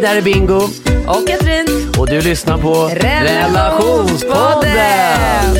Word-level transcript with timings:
Hej, 0.00 0.08
där 0.08 0.16
är 0.16 0.22
Bingo. 0.22 0.60
Och 1.06 1.28
Katrin. 1.28 1.66
Och 1.98 2.06
du 2.06 2.20
lyssnar 2.20 2.58
på 2.58 2.74
Relationspodden. 2.94 5.56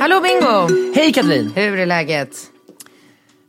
Hallå 0.00 0.20
Bingo! 0.20 0.68
Hej 0.94 1.12
Katrin. 1.12 1.52
Hur 1.54 1.78
är 1.78 1.86
läget? 1.86 2.36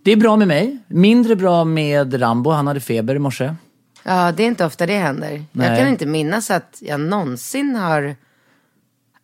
Det 0.04 0.12
är 0.12 0.16
bra 0.16 0.36
med 0.36 0.48
mig. 0.48 0.78
Mindre 0.88 1.36
bra 1.36 1.64
med 1.64 2.22
Rambo. 2.22 2.50
Han 2.50 2.68
hade 2.68 2.80
feber 2.80 3.16
i 3.16 3.20
morse. 3.20 3.56
Ja, 4.04 4.32
det 4.32 4.44
är 4.44 4.48
inte 4.48 4.66
ofta 4.66 4.86
det 4.86 4.98
händer. 4.98 5.32
Jag 5.32 5.46
Nej. 5.52 5.80
kan 5.80 5.88
inte 5.88 6.06
minnas 6.06 6.52
att 6.52 6.78
jag 6.80 7.00
någonsin 7.00 7.76
har... 7.76 8.16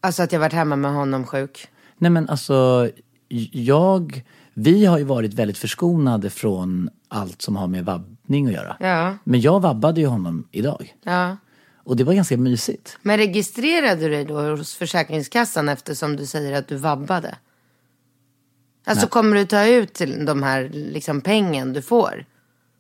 Alltså 0.02 0.24
att 0.24 0.32
jag 0.32 0.40
varit 0.40 0.54
hemma 0.54 0.76
med 0.76 0.94
honom 0.94 1.26
sjuk. 1.26 1.68
Nej 1.98 2.12
men 2.12 2.30
alltså, 2.30 2.90
jag... 3.52 4.24
Vi 4.54 4.86
har 4.86 4.98
ju 4.98 5.04
varit 5.04 5.34
väldigt 5.34 5.58
förskonade 5.58 6.30
från 6.30 6.90
allt 7.08 7.42
som 7.42 7.56
har 7.56 7.68
med 7.68 7.86
vabbning 8.26 8.48
att 8.48 8.54
göra. 8.54 8.78
Ja, 8.80 9.18
Men 9.24 9.42
jag 9.42 9.60
vabbade 9.60 10.02
ju 10.02 10.08
honom 10.08 10.48
idag. 10.52 10.96
ja. 11.04 11.38
Och 11.88 11.96
det 11.96 12.04
var 12.04 12.14
ganska 12.14 12.38
mysigt. 12.38 12.98
Men 13.02 13.18
registrerade 13.18 14.02
du 14.02 14.10
dig 14.10 14.26
då 14.26 14.42
hos 14.56 14.76
Försäkringskassan 14.76 15.70
eftersom 15.70 16.16
du 16.16 16.26
säger 16.26 16.58
att 16.60 16.68
du 16.68 16.76
vabbade? 16.76 17.36
Alltså 18.86 19.08
kommer 19.08 19.36
du 19.36 19.46
ta 19.46 19.66
ut 19.66 19.94
till 19.94 20.26
de 20.26 20.44
här 20.44 20.70
liksom 20.74 21.22
pengen 21.22 21.74
du 21.74 21.82
får? 21.82 22.26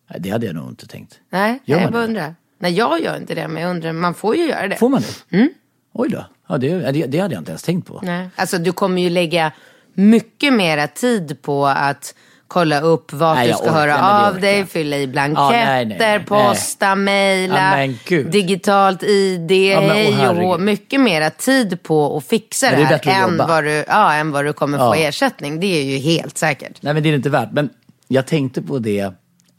Nej, 0.09 0.19
det 0.21 0.29
hade 0.29 0.45
jag 0.45 0.55
nog 0.55 0.69
inte 0.69 0.88
tänkt. 0.88 1.19
Nej, 1.29 1.59
Gör 1.66 1.79
jag 1.79 1.91
bara 1.91 2.03
undrar. 2.03 2.35
Nej, 2.59 2.73
jag 2.73 3.01
gör 3.01 3.17
inte 3.17 3.35
det, 3.35 3.47
men 3.47 3.63
jag 3.63 3.69
undrar, 3.71 3.93
man 3.93 4.13
får 4.13 4.35
ju 4.35 4.45
göra 4.49 4.67
det. 4.67 4.75
Får 4.75 4.89
man 4.89 5.01
det? 5.29 5.49
Oj 5.93 6.09
då. 6.09 6.25
Ja, 6.47 6.57
det, 6.57 6.91
det, 6.91 7.05
det 7.05 7.19
hade 7.19 7.33
jag 7.33 7.41
inte 7.41 7.51
ens 7.51 7.63
tänkt 7.63 7.88
på. 7.88 7.99
Nej. 8.03 8.29
Alltså 8.35 8.57
du 8.57 8.71
kommer 8.71 9.01
ju 9.01 9.09
lägga 9.09 9.51
mycket 9.93 10.53
mera 10.53 10.88
tid 10.88 11.41
på 11.41 11.66
att 11.67 12.16
kolla 12.55 12.81
upp 12.81 13.13
vart 13.13 13.35
Nej, 13.37 13.47
du 13.47 13.53
ska 13.53 13.71
höra 13.71 13.85
det 13.97 14.27
av 14.27 14.39
dig, 14.41 14.65
fylla 14.65 14.97
i 14.97 15.01
Ja, 15.01 15.07
blanketter, 15.07 15.49
nej, 15.65 15.85
nej, 15.85 15.97
nej. 15.99 16.19
posta, 16.25 16.85
Ja, 16.85 16.95
mejla, 16.95 17.88
gud. 18.05 18.31
digitalt 18.31 19.03
ID, 19.03 19.51
Ja, 19.51 19.81
men, 19.81 20.13
herregud. 20.13 20.59
Mycket 20.59 21.01
mera 21.01 21.29
tid 21.29 21.83
på 21.83 22.17
att 22.17 22.25
fixa 22.25 22.71
Men 22.71 22.79
det, 22.79 22.99
det 23.03 23.11
här 23.11 23.27
än 23.27 23.38
vad, 23.38 23.63
du, 23.63 23.83
ja, 23.88 24.13
än 24.13 24.31
vad 24.31 24.45
du 24.45 24.53
kommer 24.53 24.77
få 24.77 24.83
Ja. 24.83 24.95
ersättning. 24.95 25.59
Det 25.59 25.67
är 25.67 25.83
ju 25.83 25.97
helt 25.97 26.38
säkert. 26.38 26.81
Nej 26.81 26.94
men 26.94 27.03
det 27.03 27.09
är 27.09 27.15
inte 27.15 27.29
värt. 27.29 27.51
Men 27.51 27.69
jag 28.07 28.25
tänkte 28.27 28.61
på 28.61 28.79
det. 28.79 29.11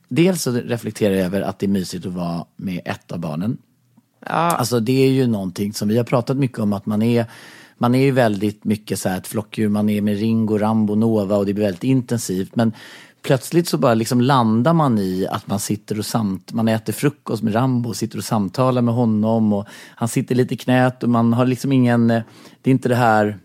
Dels 0.08 0.42
så 0.42 0.52
reflekterar 0.52 1.14
jag 1.14 1.24
över 1.26 1.40
att 1.40 1.58
det 1.58 1.66
är 1.66 1.68
mysigt 1.68 2.06
att 2.06 2.12
vara 2.12 2.44
med 2.56 2.80
ett 2.84 3.12
av 3.12 3.18
barnen. 3.18 3.56
Alltså 4.26 4.80
det 4.80 5.04
är 5.04 5.08
ju 5.10 5.26
någonting 5.26 5.72
som 5.72 5.88
vi 5.88 5.96
har 5.96 6.04
pratat 6.04 6.36
mycket 6.36 6.58
om 6.58 6.72
att 6.72 6.86
man 6.86 7.02
är 7.02 7.26
man 7.78 7.94
är 7.94 8.04
ju 8.04 8.10
väldigt 8.10 8.64
mycket 8.64 8.98
så 8.98 9.08
här 9.08 9.18
ett 9.18 9.26
flockdjur, 9.26 9.68
man 9.68 9.88
är 9.88 10.00
med 10.00 10.18
Ringo, 10.18 10.58
Rambo, 10.58 10.94
Nova 10.94 11.36
och 11.36 11.46
det 11.46 11.54
blir 11.54 11.64
väldigt 11.64 11.84
intensivt. 11.84 12.56
Men 12.56 12.72
plötsligt 13.22 13.68
så 13.68 13.78
bara 13.78 13.94
liksom 13.94 14.20
landar 14.20 14.72
man 14.72 14.98
i 14.98 15.26
att 15.30 15.46
man 15.46 15.60
sitter 15.60 15.98
och 15.98 16.06
samt, 16.06 16.52
man 16.52 16.68
äter 16.68 16.92
frukost 16.92 17.42
med 17.42 17.54
Rambo 17.54 17.88
och 17.88 17.96
sitter 17.96 18.18
och 18.18 18.24
samtalar 18.24 18.82
med 18.82 18.94
honom 18.94 19.52
och 19.52 19.66
han 19.94 20.08
sitter 20.08 20.34
lite 20.34 20.54
i 20.54 20.56
knät 20.56 21.02
och 21.02 21.08
man 21.08 21.32
har 21.32 21.46
liksom 21.46 21.72
ingen, 21.72 22.08
det 22.08 22.22
är 22.64 22.70
inte 22.70 22.88
det 22.88 22.94
här 22.94 23.38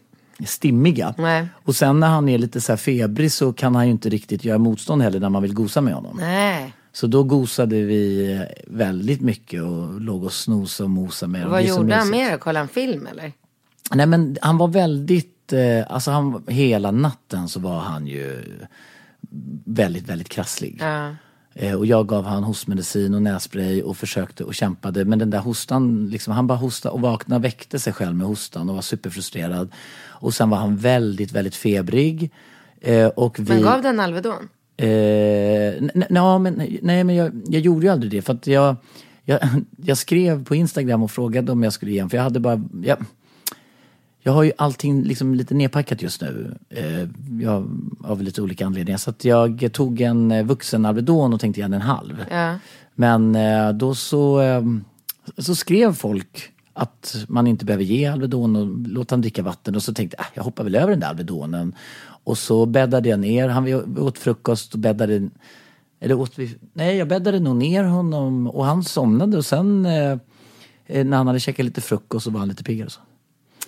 stimmiga. 0.46 1.16
Nej. 1.18 1.47
Och 1.66 1.75
sen 1.75 2.00
när 2.00 2.08
han 2.08 2.30
är 2.30 2.38
lite 2.38 2.62
så 2.62 2.72
här 2.72 2.78
febrig 2.78 3.31
så 3.31 3.53
kan 3.53 3.75
han 3.75 3.86
ju 3.86 3.91
inte 3.91 4.09
riktigt 4.09 4.46
göra 4.46 4.58
motstånd 4.58 5.02
heller 5.02 5.20
när 5.20 5.30
man 5.30 5.41
vill 5.41 5.53
gosa 5.53 5.81
med 5.81 5.94
honom. 5.94 6.18
Nej. 6.20 6.74
Så 6.94 7.08
då 7.08 7.24
gosade 7.24 7.75
vi 7.75 8.46
väldigt 8.68 9.22
mycket 9.22 9.64
och 9.64 10.02
låg 10.02 10.24
och 10.24 10.34
snosade 10.34 10.86
och 10.86 10.90
mosade 10.90 11.31
med 11.31 11.41
honom. 11.41 11.52
Vad 11.52 11.64
gjorde 11.64 11.96
han 11.96 12.09
mer? 12.09 12.38
Kollade 12.38 12.59
han 12.59 12.68
film 12.68 13.08
eller? 13.12 13.31
Nej 13.96 14.06
men 14.06 14.38
han 14.41 14.57
var 14.57 14.68
väldigt, 14.68 15.53
eh, 15.53 15.85
alltså 15.90 16.12
han, 16.12 16.44
hela 16.47 16.91
natten 16.91 17.47
så 17.50 17.59
var 17.59 17.79
han 17.79 18.07
ju 18.07 18.40
väldigt, 19.66 20.09
väldigt 20.09 20.29
krasslig. 20.29 20.78
Ja. 20.81 21.16
Eh, 21.53 21.75
och 21.75 21.85
jag 21.85 22.07
gav 22.07 22.25
han 22.25 22.44
hostmedicin 22.44 23.13
och 23.13 23.22
nässpray 23.22 23.81
och 23.81 23.97
försökte 23.97 24.44
och 24.44 24.56
kämpade. 24.56 25.06
Men 25.06 25.19
den 25.19 25.29
där 25.29 25.40
hostan, 25.40 26.09
liksom, 26.09 26.34
han 26.34 26.47
bara 26.47 26.57
hostade 26.57 26.94
och 26.94 27.02
vaknade, 27.02 27.41
väckte 27.41 27.79
sig 27.79 27.94
själv 27.94 28.16
med 28.16 28.28
hostan 28.28 28.69
och 28.69 28.75
var 28.75 28.81
superfrustrerad. 28.81 29.72
Och 30.08 30.34
sen 30.34 30.50
var 30.50 30.58
han 30.58 30.78
väldigt, 30.78 31.31
väldigt 31.31 31.56
febrig. 31.56 32.31
Eh, 32.81 33.08
och 33.08 33.40
vi... 33.40 33.44
Men 33.53 33.62
gav 33.62 33.81
den 33.81 34.00
Alvedon? 34.00 34.50
Eh, 34.78 34.88
n- 34.88 35.91
n- 35.96 36.06
ja, 36.09 36.38
men, 36.40 36.53
nej, 36.81 37.03
men 37.03 37.16
jag, 37.16 37.41
jag 37.47 37.62
gjorde 37.62 37.85
ju 37.85 37.91
aldrig 37.91 38.12
det. 38.12 38.22
För 38.22 38.34
att 38.34 38.47
jag, 38.47 38.75
jag, 39.23 39.40
jag 39.85 39.97
skrev 39.97 40.46
på 40.46 40.56
Instagram 40.56 41.03
och 41.03 41.12
frågade 41.12 41.52
om 41.52 41.63
jag 41.63 41.73
skulle 41.73 41.91
ge 41.91 42.00
en, 42.00 42.09
För 42.09 42.18
jag 42.18 42.23
hade 42.23 42.40
bara... 42.40 42.63
Jag, 42.84 42.97
jag 44.24 44.32
har 44.32 44.44
ju 44.44 44.52
allting 44.58 45.04
liksom 45.04 45.36
lite 45.36 45.54
nedpackat 45.54 46.02
just 46.02 46.22
nu. 46.22 46.58
Eh, 46.70 47.09
jag, 47.42 47.70
av 48.04 48.24
lite 48.24 48.42
olika 48.42 48.66
anledningar. 48.66 48.98
Så 48.98 49.09
att 49.09 49.26
jag 49.26 49.70
tog 49.74 50.02
en 50.02 50.32
eh, 50.32 50.46
vuxen 50.46 50.86
Alvedon 50.86 51.34
och 51.34 51.40
tänkte 51.40 51.59
ge 51.59 51.66
den 51.66 51.74
en 51.74 51.82
halv. 51.82 52.26
Ja. 52.32 52.56
Men 52.96 53.36
eh, 53.36 53.72
då 53.72 53.96
så, 53.96 54.42
så 55.38 55.56
skrev 55.56 55.94
folk 55.94 56.52
att 56.74 57.26
man 57.28 57.48
inte 57.48 57.66
behöver 57.66 57.84
ge 57.84 58.06
Alvedon 58.06 58.56
och 58.56 58.90
låta 58.90 59.16
han 59.16 59.22
dricka 59.22 59.44
vatten. 59.44 59.76
Och 59.76 59.84
så 59.84 59.94
tänkte 59.94 60.18
jag, 60.18 60.26
äh, 60.26 60.32
jag 60.34 60.44
hoppar 60.44 60.64
väl 60.64 60.76
över 60.76 60.90
den 60.90 61.00
där 61.00 61.08
Alvedonen. 61.08 61.76
Och 62.24 62.38
så 62.38 62.66
bäddade 62.66 63.09
jag 63.09 63.20
ner, 63.20 63.50
han 63.50 63.98
åt 64.00 64.18
frukost 64.18 64.74
och 64.74 64.80
bäddade, 64.80 65.30
eller 66.00 66.20
åt 66.20 66.40
vi, 66.40 66.56
nej 66.74 66.98
jag 66.98 67.08
bäddade 67.08 67.40
nog 67.40 67.56
ner 67.56 67.84
honom 67.84 68.48
och 68.48 68.66
han 68.66 68.84
somnade 68.84 69.38
och 69.38 69.46
sen 69.46 69.82
när 70.88 71.18
han 71.18 71.28
hade 71.28 71.40
käkat 71.40 71.66
lite 71.66 71.82
frukost 71.82 72.24
så 72.24 72.32
var 72.32 72.40
han 72.40 72.50
lite 72.50 72.64
piggare. 72.64 72.86
och 72.86 72.92
Så. 72.92 73.02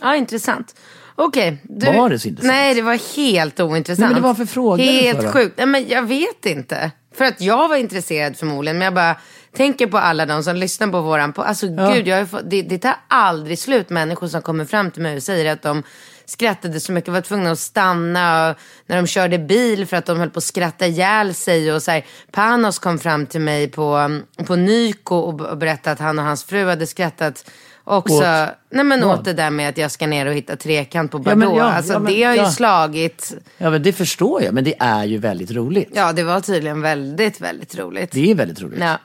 Ja, 0.03 0.15
intressant. 0.15 0.75
Okej. 1.15 1.57
du- 1.63 1.85
Var 1.85 2.09
det 2.09 2.19
så 2.19 2.27
intressant? 2.27 2.53
Nej, 2.53 2.73
det 2.73 2.81
var 2.81 3.15
helt 3.17 3.59
ointressant. 3.59 3.99
Nej, 3.99 4.09
men 4.09 4.21
det 4.21 4.27
var 4.27 4.33
för 4.35 4.45
frågor 4.45 4.77
Helt 4.83 5.21
för 5.21 5.31
sjukt. 5.31 5.57
Nej, 5.57 5.67
men 5.67 5.87
jag 5.87 6.01
vet 6.07 6.45
inte. 6.45 6.91
För 7.15 7.25
att 7.25 7.41
jag 7.41 7.67
var 7.67 7.75
intresserad 7.75 8.37
förmodligen. 8.37 8.77
Men 8.77 8.85
jag 8.85 8.93
bara 8.93 9.15
tänker 9.55 9.87
på 9.87 9.97
alla 9.97 10.25
de 10.25 10.43
som 10.43 10.55
lyssnar 10.55 10.87
på 10.87 11.01
våran 11.01 11.33
på. 11.33 11.41
Alltså 11.43 11.67
gud, 11.67 12.07
jag 12.07 12.17
har 12.17 12.25
fått, 12.25 12.49
det, 12.49 12.61
det 12.61 12.77
tar 12.77 12.95
aldrig 13.07 13.59
slut. 13.59 13.89
Människor 13.89 14.27
som 14.27 14.41
kommer 14.41 14.65
fram 14.65 14.91
till 14.91 15.01
mig 15.01 15.15
och 15.15 15.23
säger 15.23 15.53
att 15.53 15.61
de 15.61 15.83
skrattade 16.25 16.79
så 16.79 16.91
mycket. 16.91 17.13
Var 17.13 17.21
tvungna 17.21 17.51
att 17.51 17.59
stanna 17.59 18.55
när 18.87 18.95
de 18.95 19.07
körde 19.07 19.39
bil 19.39 19.85
för 19.85 19.97
att 19.97 20.05
de 20.05 20.19
höll 20.19 20.29
på 20.29 20.37
att 20.37 20.43
skratta 20.43 20.87
ihjäl 20.87 21.33
sig. 21.33 21.73
Och 21.73 21.83
så 21.83 21.91
här, 21.91 22.05
Panos 22.31 22.79
kom 22.79 22.99
fram 22.99 23.25
till 23.25 23.41
mig 23.41 23.67
på, 23.67 24.19
på 24.45 24.55
Nyko 24.55 25.15
och 25.15 25.57
berättade 25.57 25.91
att 25.93 25.99
han 25.99 26.19
och 26.19 26.25
hans 26.25 26.43
fru 26.43 26.65
hade 26.69 26.87
skrattat 26.87 27.49
Också, 27.85 28.13
Åt 28.15 28.49
nej 28.69 28.83
men 28.85 29.01
vad? 29.01 29.19
åt 29.19 29.25
det 29.25 29.33
där 29.33 29.49
med 29.49 29.69
att 29.69 29.77
jag 29.77 29.91
ska 29.91 30.07
ner 30.07 30.25
och 30.25 30.33
hitta 30.33 30.55
trekant 30.55 31.11
på 31.11 31.17
Ja, 31.17 31.19
Bordeaux. 31.21 31.39
men 31.39 31.55
ja, 31.55 31.63
alltså 31.63 31.93
ja, 31.93 31.99
men 31.99 32.13
det 32.13 32.23
har 32.23 32.33
ju 32.33 32.39
ja. 32.39 32.51
slagit. 32.51 33.33
Ja 33.57 33.69
men 33.69 33.83
det 33.83 33.93
förstår 33.93 34.43
jag, 34.43 34.53
men 34.53 34.63
det 34.63 34.75
är 34.79 35.05
ju 35.05 35.17
väldigt 35.17 35.51
roligt. 35.51 35.89
Ja, 35.93 36.13
det 36.13 36.23
var 36.23 36.41
tydligen 36.41 36.81
väldigt, 36.81 37.41
väldigt 37.41 37.77
roligt. 37.77 38.11
Det 38.11 38.31
är 38.31 38.35
väldigt 38.35 38.61
roligt. 38.61 38.79
Ja. 38.79 38.97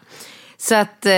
Så 0.61 0.75
att, 0.75 1.07
eh, 1.07 1.13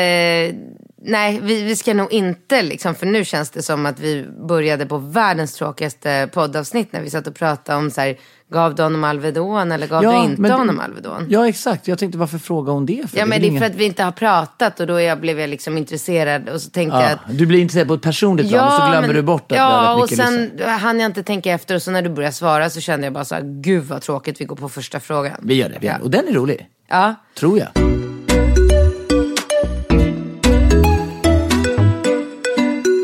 nej, 1.02 1.40
vi, 1.42 1.62
vi 1.62 1.76
ska 1.76 1.94
nog 1.94 2.12
inte 2.12 2.62
liksom, 2.62 2.94
för 2.94 3.06
nu 3.06 3.24
känns 3.24 3.50
det 3.50 3.62
som 3.62 3.86
att 3.86 4.00
vi 4.00 4.26
började 4.48 4.86
på 4.86 4.98
världens 4.98 5.54
tråkigaste 5.54 6.28
poddavsnitt 6.32 6.92
när 6.92 7.00
vi 7.00 7.10
satt 7.10 7.26
och 7.26 7.34
pratade 7.34 7.78
om 7.78 7.90
så 7.90 8.00
här, 8.00 8.18
gav 8.50 8.74
du 8.74 8.82
honom 8.82 9.04
Alvedon 9.04 9.72
eller 9.72 9.86
gav 9.86 10.02
du 10.02 10.16
inte 10.16 10.40
men- 10.40 10.50
honom 10.50 10.80
Alvedon? 10.80 11.26
Ja, 11.28 11.48
exakt. 11.48 11.88
Jag 11.88 11.98
tänkte, 11.98 12.18
varför 12.18 12.38
frågar 12.38 12.72
hon 12.72 12.86
det? 12.86 13.10
För? 13.10 13.18
Ja, 13.18 13.24
men 13.26 13.30
väl 13.30 13.40
det 13.40 13.46
är 13.46 13.48
ingen- 13.48 13.60
för 13.62 13.66
att 13.66 13.74
vi 13.74 13.84
inte 13.84 14.02
har 14.04 14.12
pratat 14.12 14.80
och 14.80 14.86
då 14.86 15.00
jag 15.00 15.20
blev 15.20 15.40
jag 15.40 15.50
liksom 15.50 15.78
intresserad 15.78 16.48
och 16.48 16.60
så 16.60 16.70
tänkte 16.70 16.98
Ja, 16.98 17.10
att 17.10 17.38
du 17.38 17.46
blir 17.46 17.58
intresserad 17.60 17.88
på 17.88 17.94
ett 17.94 18.02
personligt 18.02 18.48
plan 18.50 18.66
och 18.66 18.72
så 18.72 18.78
glömmer 18.90 19.06
men- 19.08 19.16
du 19.16 19.22
bort 19.22 19.52
att 19.52 19.58
Ja, 19.58 19.94
och 20.02 20.08
sen 20.08 20.42
lyssnare. 20.42 20.70
hann 20.70 21.00
jag 21.00 21.06
inte 21.08 21.22
tänka 21.22 21.50
efter 21.52 21.74
och 21.74 21.82
så 21.82 21.90
när 21.90 22.02
du 22.02 22.08
började 22.10 22.34
svara 22.34 22.70
så 22.70 22.80
kände 22.80 23.06
jag 23.06 23.12
bara 23.12 23.24
så 23.24 23.34
här, 23.34 23.42
gud 23.44 23.84
vad 23.84 24.02
tråkigt, 24.02 24.40
vi 24.40 24.44
går 24.44 24.56
på 24.56 24.68
första 24.68 25.00
frågan. 25.00 25.36
Vi 25.42 25.54
gör 25.54 25.68
det. 25.68 25.76
Vi 25.80 25.86
gör 25.86 25.92
Ja. 25.92 25.98
det. 25.98 26.04
Och 26.04 26.10
den 26.10 26.28
är 26.28 26.32
rolig. 26.32 26.66
Ja. 26.88 27.14
Tror 27.38 27.58
jag. 27.58 27.68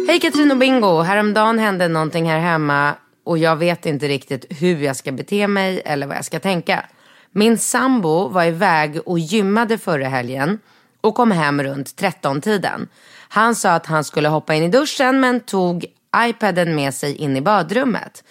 Hej 0.08 0.20
Katrin 0.20 0.50
och 0.50 0.56
Bingo, 0.58 1.00
häromdagen 1.02 1.58
hände 1.58 1.88
någonting 1.88 2.30
här 2.30 2.38
hemma 2.38 2.94
och 3.26 3.38
jag 3.38 3.56
vet 3.56 3.86
inte 3.86 4.08
riktigt 4.08 4.46
hur 4.50 4.80
jag 4.82 4.96
ska 4.96 5.12
bete 5.12 5.48
mig 5.48 5.82
eller 5.84 6.06
vad 6.06 6.16
jag 6.16 6.24
ska 6.24 6.40
tänka. 6.40 6.86
Min 7.30 7.58
sambo 7.58 8.28
var 8.28 8.44
iväg 8.44 9.00
och 9.06 9.18
gymmade 9.18 9.78
förra 9.78 10.08
helgen 10.08 10.58
och 11.00 11.14
kom 11.14 11.30
hem 11.30 11.62
runt 11.62 12.00
13-tiden. 12.00 12.88
Han 13.28 13.54
sa 13.54 13.72
att 13.72 13.86
han 13.86 14.04
skulle 14.04 14.28
hoppa 14.28 14.54
in 14.54 14.62
i 14.62 14.68
duschen 14.68 15.20
men 15.20 15.40
tog 15.40 15.86
iPaden 16.16 16.74
med 16.74 16.94
sig 16.94 17.16
in 17.16 17.36
i 17.36 17.40
badrummet. 17.40 18.24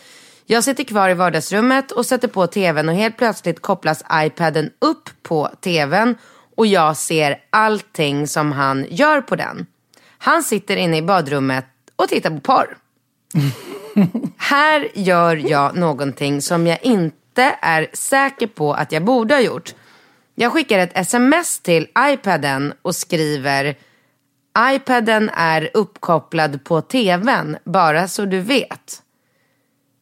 Jag 0.46 0.64
sitter 0.64 0.84
kvar 0.84 1.10
i 1.10 1.14
vardagsrummet 1.14 1.92
och 1.92 2.06
sätter 2.06 2.28
på 2.28 2.48
tvn 2.48 2.90
och 2.90 2.96
helt 2.96 3.18
plötsligt 3.18 3.62
kopplas 3.62 4.04
iPaden 4.14 4.70
upp 4.82 5.10
på 5.24 5.50
tvn 5.62 6.16
och 6.58 6.68
jag 6.68 6.98
ser 6.98 7.38
allting 7.50 8.28
som 8.28 8.52
han 8.52 8.86
gör 8.90 9.22
på 9.22 9.36
den. 9.36 9.66
Han 10.18 10.44
sitter 10.44 10.78
inne 10.78 10.98
i 10.98 11.02
badrummet 11.02 11.66
och 11.96 12.08
tittar 12.08 12.30
på 12.30 12.40
porr. 12.40 12.78
Här 14.38 14.88
gör 14.94 15.36
jag 15.36 15.76
någonting 15.78 16.42
som 16.42 16.68
jag 16.68 16.80
inte 16.84 17.56
är 17.62 17.88
säker 17.94 18.48
på 18.48 18.74
att 18.74 18.92
jag 18.92 19.04
borde 19.04 19.34
ha 19.34 19.42
gjort. 19.42 19.76
Jag 20.36 20.52
skickar 20.52 20.80
ett 20.80 20.98
sms 20.98 21.60
till 21.60 21.88
iPaden 22.00 22.74
och 22.82 22.96
skriver 22.96 23.76
iPaden 24.74 25.30
är 25.34 25.70
uppkopplad 25.74 26.64
på 26.64 26.82
tvn, 26.82 27.58
bara 27.64 28.08
så 28.08 28.26
du 28.26 28.40
vet. 28.40 29.02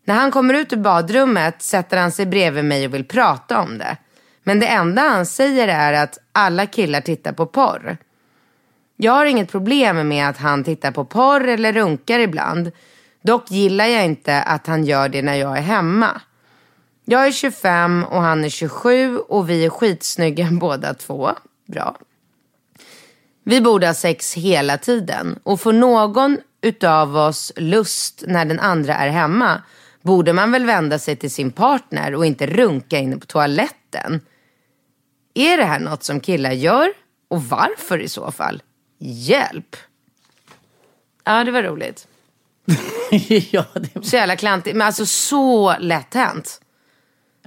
När 0.06 0.16
han 0.16 0.32
kommer 0.32 0.54
ut 0.54 0.74
ur 0.74 0.78
badrummet 0.78 1.62
sätter 1.62 1.98
han 1.98 2.12
sig 2.12 2.26
bredvid 2.26 2.66
mig 2.66 2.86
och 2.86 2.94
vill 2.94 3.08
prata 3.08 3.60
om 3.60 3.78
det. 3.78 3.98
Men 4.44 4.60
det 4.60 4.68
enda 4.68 5.02
han 5.02 5.26
säger 5.26 5.68
är 5.68 5.94
att 5.94 6.18
alla 6.32 6.66
killar 6.66 7.02
tittar 7.02 7.34
på 7.34 7.46
porr. 7.46 7.98
Jag 8.98 9.12
har 9.12 9.26
inget 9.26 9.52
problem 9.52 10.08
med 10.08 10.30
att 10.30 10.38
han 10.38 10.64
tittar 10.64 10.92
på 10.92 11.06
porr 11.06 11.48
eller 11.48 11.74
runkar 11.74 12.20
ibland. 12.20 12.72
Dock 13.24 13.52
gillar 13.52 13.86
jag 13.86 14.06
inte 14.06 14.42
att 14.42 14.68
han 14.68 14.86
gör 14.86 15.10
det 15.10 15.22
när 15.22 15.36
jag 15.36 15.58
är 15.58 15.62
hemma. 15.62 16.22
Jag 17.06 17.28
är 17.28 17.32
25 17.32 18.04
och 18.04 18.22
han 18.22 18.44
är 18.44 18.50
27 18.50 19.18
och 19.18 19.50
vi 19.50 19.66
är 19.66 19.70
skitsnygga 19.70 20.50
båda 20.52 20.94
två. 20.94 21.32
Bra. 21.68 21.98
Vi 23.44 23.62
borde 23.62 23.88
ha 23.88 23.94
sex 23.94 24.34
hela 24.34 24.78
tiden 24.78 25.40
och 25.44 25.60
får 25.60 25.74
någon 25.74 26.38
utav 26.62 27.18
oss 27.18 27.52
lust 27.56 28.24
när 28.28 28.46
den 28.46 28.60
andra 28.60 28.96
är 28.96 29.10
hemma 29.10 29.62
borde 30.02 30.34
man 30.34 30.52
väl 30.52 30.66
vända 30.66 31.00
sig 31.00 31.16
till 31.16 31.32
sin 31.32 31.52
partner 31.52 32.16
och 32.16 32.26
inte 32.26 32.48
runka 32.48 33.00
inne 33.00 33.18
på 33.18 33.26
toaletten. 33.26 34.22
Är 35.34 35.58
det 35.58 35.64
här 35.64 35.80
något 35.80 36.04
som 36.04 36.20
killar 36.20 36.52
gör? 36.52 36.94
Och 37.28 37.44
varför 37.44 38.00
i 38.00 38.10
så 38.10 38.32
fall? 38.32 38.64
Hjälp! 39.00 39.76
Ja, 41.24 41.44
det 41.44 41.52
var 41.52 41.64
roligt. 41.64 42.08
ja, 43.52 43.66
det... 43.74 44.06
Så 44.06 44.16
jävla 44.16 44.36
klantigt. 44.36 44.78
Men 44.78 44.88
alltså 44.88 45.06
så 45.06 45.76
lätt 45.80 46.14
hänt. 46.14 46.60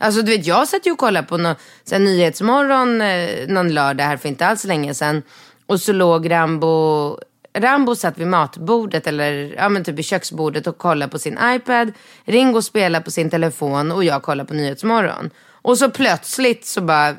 Alltså 0.01 0.23
du 0.23 0.37
vet, 0.37 0.47
jag 0.47 0.69
satt 0.69 0.87
ju 0.87 0.93
och 0.93 0.99
kollade 0.99 1.27
på 1.27 1.37
någon, 1.37 1.55
så 1.85 1.95
här, 1.95 2.03
Nyhetsmorgon 2.03 3.01
eh, 3.01 3.49
någon 3.49 3.75
lördag 3.75 4.05
här 4.05 4.17
för 4.17 4.29
inte 4.29 4.47
alls 4.47 4.65
länge 4.65 4.95
sedan. 4.95 5.23
Och 5.67 5.81
så 5.81 5.93
låg 5.93 6.31
Rambo, 6.31 7.19
Rambo 7.59 7.95
satt 7.95 8.19
vid 8.19 8.27
matbordet 8.27 9.07
eller 9.07 9.55
ja, 9.57 9.69
men 9.69 9.85
typ 9.85 9.99
i 9.99 10.03
köksbordet 10.03 10.67
och 10.67 10.79
kollade 10.79 11.13
på 11.13 11.19
sin 11.19 11.39
iPad. 11.43 11.93
Ringo 12.25 12.63
spelade 12.63 13.05
på 13.05 13.11
sin 13.11 13.31
telefon 13.31 13.93
och 13.93 14.05
jag 14.05 14.23
kollade 14.23 14.49
på 14.49 14.55
Nyhetsmorgon. 14.55 15.31
Och 15.63 15.79
så 15.79 15.91
plötsligt 15.91 16.67
så 16.67 16.81
bara 16.81 17.17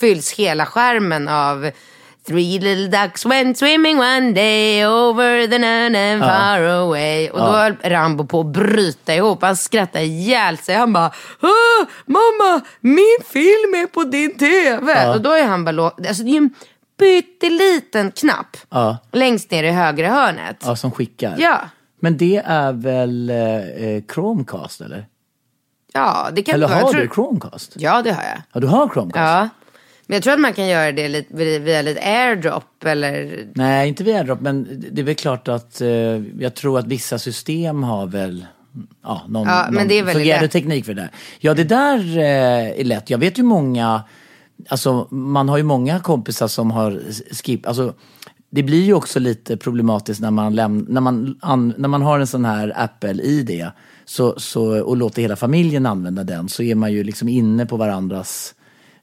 fylls 0.00 0.32
hela 0.32 0.66
skärmen 0.66 1.28
av 1.28 1.70
Three 2.28 2.58
little 2.58 2.88
ducks 3.02 3.26
went 3.26 3.58
swimming 3.58 3.98
one 3.98 4.32
day 4.32 4.86
over 4.86 5.46
the 5.46 5.58
nun 5.58 5.96
and 5.96 6.22
far 6.22 6.60
away. 6.62 7.30
Och 7.30 7.38
då 7.38 7.46
höll 7.46 7.76
Rambo 7.82 8.24
på 8.26 8.40
att 8.40 8.46
bryta 8.46 9.14
ihop. 9.14 9.42
Han 9.42 9.56
skrattade 9.56 10.04
ihjäl 10.04 10.58
sig. 10.58 10.74
Han 10.76 10.92
bara, 10.92 11.10
"Åh, 11.42 11.86
mamma, 12.06 12.60
min 12.80 13.18
film 13.24 13.74
är 13.74 13.86
på 13.86 14.04
din 14.04 14.38
tv. 14.38 15.08
Och 15.14 15.20
då 15.20 15.30
är 15.30 15.44
han 15.46 15.64
bara, 15.64 15.72
lå- 15.72 16.08
alltså 16.08 16.22
det 16.22 16.30
är 16.30 16.36
en 16.36 16.50
pytteliten 16.98 18.10
knapp 18.12 18.56
Ja. 18.70 18.96
längst 19.12 19.50
ner 19.50 19.64
i 19.64 19.70
högra 19.70 20.08
hörnet. 20.08 20.56
ja, 20.66 20.76
som 20.76 20.90
skickar. 20.90 21.34
Ja. 21.38 21.60
Men 22.00 22.16
det 22.16 22.42
är 22.46 22.72
väl 22.72 23.30
eh, 23.30 24.02
Chromecast 24.14 24.80
eller? 24.80 25.06
Ja, 25.92 26.28
det 26.32 26.42
kan 26.42 26.54
Eller 26.54 26.68
har 26.68 26.92
du 26.92 27.08
Chromecast? 27.14 27.72
Ja, 27.76 28.02
det 28.02 28.10
har 28.12 28.22
jag. 28.22 28.42
Ja, 28.52 28.60
du 28.60 28.66
har 28.66 28.88
Chromecast? 28.88 29.18
Ja. 29.20 29.48
Men 30.10 30.14
jag 30.14 30.22
tror 30.22 30.32
att 30.34 30.40
man 30.40 30.52
kan 30.52 30.66
göra 30.68 30.92
det 30.92 31.08
lite, 31.08 31.34
via- 31.58 31.82
lite 31.82 32.00
airdrop 32.00 32.84
eller... 32.84 33.44
Nej, 33.54 33.88
inte 33.88 34.04
via 34.04 34.16
AirDrop, 34.18 34.40
men 34.40 34.84
det 34.92 35.00
är 35.00 35.04
väl 35.04 35.14
klart 35.14 35.48
att 35.48 35.80
eh, 35.80 35.88
jag 36.38 36.54
tror 36.54 36.78
att 36.78 36.86
vissa 36.86 37.18
system 37.18 37.82
har 37.82 38.06
väl 38.06 38.46
ja, 39.02 39.22
någon, 39.28 39.48
Ja, 39.48 39.64
men 39.64 39.74
någon 39.74 39.88
det 39.88 39.98
är 39.98 40.04
fungerande 40.12 40.44
lätt. 40.44 40.52
teknik 40.52 40.84
för 40.84 40.94
det 40.94 41.00
där. 41.02 41.10
Ja, 41.38 41.54
det 41.54 41.64
där 41.64 41.98
eh, 42.18 42.80
är 42.80 42.84
lätt. 42.84 43.10
Jag 43.10 43.18
vet 43.18 43.38
ju 43.38 43.42
många, 43.42 44.02
alltså 44.68 45.08
man 45.10 45.48
har 45.48 45.56
ju 45.56 45.62
många 45.62 46.00
kompisar 46.00 46.48
som 46.48 46.70
har 46.70 47.00
skip, 47.34 47.66
alltså 47.66 47.94
det 48.50 48.62
blir 48.62 48.82
ju 48.84 48.94
också 48.94 49.20
lite 49.20 49.56
problematiskt 49.56 50.20
när 50.20 50.30
man, 50.30 50.54
läm- 50.54 50.86
när 50.88 51.00
man, 51.00 51.38
an- 51.42 51.74
när 51.78 51.88
man 51.88 52.02
har 52.02 52.18
en 52.20 52.26
sån 52.26 52.44
här 52.44 52.72
Apple-ID 52.76 53.66
så, 54.04 54.34
så, 54.38 54.80
och 54.82 54.96
låter 54.96 55.22
hela 55.22 55.36
familjen 55.36 55.86
använda 55.86 56.24
den 56.24 56.48
så 56.48 56.62
är 56.62 56.74
man 56.74 56.92
ju 56.92 57.04
liksom 57.04 57.28
inne 57.28 57.66
på 57.66 57.76
varandras, 57.76 58.54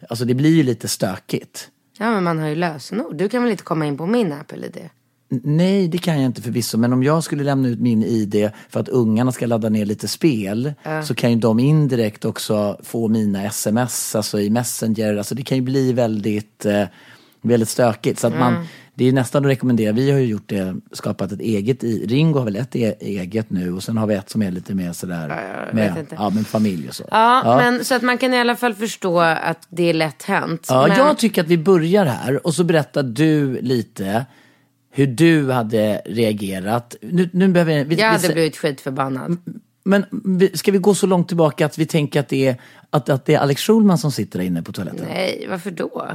alltså 0.09 0.25
det 0.25 0.33
blir 0.33 0.55
ju 0.55 0.63
lite 0.63 0.87
stökigt. 0.87 1.69
Ja, 1.99 2.11
men 2.11 2.23
man 2.23 2.39
har 2.39 2.47
ju 2.47 2.55
lösenord. 2.55 3.15
Du 3.15 3.29
kan 3.29 3.43
väl 3.43 3.51
inte 3.51 3.63
komma 3.63 3.85
in 3.85 3.97
på 3.97 4.05
min 4.05 4.33
Apple-ID? 4.33 4.89
Nej, 5.29 5.87
det 5.87 5.97
kan 5.97 6.15
jag 6.15 6.25
inte 6.25 6.41
förvisso. 6.41 6.77
Men 6.77 6.93
om 6.93 7.03
jag 7.03 7.23
skulle 7.23 7.43
lämna 7.43 7.67
ut 7.67 7.79
min 7.79 8.03
ID 8.03 8.51
för 8.69 8.79
att 8.79 8.89
ungarna 8.89 9.31
ska 9.31 9.45
ladda 9.45 9.69
ner 9.69 9.85
lite 9.85 10.07
spel 10.07 10.73
så 11.03 11.15
kan 11.15 11.31
ju 11.31 11.37
de 11.37 11.59
indirekt 11.59 12.25
också 12.25 12.79
få 12.83 13.07
mina 13.07 13.43
sms, 13.43 14.15
alltså 14.15 14.39
i 14.39 14.49
Messenger. 14.49 15.17
Alltså 15.17 15.35
det 15.35 15.43
kan 15.43 15.57
ju 15.57 15.61
bli 15.61 15.93
väldigt, 15.93 16.65
eh, 16.65 16.83
väldigt 17.47 17.69
stökigt. 17.69 18.19
Så 18.19 18.27
att 18.27 18.39
man, 18.39 18.67
det 18.93 19.07
är 19.07 19.11
nästan 19.11 19.45
att 19.45 19.51
rekommendera. 19.51 19.91
Vi 19.91 20.11
har 20.11 20.19
ju 20.19 20.25
gjort 20.25 20.49
det, 20.49 20.75
skapat 20.91 21.31
ett 21.31 21.39
eget 21.39 21.83
i. 21.83 22.07
Ringo 22.07 22.37
har 22.37 22.45
väl 22.45 22.55
ett 22.55 22.75
e- 22.75 22.95
eget 22.99 23.49
nu 23.49 23.73
och 23.73 23.83
sen 23.83 23.97
har 23.97 24.07
vi 24.07 24.15
ett 24.15 24.29
som 24.29 24.41
är 24.41 24.51
lite 24.51 24.73
mer 24.73 24.93
sådär 24.93 25.29
jag 25.65 25.75
med, 25.75 26.05
ja, 26.17 26.29
med 26.29 26.47
familj 26.47 26.87
och 26.89 26.95
så. 26.95 27.03
Ja, 27.11 27.57
men 27.57 27.85
så 27.85 27.95
att 27.95 28.01
man 28.01 28.17
kan 28.17 28.33
i 28.33 28.39
alla 28.39 28.55
fall 28.55 28.73
förstå 28.73 29.19
att 29.19 29.67
det 29.69 29.89
är 29.89 29.93
lätt 29.93 30.23
hänt. 30.23 30.65
Ja, 30.69 30.87
men... 30.87 30.97
jag 30.97 31.17
tycker 31.17 31.41
att 31.41 31.47
vi 31.47 31.57
börjar 31.57 32.05
här 32.05 32.47
och 32.47 32.55
så 32.55 32.63
berättar 32.63 33.03
du 33.03 33.61
lite 33.61 34.25
hur 34.91 35.07
du 35.07 35.51
hade 35.51 36.01
reagerat. 36.05 36.95
Nu, 37.01 37.29
nu 37.33 37.47
behöver 37.47 37.73
vi, 37.73 37.95
jag 37.95 37.95
vi, 37.95 38.03
hade 38.03 38.33
blivit 38.33 38.57
skitförbannad. 38.57 39.37
Men 39.83 40.05
vi, 40.25 40.57
ska 40.57 40.71
vi 40.71 40.77
gå 40.77 40.95
så 40.95 41.07
långt 41.07 41.27
tillbaka 41.27 41.65
att 41.65 41.77
vi 41.77 41.85
tänker 41.85 42.19
att 42.19 42.29
det 42.29 42.47
är, 42.47 42.61
att, 42.89 43.09
att 43.09 43.25
det 43.25 43.33
är 43.33 43.39
Alex 43.39 43.61
Schulman 43.61 43.97
som 43.97 44.11
sitter 44.11 44.39
där 44.39 44.45
inne 44.45 44.63
på 44.63 44.71
toaletten? 44.71 45.05
Nej, 45.07 45.45
varför 45.49 45.71
då? 45.71 46.07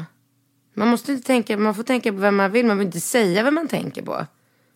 Man 0.74 0.88
måste 0.88 1.12
inte 1.12 1.26
tänka, 1.26 1.56
man 1.56 1.74
får 1.74 1.82
tänka 1.82 2.12
på 2.12 2.18
vem 2.18 2.36
man 2.36 2.50
vill, 2.52 2.66
man 2.66 2.78
vill 2.78 2.86
inte 2.86 3.00
säga 3.00 3.42
vem 3.42 3.54
man 3.54 3.68
tänker 3.68 4.02
på. 4.02 4.26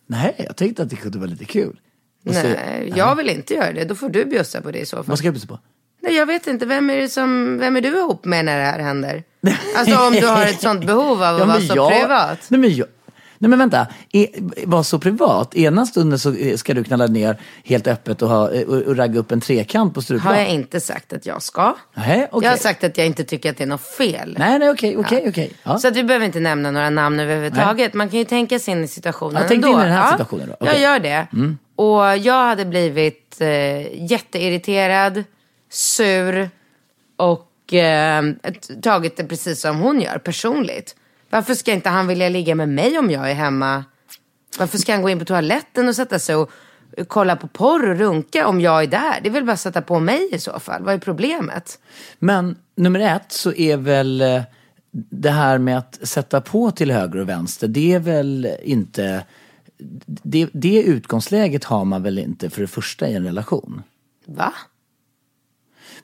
Nej, 0.07 0.35
jag 0.37 0.55
tänkte 0.55 0.83
att 0.83 0.89
det 0.89 0.95
kunde 0.95 1.17
vara 1.17 1.29
lite 1.29 1.45
kul. 1.45 1.79
Se- 2.25 2.31
Nej, 2.43 2.93
jag 2.95 3.15
vill 3.15 3.29
inte 3.29 3.53
göra 3.53 3.71
det. 3.73 3.85
Då 3.85 3.95
får 3.95 4.09
du 4.09 4.25
bjussa 4.25 4.61
på 4.61 4.71
det 4.71 4.79
i 4.79 4.85
så 4.85 4.95
fall. 4.97 5.05
Vad 5.05 5.17
ska 5.17 5.27
jag 5.27 5.33
bjussa 5.33 5.47
på? 5.47 5.59
Nej, 6.01 6.15
jag 6.15 6.25
vet 6.25 6.47
inte. 6.47 6.65
Vem 6.65 6.89
är, 6.89 6.97
det 6.97 7.09
som, 7.09 7.57
vem 7.57 7.77
är 7.77 7.81
du 7.81 7.97
ihop 7.97 8.25
med 8.25 8.45
när 8.45 8.57
det 8.59 8.65
här 8.65 8.79
händer? 8.79 9.23
Alltså 9.75 10.07
om 10.07 10.13
du 10.13 10.27
har 10.27 10.45
ett 10.45 10.61
sånt 10.61 10.85
behov 10.87 11.23
av 11.23 11.35
att 11.35 11.39
vara 11.39 11.45
men 11.59 11.67
så 11.67 11.75
jag- 11.75 11.91
privat. 11.91 12.39
Nej 12.49 12.59
men, 12.59 12.75
jag, 12.75 12.87
nej 13.37 13.49
men 13.49 13.59
vänta, 13.59 13.87
e, 14.13 14.27
var 14.65 14.83
så 14.83 14.99
privat. 14.99 15.55
Ena 15.55 15.85
stunden 15.85 16.19
så 16.19 16.33
eh, 16.33 16.55
ska 16.55 16.73
du 16.73 16.83
knalla 16.83 17.07
ner 17.07 17.41
helt 17.63 17.87
öppet 17.87 18.21
och, 18.21 18.29
ha, 18.29 18.51
eh, 18.51 18.67
och, 18.67 18.81
och 18.81 18.97
ragga 18.97 19.19
upp 19.19 19.31
en 19.31 19.41
trekant 19.41 19.93
på 19.93 19.97
Har 19.97 20.03
struplan. 20.03 20.37
jag 20.37 20.49
inte 20.49 20.79
sagt 20.79 21.13
att 21.13 21.25
jag 21.25 21.41
ska. 21.41 21.75
Nej, 21.93 22.27
okej. 22.31 22.45
Jag 22.45 22.51
har 22.51 22.57
sagt 22.57 22.83
att 22.83 22.97
jag 22.97 23.07
inte 23.07 23.23
tycker 23.23 23.49
att 23.49 23.57
det 23.57 23.63
är 23.63 23.67
något 23.67 23.81
fel. 23.81 24.35
Nej, 24.39 24.59
nej, 24.59 24.69
okej, 24.69 24.97
okej, 24.97 25.25
okej. 25.29 25.51
Ja. 25.63 25.77
Så 25.79 25.87
att 25.87 25.95
vi 25.95 26.03
behöver 26.03 26.25
inte 26.25 26.39
nämna 26.39 26.71
några 26.71 26.89
namn 26.89 27.19
överhuvudtaget. 27.19 27.93
Man 27.93 28.09
kan 28.09 28.19
ju 28.19 28.25
tänka 28.25 28.59
sig 28.59 28.71
in 28.71 28.83
i 28.83 28.87
situationen 28.87 29.41
Ja, 29.41 29.47
tänk 29.47 29.63
dig 29.63 29.71
ändå. 29.71 29.81
in 29.81 29.87
i 29.87 29.89
den 29.89 29.97
här 29.97 30.11
situationen 30.11 30.47
då. 30.49 30.55
Jag. 30.59 30.69
Mm. 30.69 30.81
gör 30.81 30.99
det. 30.99 31.27
Och 31.75 32.17
jag 32.17 32.45
hade 32.47 32.65
blivit 32.65 33.37
eh, 33.41 34.05
jätteirriterad, 34.11 35.23
sur 35.71 36.49
och 37.17 37.73
eh, 37.73 38.23
tagit 38.81 39.17
det 39.17 39.23
precis 39.23 39.61
som 39.61 39.79
hon 39.79 40.01
gör 40.01 40.17
personligt. 40.17 40.95
Varför 41.29 41.53
ska 41.53 41.73
inte 41.73 41.89
han 41.89 42.07
vilja 42.07 42.29
ligga 42.29 42.55
med 42.55 42.69
mig 42.69 42.99
om 42.99 43.11
jag 43.11 43.31
är 43.31 43.33
hemma 43.33 43.83
Varför 44.59 44.77
ska 44.77 44.91
han 44.91 45.01
gå 45.01 45.09
in 45.09 45.19
på 45.19 45.25
toaletten 45.25 45.87
och 45.87 45.95
sätta 45.95 46.19
sig 46.19 46.35
och 46.35 46.51
kolla 47.07 47.35
på 47.35 47.47
porr 47.47 47.89
och 47.89 47.97
runka 47.97 48.47
om 48.47 48.61
jag 48.61 48.83
är 48.83 48.87
där? 48.87 49.21
Det 49.21 49.29
är 49.29 49.31
väl 49.31 49.45
bara 49.45 49.53
att 49.53 49.59
sätta 49.59 49.81
på 49.81 49.99
mig 49.99 50.29
i 50.31 50.39
så 50.39 50.59
fall. 50.59 50.83
Vad 50.83 50.93
är 50.93 50.97
problemet? 50.99 51.79
Men 52.19 52.55
nummer 52.75 52.99
ett 52.99 53.31
så 53.31 53.53
är 53.53 53.77
väl 53.77 54.21
eh, 54.21 54.41
det 54.91 55.31
här 55.31 55.57
med 55.57 55.77
att 55.77 55.99
sätta 56.07 56.41
på 56.41 56.71
till 56.71 56.91
höger 56.91 57.19
och 57.19 57.29
vänster, 57.29 57.67
det 57.67 57.93
är 57.93 57.99
väl 57.99 58.49
inte... 58.63 59.25
Det, 60.05 60.49
det 60.53 60.83
utgångsläget 60.83 61.63
har 61.63 61.85
man 61.85 62.03
väl 62.03 62.19
inte 62.19 62.49
för 62.49 62.61
det 62.61 62.67
första 62.67 63.07
i 63.07 63.15
en 63.15 63.23
relation? 63.23 63.83
Va? 64.25 64.53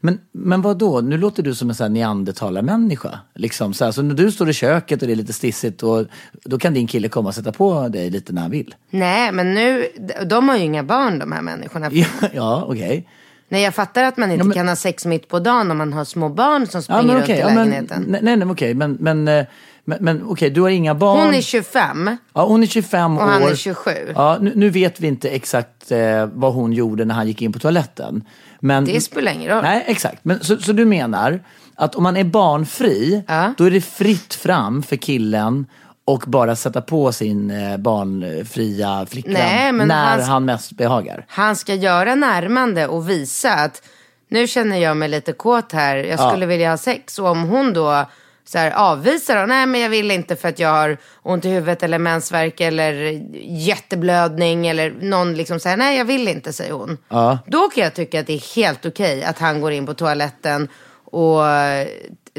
Men, 0.01 0.19
men 0.31 0.61
vad 0.61 0.77
då? 0.77 1.01
Nu 1.01 1.17
låter 1.17 1.43
du 1.43 1.55
som 1.55 1.69
en 1.69 1.75
sån 1.75 1.83
här 1.83 1.89
neandertalarmänniska. 1.89 3.19
Liksom, 3.35 3.73
så, 3.73 3.85
här, 3.85 3.91
så 3.91 4.01
när 4.01 4.15
du 4.15 4.31
står 4.31 4.49
i 4.49 4.53
köket 4.53 5.01
och 5.01 5.07
det 5.07 5.13
är 5.13 5.15
lite 5.15 5.33
stissigt, 5.33 5.83
och, 5.83 6.05
då 6.43 6.57
kan 6.57 6.73
din 6.73 6.87
kille 6.87 7.09
komma 7.09 7.29
och 7.29 7.35
sätta 7.35 7.51
på 7.51 7.87
dig 7.87 8.09
lite 8.09 8.33
när 8.33 8.41
han 8.41 8.51
vill. 8.51 8.75
Nej, 8.89 9.31
men 9.31 9.53
nu, 9.53 9.87
de 10.25 10.49
har 10.49 10.57
ju 10.57 10.63
inga 10.63 10.83
barn 10.83 11.19
de 11.19 11.31
här 11.31 11.41
människorna. 11.41 11.89
Ja, 11.91 12.05
ja 12.33 12.63
okej. 12.67 12.85
Okay. 12.85 13.03
Nej, 13.49 13.63
jag 13.63 13.75
fattar 13.75 14.03
att 14.03 14.17
man 14.17 14.31
inte 14.31 14.41
ja, 14.41 14.45
men, 14.45 14.55
kan 14.55 14.67
ha 14.67 14.75
sex 14.75 15.05
mitt 15.05 15.27
på 15.27 15.39
dagen 15.39 15.71
om 15.71 15.77
man 15.77 15.93
har 15.93 16.05
små 16.05 16.29
barn 16.29 16.67
som 16.67 16.81
springer 16.81 17.07
ja, 17.07 17.13
runt 17.13 17.23
okay, 17.23 17.37
i 17.37 17.43
lägenheten. 17.43 18.03
Men, 18.07 18.25
nej, 18.25 18.35
nej, 18.35 18.47
okej, 18.51 18.73
men, 18.73 18.97
men, 18.99 19.27
eh, 19.27 19.45
men, 19.85 19.97
men 20.01 20.17
okej, 20.17 20.31
okay, 20.31 20.49
du 20.49 20.61
har 20.61 20.69
inga 20.69 20.95
barn. 20.95 21.25
Hon 21.25 21.33
är 21.33 21.41
25. 21.41 22.17
Ja, 22.33 22.45
hon 22.45 22.63
är 22.63 22.67
25 22.67 23.17
år. 23.17 23.21
Och 23.21 23.29
han 23.29 23.43
är 23.43 23.55
27. 23.55 23.91
Ja, 24.15 24.37
nu, 24.41 24.51
nu 24.55 24.69
vet 24.69 24.99
vi 24.99 25.07
inte 25.07 25.29
exakt 25.29 25.91
eh, 25.91 26.25
vad 26.33 26.53
hon 26.53 26.73
gjorde 26.73 27.05
när 27.05 27.15
han 27.15 27.27
gick 27.27 27.41
in 27.41 27.53
på 27.53 27.59
toaletten. 27.59 28.23
Men, 28.63 28.85
det 28.85 29.01
spelar 29.01 29.31
ingen 29.31 29.49
roll. 29.51 29.63
Nej, 29.63 29.83
exakt. 29.87 30.25
Men, 30.25 30.43
så, 30.43 30.57
så 30.57 30.73
du 30.73 30.85
menar 30.85 31.39
att 31.75 31.95
om 31.95 32.03
man 32.03 32.17
är 32.17 32.23
barnfri, 32.23 33.23
ja. 33.27 33.53
då 33.57 33.63
är 33.63 33.71
det 33.71 33.81
fritt 33.81 34.33
fram 34.33 34.83
för 34.83 34.95
killen 34.95 35.65
och 36.05 36.23
bara 36.27 36.55
sätta 36.55 36.81
på 36.81 37.11
sin 37.11 37.51
eh, 37.51 37.77
barnfria 37.77 39.05
flickvän 39.09 39.77
när 39.77 40.09
han, 40.09 40.21
han 40.21 40.45
mest 40.45 40.71
behagar. 40.71 41.25
Han 41.27 41.55
ska 41.55 41.73
göra 41.73 42.15
närmande 42.15 42.87
och 42.87 43.09
visa 43.09 43.53
att 43.53 43.83
nu 44.29 44.47
känner 44.47 44.77
jag 44.77 44.97
mig 44.97 45.09
lite 45.09 45.33
kåt 45.33 45.71
här, 45.71 45.95
jag 45.95 46.19
skulle 46.19 46.45
ja. 46.45 46.49
vilja 46.49 46.69
ha 46.69 46.77
sex. 46.77 47.19
Och 47.19 47.27
om 47.27 47.43
hon 47.43 47.73
då 47.73 48.05
så 48.51 48.57
här, 48.57 48.71
avvisar 48.71 49.41
och 49.41 49.49
nej 49.49 49.65
men 49.65 49.81
jag 49.81 49.89
vill 49.89 50.11
inte 50.11 50.35
för 50.35 50.49
att 50.49 50.59
jag 50.59 50.69
har 50.69 50.97
ont 51.23 51.45
i 51.45 51.49
huvudet 51.49 51.83
eller 51.83 51.99
mensvärk 51.99 52.61
eller 52.61 53.21
jätteblödning 53.43 54.67
eller 54.67 54.91
någon 54.91 55.33
liksom 55.33 55.59
säger 55.59 55.77
nej 55.77 55.97
jag 55.97 56.05
vill 56.05 56.27
inte 56.27 56.53
säger 56.53 56.73
hon. 56.73 56.97
Ja. 57.09 57.39
Då 57.47 57.69
kan 57.69 57.83
jag 57.83 57.93
tycka 57.93 58.19
att 58.19 58.27
det 58.27 58.33
är 58.33 58.55
helt 58.55 58.85
okej 58.85 59.17
okay 59.17 59.29
att 59.29 59.39
han 59.39 59.61
går 59.61 59.71
in 59.71 59.85
på 59.85 59.93
toaletten 59.93 60.67
och 61.05 61.41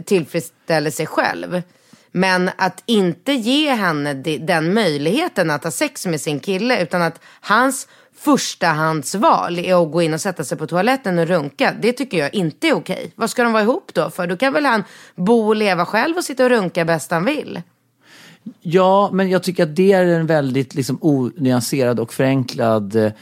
tillfredsställer 0.05 0.91
sig 0.91 1.07
själv. 1.07 1.63
Men 2.11 2.51
att 2.57 2.83
inte 2.87 3.33
ge 3.33 3.71
henne 3.71 4.15
den 4.39 4.75
möjligheten 4.75 5.51
att 5.51 5.65
ha 5.65 5.71
sex 5.71 6.07
med 6.07 6.21
sin 6.21 6.41
kille 6.41 6.83
utan 6.83 7.03
att 7.03 7.21
hans 7.41 7.89
förstahandsval 8.25 9.59
är 9.59 9.83
att 9.83 9.93
gå 9.93 10.03
in 10.03 10.15
och 10.15 10.21
sätta 10.21 10.45
sig 10.45 10.59
på 10.59 10.67
toaletten 10.67 11.19
och 11.19 11.27
runka. 11.27 11.75
Det 11.83 11.93
tycker 11.93 12.19
jag 12.19 12.35
inte 12.35 12.69
är 12.69 12.73
okej. 12.73 13.13
Vad 13.15 13.31
ska 13.31 13.43
de 13.43 13.53
vara 13.53 13.63
ihop 13.63 13.95
då 13.95 14.11
för? 14.11 14.27
Då 14.27 14.37
kan 14.37 14.53
väl 14.53 14.67
han 14.67 14.85
bo 15.17 15.49
och 15.49 15.57
leva 15.57 15.87
själv 15.87 16.17
och 16.17 16.25
sitta 16.25 16.45
och 16.45 16.51
runka 16.51 16.85
bäst 16.85 17.11
han 17.11 17.25
vill. 17.25 17.63
Ja, 18.61 19.11
men 19.13 19.31
jag 19.31 19.43
tycker 19.43 19.63
att 19.63 19.77
det 19.77 19.93
är 19.93 20.07
en 20.07 20.27
väldigt 20.27 20.75
liksom, 20.75 20.99
onyanserad 21.01 22.01
och 22.01 22.13
förenklad 22.13 22.97
eh, 22.97 23.13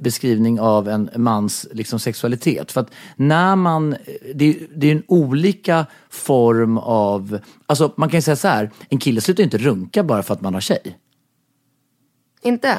beskrivning 0.00 0.60
av 0.60 0.88
en 0.88 1.10
mans 1.16 1.66
liksom, 1.72 1.98
sexualitet. 1.98 2.72
För 2.72 2.80
att 2.80 2.90
när 3.16 3.56
man, 3.56 3.96
det, 4.34 4.58
det 4.76 4.86
är 4.86 4.92
en 4.92 5.02
olika 5.08 5.86
form 6.10 6.78
av, 6.78 7.38
alltså 7.66 7.92
man 7.96 8.08
kan 8.08 8.18
ju 8.18 8.22
säga 8.22 8.36
så 8.36 8.48
här, 8.48 8.70
en 8.88 8.98
kille 8.98 9.20
slutar 9.20 9.44
inte 9.44 9.58
runka 9.58 10.02
bara 10.02 10.22
för 10.22 10.34
att 10.34 10.40
man 10.40 10.54
har 10.54 10.60
tjej. 10.60 10.98
Inte? 12.42 12.76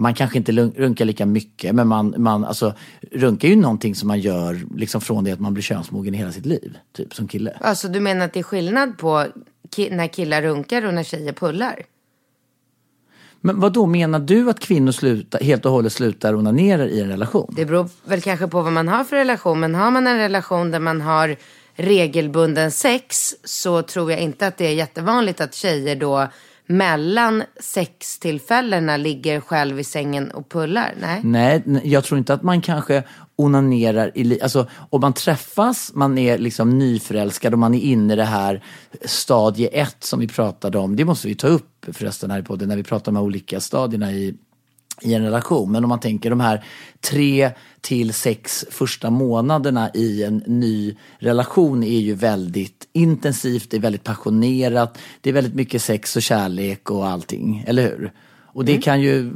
Man 0.00 0.14
kanske 0.14 0.38
inte 0.38 0.52
runkar 0.52 1.04
lika 1.04 1.26
mycket, 1.26 1.74
men 1.74 1.88
man, 1.88 2.14
man 2.18 2.44
alltså, 2.44 2.74
runkar 3.12 3.48
ju 3.48 3.56
någonting 3.56 3.94
som 3.94 4.08
man 4.08 4.20
gör 4.20 4.60
liksom 4.76 5.00
från 5.00 5.24
det 5.24 5.32
att 5.32 5.40
man 5.40 5.54
blir 5.54 5.62
könsmogen 5.62 6.14
i 6.14 6.18
hela 6.18 6.32
sitt 6.32 6.46
liv, 6.46 6.78
typ 6.92 7.14
som 7.14 7.28
kille. 7.28 7.56
Alltså 7.60 7.88
du 7.88 8.00
menar 8.00 8.24
att 8.24 8.32
det 8.32 8.38
är 8.38 8.42
skillnad 8.42 8.98
på 8.98 9.26
ki 9.76 9.90
när 9.90 10.06
killar 10.06 10.42
runkar 10.42 10.86
och 10.86 10.94
när 10.94 11.02
tjejer 11.02 11.32
pullar? 11.32 11.82
Men 13.40 13.60
vad 13.60 13.72
då 13.72 13.86
menar 13.86 14.18
du 14.18 14.50
att 14.50 14.60
kvinnor 14.60 14.92
slutar, 14.92 15.40
helt 15.40 15.66
och 15.66 15.72
hållet 15.72 15.92
slutar 15.92 16.34
onanera 16.34 16.86
i 16.86 17.00
en 17.00 17.08
relation? 17.08 17.54
Det 17.56 17.64
beror 17.64 17.88
väl 18.04 18.22
kanske 18.22 18.46
på 18.48 18.62
vad 18.62 18.72
man 18.72 18.88
har 18.88 19.04
för 19.04 19.16
relation, 19.16 19.60
men 19.60 19.74
har 19.74 19.90
man 19.90 20.06
en 20.06 20.16
relation 20.16 20.70
där 20.70 20.80
man 20.80 21.00
har 21.00 21.36
regelbunden 21.74 22.70
sex 22.70 23.34
så 23.44 23.82
tror 23.82 24.10
jag 24.10 24.20
inte 24.20 24.46
att 24.46 24.56
det 24.56 24.66
är 24.66 24.74
jättevanligt 24.74 25.40
att 25.40 25.54
tjejer 25.54 25.96
då 25.96 26.28
mellan 26.68 27.42
sextillfällena 27.60 28.96
ligger 28.96 29.40
själv 29.40 29.80
i 29.80 29.84
sängen 29.84 30.30
och 30.30 30.48
pullar? 30.48 30.94
Nej. 31.00 31.20
Nej, 31.24 31.62
jag 31.84 32.04
tror 32.04 32.18
inte 32.18 32.34
att 32.34 32.42
man 32.42 32.60
kanske 32.60 33.02
onanerar 33.36 34.12
i 34.14 34.40
Alltså 34.42 34.66
om 34.90 35.00
man 35.00 35.12
träffas, 35.12 35.90
man 35.94 36.18
är 36.18 36.38
liksom 36.38 36.78
nyförälskad 36.78 37.52
och 37.52 37.58
man 37.58 37.74
är 37.74 37.80
inne 37.80 38.12
i 38.12 38.16
det 38.16 38.24
här 38.24 38.64
stadie 39.04 39.68
ett 39.68 40.04
som 40.04 40.20
vi 40.20 40.28
pratade 40.28 40.78
om. 40.78 40.96
Det 40.96 41.04
måste 41.04 41.28
vi 41.28 41.34
ta 41.34 41.46
upp 41.46 41.86
förresten 41.92 42.30
här 42.30 42.38
i 42.38 42.42
podden 42.42 42.68
när 42.68 42.76
vi 42.76 42.82
pratar 42.82 43.12
om 43.12 43.14
de 43.14 43.24
olika 43.24 43.60
stadierna 43.60 44.12
i 44.12 44.34
i 45.02 45.14
en 45.14 45.22
relation. 45.22 45.72
Men 45.72 45.84
om 45.84 45.88
man 45.88 46.00
tänker 46.00 46.30
de 46.30 46.40
här 46.40 46.64
tre 47.00 47.50
till 47.80 48.12
sex 48.12 48.64
första 48.70 49.10
månaderna 49.10 49.90
i 49.94 50.22
en 50.24 50.42
ny 50.46 50.96
relation 51.18 51.82
är 51.82 51.98
ju 51.98 52.14
väldigt 52.14 52.88
intensivt, 52.92 53.70
det 53.70 53.76
är 53.76 53.80
väldigt 53.80 54.04
passionerat, 54.04 54.98
det 55.20 55.30
är 55.30 55.34
väldigt 55.34 55.54
mycket 55.54 55.82
sex 55.82 56.16
och 56.16 56.22
kärlek 56.22 56.90
och 56.90 57.06
allting, 57.06 57.64
eller 57.66 57.82
hur? 57.82 58.12
Och 58.58 58.64
det 58.64 58.72
mm. 58.72 58.82
kan 58.82 59.00
ju, 59.00 59.30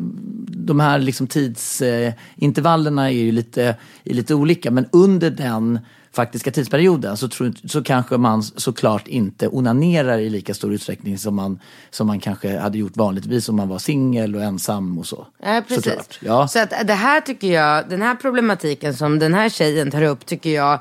de 0.49 0.81
här 0.81 0.99
liksom 0.99 1.27
tidsintervallerna 1.27 3.11
är 3.11 3.15
ju 3.15 3.33
lite, 3.33 3.77
är 4.05 4.15
lite 4.15 4.35
olika, 4.35 4.71
men 4.71 4.87
under 4.93 5.31
den 5.31 5.79
faktiska 6.13 6.51
tidsperioden 6.51 7.17
så, 7.17 7.29
tror, 7.29 7.53
så 7.69 7.83
kanske 7.83 8.17
man 8.17 8.43
såklart 8.43 9.09
inte 9.09 9.49
onanerar 9.49 10.19
i 10.19 10.31
lika 10.31 10.55
stor 10.55 10.73
utsträckning 10.73 11.19
som 11.19 11.35
man, 11.35 11.61
som 11.91 12.07
man 12.07 12.21
kanske 12.21 12.59
hade 12.59 12.79
gjort 12.79 12.97
vanligtvis 12.97 13.49
om 13.49 13.57
man 13.57 13.69
var 13.69 13.79
singel 13.79 14.37
och 14.37 14.43
ensam 14.43 14.99
och 14.99 15.07
så. 15.07 15.27
Ja, 15.43 15.63
precis. 15.69 16.19
Ja. 16.21 16.49
Så 16.49 16.59
att 16.59 16.71
det 16.85 16.95
här 16.95 17.21
tycker 17.21 17.53
jag, 17.53 17.89
den 17.89 18.03
här 18.03 18.15
problematiken 18.15 18.95
som 18.95 19.19
den 19.19 19.35
här 19.35 19.49
tjejen 19.49 19.91
tar 19.91 20.03
upp 20.03 20.27
tycker 20.27 20.51
jag, 20.51 20.81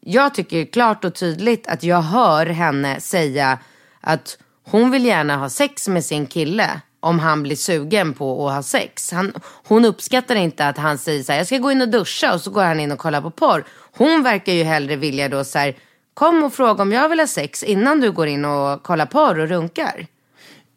jag 0.00 0.34
tycker 0.34 0.64
klart 0.64 1.04
och 1.04 1.14
tydligt 1.14 1.66
att 1.68 1.82
jag 1.82 2.02
hör 2.02 2.46
henne 2.46 3.00
säga 3.00 3.58
att 4.00 4.38
hon 4.64 4.90
vill 4.90 5.04
gärna 5.04 5.36
ha 5.36 5.48
sex 5.48 5.88
med 5.88 6.04
sin 6.04 6.26
kille 6.26 6.80
om 7.02 7.18
han 7.18 7.42
blir 7.42 7.56
sugen 7.56 8.14
på 8.14 8.48
att 8.48 8.54
ha 8.54 8.62
sex. 8.62 9.12
Han, 9.12 9.32
hon 9.68 9.84
uppskattar 9.84 10.34
inte 10.34 10.68
att 10.68 10.78
han 10.78 10.98
säger 10.98 11.22
så 11.22 11.32
här, 11.32 11.38
jag 11.38 11.46
ska 11.46 11.58
gå 11.58 11.72
in 11.72 11.82
och 11.82 11.88
duscha 11.88 12.34
och 12.34 12.40
så 12.40 12.50
går 12.50 12.62
han 12.62 12.80
in 12.80 12.92
och 12.92 12.98
kollar 12.98 13.20
på 13.20 13.30
porr. 13.30 13.64
Hon 13.92 14.22
verkar 14.22 14.52
ju 14.52 14.62
hellre 14.62 14.96
vilja 14.96 15.28
då 15.28 15.44
så 15.44 15.58
här, 15.58 15.76
kom 16.14 16.44
och 16.44 16.52
fråga 16.52 16.82
om 16.82 16.92
jag 16.92 17.08
vill 17.08 17.20
ha 17.20 17.26
sex 17.26 17.62
innan 17.62 18.00
du 18.00 18.12
går 18.12 18.26
in 18.26 18.44
och 18.44 18.82
kollar 18.82 19.06
porr 19.06 19.38
och 19.38 19.48
runkar. 19.48 20.06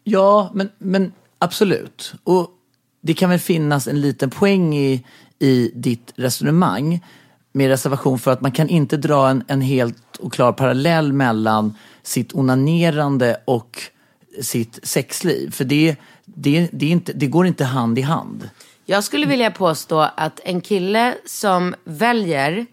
Ja, 0.04 0.50
men, 0.54 0.70
men 0.78 1.12
absolut. 1.38 2.14
Och 2.24 2.50
det 3.00 3.14
kan 3.14 3.30
väl 3.30 3.38
finnas 3.38 3.88
en 3.88 4.00
liten 4.00 4.30
poäng 4.30 4.76
i, 4.76 5.04
i 5.38 5.70
ditt 5.74 6.12
resonemang 6.16 7.04
med 7.52 7.68
reservation 7.68 8.18
för 8.18 8.30
att 8.30 8.40
man 8.40 8.52
kan 8.52 8.68
inte 8.68 8.96
dra 8.96 9.28
en, 9.28 9.44
en 9.48 9.60
helt 9.60 10.16
och 10.18 10.32
klar 10.32 10.52
parallell 10.52 11.12
mellan 11.12 11.74
sitt 12.02 12.34
onanerande 12.34 13.36
och 13.44 13.82
sitt 14.42 14.78
sexliv. 14.82 15.50
För 15.50 15.64
det, 15.64 15.96
det, 16.26 16.68
det, 16.72 16.86
inte, 16.86 17.12
det 17.12 17.26
går 17.26 17.46
inte 17.46 17.64
hand 17.64 17.98
i 17.98 18.02
hand. 18.02 18.50
Jag 18.84 19.04
skulle 19.04 19.26
vilja 19.26 19.50
påstå 19.50 20.00
att 20.16 20.40
en 20.44 20.60
kille 20.60 21.14
som 21.26 21.74
väljer 21.84 22.66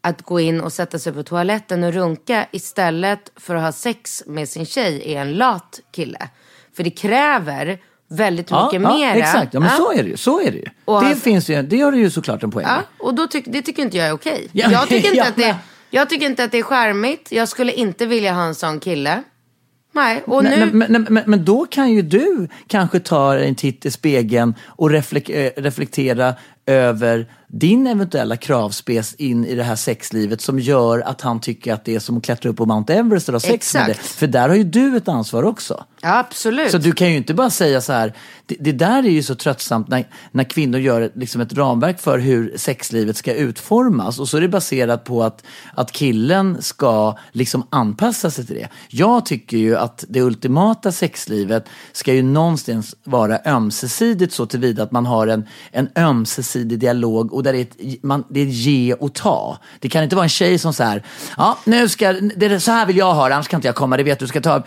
att 0.00 0.22
gå 0.22 0.40
in 0.40 0.60
och 0.60 0.72
sätta 0.72 0.98
sig 0.98 1.12
på 1.12 1.22
toaletten 1.22 1.84
och 1.84 1.92
runka 1.92 2.46
istället 2.50 3.32
för 3.36 3.54
att 3.54 3.62
ha 3.62 3.72
sex 3.72 4.22
med 4.26 4.48
sin 4.48 4.66
tjej 4.66 5.14
är 5.14 5.20
en 5.20 5.32
lat 5.32 5.80
kille. 5.92 6.28
För 6.76 6.84
det 6.84 6.90
kräver 6.90 7.78
väldigt 8.08 8.50
ja, 8.50 8.64
mycket 8.64 8.82
ja, 8.82 8.96
mera. 8.96 9.14
Exakt, 9.14 9.54
ja, 9.54 9.60
men 9.60 9.68
ja. 9.68 9.76
så 9.76 9.92
är 9.92 10.02
det 10.02 10.08
ju. 10.08 10.16
Så 10.16 10.40
är 10.40 10.50
det 10.50 10.58
ju. 10.58 10.66
Och 10.84 11.00
det, 11.00 11.06
han, 11.06 11.16
finns 11.16 11.50
ju, 11.50 11.62
det 11.62 11.80
har 11.80 11.92
du 11.92 11.98
ju 11.98 12.10
såklart 12.10 12.42
en 12.42 12.50
poäng 12.50 12.66
Ja, 12.66 12.82
och 12.98 13.14
då 13.14 13.26
tyck, 13.26 13.44
det 13.46 13.62
tycker 13.62 13.82
inte 13.82 13.96
jag 13.96 14.06
är 14.06 14.12
okej. 14.12 14.48
Ja, 14.52 14.70
jag, 14.70 14.88
tycker 14.88 15.08
inte 15.14 15.28
att 15.28 15.36
det, 15.36 15.56
jag 15.90 16.08
tycker 16.08 16.26
inte 16.26 16.44
att 16.44 16.52
det 16.52 16.58
är 16.58 16.62
charmigt. 16.62 17.32
Jag 17.32 17.48
skulle 17.48 17.72
inte 17.72 18.06
vilja 18.06 18.32
ha 18.32 18.42
en 18.42 18.54
sån 18.54 18.80
kille. 18.80 19.22
Nej, 19.94 20.22
och 20.26 20.44
nu... 20.44 20.70
Men, 20.72 20.92
men, 20.92 21.06
men, 21.10 21.24
men, 21.26 21.44
då 21.44 21.66
kan 21.66 21.92
ju 21.92 22.02
du 22.02 22.48
kanske 22.66 23.00
ta 23.00 23.38
en 23.38 23.54
titt 23.54 23.86
i 23.86 23.90
spegeln 23.90 24.54
och 24.66 24.90
reflek 24.90 25.28
eh, 25.28 25.50
reflektera 25.56 26.34
över 26.66 27.26
din 27.54 27.86
eventuella 27.86 28.36
kravspes 28.36 29.14
in 29.14 29.44
i 29.44 29.54
det 29.54 29.62
här 29.62 29.76
sexlivet 29.76 30.40
som 30.40 30.58
gör 30.58 31.00
att 31.00 31.20
han 31.20 31.40
tycker 31.40 31.72
att 31.72 31.84
det 31.84 31.94
är 31.94 31.98
som 31.98 32.16
att 32.16 32.24
klättra 32.24 32.50
upp 32.50 32.56
på 32.56 32.66
Mount 32.66 32.94
Everest 32.94 33.28
och 33.28 33.32
ha 33.32 33.40
sex 33.40 33.54
Exakt. 33.54 33.86
med 33.86 33.96
det. 33.96 34.02
För 34.02 34.26
där 34.26 34.48
har 34.48 34.56
ju 34.56 34.64
du 34.64 34.96
ett 34.96 35.08
ansvar 35.08 35.42
också. 35.42 35.84
Ja, 36.02 36.18
absolut. 36.18 36.70
Så 36.70 36.78
du 36.78 36.92
kan 36.92 37.10
ju 37.10 37.16
inte 37.16 37.34
bara 37.34 37.50
säga 37.50 37.80
så 37.80 37.92
här, 37.92 38.12
det, 38.46 38.56
det 38.60 38.72
där 38.72 38.98
är 38.98 39.10
ju 39.10 39.22
så 39.22 39.34
tröttsamt 39.34 39.88
när, 39.88 40.08
när 40.30 40.44
kvinnor 40.44 40.80
gör 40.80 41.00
ett, 41.00 41.12
liksom 41.16 41.40
ett 41.40 41.52
ramverk 41.52 42.00
för 42.00 42.18
hur 42.18 42.52
sexlivet 42.56 43.16
ska 43.16 43.34
utformas 43.34 44.18
och 44.18 44.28
så 44.28 44.36
är 44.36 44.40
det 44.40 44.48
baserat 44.48 45.04
på 45.04 45.22
att, 45.22 45.44
att 45.74 45.92
killen 45.92 46.62
ska 46.62 47.18
liksom 47.32 47.66
anpassa 47.70 48.30
sig 48.30 48.46
till 48.46 48.56
det. 48.56 48.68
Jag 48.88 49.26
tycker 49.26 49.56
ju 49.56 49.76
att 49.76 50.04
det 50.08 50.20
ultimata 50.20 50.92
sexlivet 50.92 51.66
ska 51.92 52.14
ju 52.14 52.22
någonstans 52.22 52.94
vara 53.04 53.38
ömsesidigt 53.46 54.32
så 54.32 54.46
tillvida 54.46 54.82
att 54.82 54.92
man 54.92 55.06
har 55.06 55.26
en, 55.26 55.46
en 55.72 55.88
ömsesidig 55.96 56.51
dialog 56.58 57.32
och 57.32 57.42
där 57.42 57.52
det 57.52 57.58
är, 57.58 57.62
ett, 57.62 58.02
man, 58.02 58.24
det 58.28 58.40
är 58.40 58.46
ett 58.46 58.52
ge 58.52 58.94
och 58.94 59.12
ta. 59.12 59.58
Det 59.78 59.88
kan 59.88 60.04
inte 60.04 60.16
vara 60.16 60.24
en 60.24 60.28
tjej 60.28 60.58
som 60.58 60.72
så 60.72 60.82
här, 60.82 61.02
ja 61.36 61.58
nu 61.64 61.88
ska, 61.88 62.12
det 62.12 62.46
är, 62.46 62.58
så 62.58 62.70
här 62.70 62.86
vill 62.86 62.96
jag 62.96 63.14
ha 63.14 63.32
annars 63.32 63.48
kan 63.48 63.58
inte 63.58 63.68
jag 63.68 63.74
komma, 63.74 63.96
det 63.96 64.02
vet 64.02 64.18
du. 64.18 64.26
Ska 64.26 64.40
ta, 64.40 64.62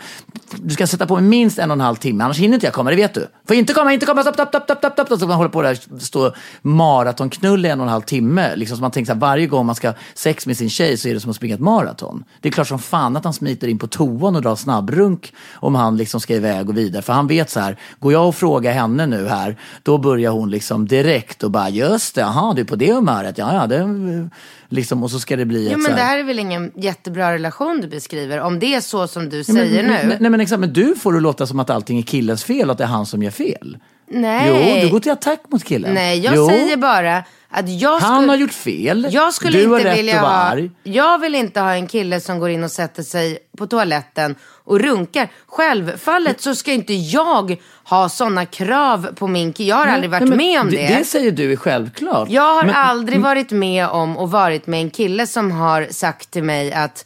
du 0.56 0.74
ska 0.74 0.86
sätta 0.86 1.06
på 1.06 1.14
mig 1.14 1.24
minst 1.24 1.58
en 1.58 1.70
och 1.70 1.74
en 1.74 1.80
halv 1.80 1.96
timme, 1.96 2.24
annars 2.24 2.38
hinner 2.38 2.54
inte 2.54 2.66
jag 2.66 2.74
komma, 2.74 2.90
det 2.90 2.96
vet 2.96 3.14
du. 3.14 3.28
Får 3.48 3.56
inte 3.56 3.72
komma, 3.72 3.92
inte 3.92 4.06
komma, 4.06 4.22
stopp, 4.22 4.34
stopp, 4.34 4.48
stopp, 4.48 4.64
stopp, 4.64 4.78
stopp, 4.78 5.06
stopp. 5.06 5.20
Så 5.20 5.26
man 5.26 5.36
håller 5.36 5.50
på 5.50 5.62
där, 5.62 5.98
stå 5.98 6.32
maratonknull 6.62 7.66
i 7.66 7.68
en 7.68 7.80
och 7.80 7.86
en 7.86 7.92
halv 7.92 8.02
timme. 8.02 8.56
Liksom, 8.56 8.76
så 8.76 8.80
man 8.80 8.90
tänker 8.90 9.06
så 9.06 9.12
här, 9.12 9.20
varje 9.20 9.46
gång 9.46 9.66
man 9.66 9.74
ska 9.74 9.92
sex 10.14 10.46
med 10.46 10.56
sin 10.56 10.70
tjej 10.70 10.96
så 10.96 11.08
är 11.08 11.14
det 11.14 11.20
som 11.20 11.30
att 11.30 11.36
springa 11.36 11.54
ett 11.54 11.60
maraton. 11.60 12.24
Det 12.40 12.48
är 12.48 12.52
klart 12.52 12.68
som 12.68 12.78
fan 12.78 13.16
att 13.16 13.24
han 13.24 13.32
smiter 13.32 13.68
in 13.68 13.78
på 13.78 13.86
toan 13.86 14.36
och 14.36 14.42
drar 14.42 14.56
snabbrunk 14.56 15.32
om 15.54 15.74
han 15.74 15.96
liksom 15.96 16.20
ska 16.20 16.34
iväg 16.34 16.68
och 16.68 16.76
vidare. 16.76 17.02
För 17.02 17.12
han 17.12 17.26
vet 17.26 17.50
så 17.50 17.60
här, 17.60 17.76
går 17.98 18.12
jag 18.12 18.28
och 18.28 18.34
frågar 18.34 18.72
henne 18.72 19.06
nu 19.06 19.28
här, 19.28 19.56
då 19.82 19.98
börjar 19.98 20.30
hon 20.30 20.50
liksom 20.50 20.88
direkt 20.88 21.42
och 21.42 21.50
bara, 21.50 21.68
just 21.76 22.14
det, 22.14 22.20
jaha, 22.20 22.54
du 22.54 22.60
är 22.60 22.64
på 22.66 22.76
det 22.76 22.92
humöret, 22.92 23.38
ja, 23.38 23.54
ja, 23.54 23.66
det, 23.66 24.28
liksom, 24.68 25.02
och 25.02 25.10
så 25.10 25.20
ska 25.20 25.36
det 25.36 25.44
bli 25.44 25.64
Jo 25.64 25.70
ett 25.70 25.82
men 25.82 25.92
här, 25.92 25.96
det 25.98 26.02
här 26.02 26.18
är 26.18 26.24
väl 26.24 26.38
ingen 26.38 26.72
jättebra 26.74 27.32
relation 27.32 27.80
du 27.80 27.88
beskriver. 27.88 28.40
Om 28.40 28.58
det 28.58 28.74
är 28.74 28.80
så 28.80 29.08
som 29.08 29.28
du 29.28 29.44
säger 29.44 29.82
men, 29.82 29.92
nu. 29.92 30.08
Nej, 30.08 30.16
nej 30.20 30.30
men 30.30 30.40
exakt, 30.40 30.60
men 30.60 30.72
du 30.72 30.94
får 30.94 31.12
det 31.12 31.20
låta 31.20 31.46
som 31.46 31.60
att 31.60 31.70
allting 31.70 31.98
är 31.98 32.02
killens 32.02 32.44
fel 32.44 32.68
och 32.68 32.72
att 32.72 32.78
det 32.78 32.84
är 32.84 32.88
han 32.88 33.06
som 33.06 33.22
gör 33.22 33.30
fel. 33.30 33.78
Nej. 34.08 34.80
Jo, 34.80 34.86
du 34.86 34.92
går 34.92 35.00
till 35.00 35.12
attack 35.12 35.40
mot 35.48 35.64
killen. 35.64 35.94
Nej, 35.94 36.18
jag 36.18 36.36
jo, 36.36 36.48
säger 36.48 36.76
bara 36.76 37.24
att 37.50 37.68
jag 37.68 38.00
skulle... 38.02 38.14
Han 38.14 38.28
har 38.28 38.36
gjort 38.36 38.52
fel. 38.52 39.08
Jag 39.10 39.34
skulle 39.34 39.58
du 39.58 39.66
har 39.66 39.78
inte 39.78 39.90
rätt 39.90 39.98
vilja 39.98 40.16
att 40.16 40.22
vara 40.22 40.32
arg. 40.32 40.70
Jag 40.82 41.18
vill 41.18 41.34
inte 41.34 41.60
ha 41.60 41.74
en 41.74 41.86
kille 41.86 42.20
som 42.20 42.38
går 42.38 42.50
in 42.50 42.64
och 42.64 42.70
sätter 42.70 43.02
sig 43.02 43.38
på 43.58 43.66
toaletten 43.66 44.34
och 44.64 44.80
runkar. 44.80 45.28
Självfallet 45.46 46.40
så 46.40 46.54
ska 46.54 46.72
inte 46.72 46.94
jag 46.94 47.56
ha 47.84 48.08
sådana 48.08 48.46
krav 48.46 49.08
på 49.14 49.26
min 49.26 49.52
kille. 49.52 49.68
Jag 49.68 49.76
har 49.76 49.86
aldrig 49.86 50.10
varit 50.10 50.28
men 50.28 50.38
med 50.38 50.60
om 50.60 50.70
det. 50.70 50.86
Det 50.98 51.04
säger 51.04 51.30
du 51.32 51.52
är 51.52 51.56
självklart. 51.56 52.30
Jag 52.30 52.54
har 52.54 52.64
Men- 52.64 52.74
aldrig 52.74 53.20
varit 53.20 53.50
med 53.50 53.88
om 53.88 54.16
och 54.16 54.30
varit 54.30 54.66
med 54.66 54.80
en 54.80 54.90
kille 54.90 55.26
som 55.26 55.50
har 55.50 55.86
sagt 55.90 56.30
till 56.30 56.42
mig 56.44 56.72
att 56.72 57.04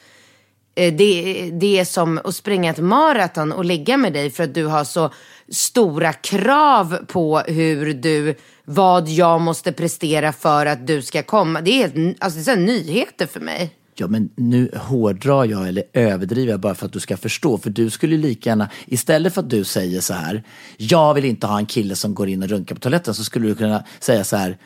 Eh, 0.80 0.92
det, 0.94 1.50
det 1.52 1.78
är 1.78 1.84
som 1.84 2.20
att 2.24 2.34
springa 2.34 2.70
ett 2.70 2.78
maraton 2.78 3.52
och 3.52 3.64
ligga 3.64 3.96
med 3.96 4.12
dig 4.12 4.30
för 4.30 4.44
att 4.44 4.54
du 4.54 4.66
har 4.66 4.84
så 4.84 5.10
stora 5.48 6.12
krav 6.12 6.96
på 7.06 7.38
hur 7.38 7.94
du, 7.94 8.34
vad 8.64 9.08
jag 9.08 9.40
måste 9.40 9.72
prestera 9.72 10.32
för 10.32 10.66
att 10.66 10.86
du 10.86 11.02
ska 11.02 11.22
komma. 11.22 11.60
Det 11.60 11.70
är, 11.70 11.88
helt- 11.88 12.16
alltså, 12.20 12.36
det 12.36 12.42
är 12.42 12.44
så 12.44 12.50
här 12.50 12.66
nyheter 12.66 13.26
för 13.26 13.40
mig. 13.40 13.74
Ja, 13.94 14.06
men 14.06 14.30
nu 14.36 14.70
hårdrar 14.76 15.44
jag 15.44 15.68
eller 15.68 15.84
överdriver 15.92 16.50
jag 16.50 16.60
bara 16.60 16.74
för 16.74 16.86
att 16.86 16.92
du 16.92 17.00
ska 17.00 17.16
förstå. 17.16 17.58
För 17.58 17.70
du 17.70 17.90
skulle 17.90 18.16
ju 18.16 18.22
lika 18.22 18.50
gärna, 18.50 18.70
istället 18.86 19.34
för 19.34 19.40
att 19.40 19.50
du 19.50 19.64
säger 19.64 20.00
så 20.00 20.14
här, 20.14 20.42
jag 20.76 21.14
vill 21.14 21.24
inte 21.24 21.46
ha 21.46 21.58
en 21.58 21.66
kille 21.66 21.96
som 21.96 22.14
går 22.14 22.28
in 22.28 22.42
och 22.42 22.48
runkar 22.48 22.74
på 22.74 22.80
toaletten, 22.80 23.14
så 23.14 23.24
skulle 23.24 23.48
du 23.48 23.54
kunna 23.54 23.84
säga 24.00 24.24
så 24.24 24.36
här, 24.36 24.58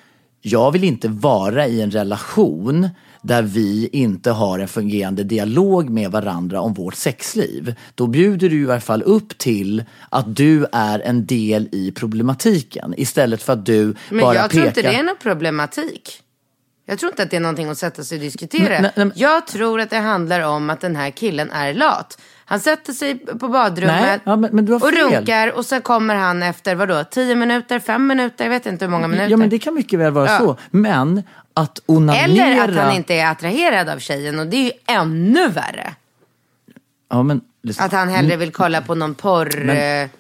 jag 0.43 0.73
vill 0.73 0.85
inte 0.85 1.09
vara 1.09 1.67
i 1.67 1.81
en 1.81 1.91
relation 1.91 2.89
där 3.25 3.43
vi 3.43 3.89
inte 3.93 4.31
har 4.31 4.59
en 4.59 4.69
fungerande 4.69 5.25
dialog 5.25 5.91
med 5.91 6.11
varandra 6.11 6.61
om 6.61 6.75
vårt 6.75 6.95
sexliv. 6.95 7.75
Då 7.95 8.07
bjuder 8.07 8.49
du 8.51 8.63
i 8.63 8.71
alla 8.71 8.81
fall 8.81 9.03
upp 9.03 9.39
till 9.39 9.85
att 10.11 10.37
du 10.37 10.67
är 10.73 11.01
en 11.01 11.27
del 11.27 11.69
i 11.73 11.93
problematiken 11.93 12.95
istället 12.97 13.43
för 13.43 13.53
att 13.53 13.67
du 13.67 13.95
Men 14.11 14.21
bara 14.21 14.35
jag 14.35 14.43
pekar. 14.43 14.49
tror 14.49 14.67
inte 14.67 14.83
det 14.83 14.95
är 14.95 15.03
någon 15.03 15.17
problematik. 15.23 16.21
Jag 16.87 16.99
tror 16.99 17.13
inte 17.13 17.23
att 17.23 17.31
det 17.31 17.37
är 17.37 17.41
någonting 17.41 17.69
att 17.69 17.79
sätta 17.79 18.05
sig 18.05 18.17
och 18.19 18.23
diskutera. 18.25 18.63
Men- 18.69 18.83
nej, 18.83 18.91
nej, 18.97 19.05
men- 19.07 19.13
Jag 19.17 19.47
tror 19.47 19.81
att 19.81 19.91
det 19.91 19.97
handlar 19.99 20.41
om 20.41 20.71
att 20.71 20.81
den 20.81 20.97
här 20.97 21.11
killen 21.11 21.51
är 21.51 21.75
lat. 21.75 22.19
Han 22.45 22.61
sätter 22.61 22.93
sig 22.93 23.19
på 23.19 23.49
badrummet 23.49 24.01
Nej, 24.01 24.19
ja, 24.25 24.37
men- 24.37 24.51
men 24.57 24.73
och 24.73 24.93
runkar 24.93 25.49
och 25.57 25.67
sen 25.67 25.83
kommer 25.83 26.15
han 26.15 26.43
efter 26.43 26.75
vadå, 26.75 27.05
tio 27.11 27.35
minuter, 27.35 27.79
fem 27.79 28.07
minuter, 28.07 28.45
jag 28.45 28.51
vet 28.51 28.67
inte 28.67 28.85
hur 28.85 28.91
många 28.91 29.09
minuter. 29.09 29.31
Ja 29.31 29.37
men 29.37 29.49
det 29.49 29.59
kan 29.59 29.75
mycket 29.75 29.99
väl 29.99 30.13
vara 30.13 30.27
Ja. 30.31 30.39
så. 30.39 30.57
Men 30.71 31.23
att 31.55 31.81
onanera... 31.87 32.25
Eller 32.25 32.69
att 32.69 32.85
han 32.85 32.97
inte 32.97 33.15
är 33.15 33.31
attraherad 33.31 33.89
av 33.89 33.99
tjejen 33.99 34.39
och 34.39 34.47
det 34.47 34.57
är 34.57 34.65
ju 34.65 34.73
ännu 34.87 35.49
värre. 35.49 35.95
Ja, 37.09 37.23
men, 37.23 37.41
lyssna. 37.63 37.85
Att 37.85 37.93
han 37.93 38.09
hellre 38.09 38.37
vill 38.37 38.53
kolla 38.53 38.81
på 38.83 38.95
någon 38.95 39.15
porr. 39.15 39.65
Men- 39.65 40.03
eh, 40.03 40.11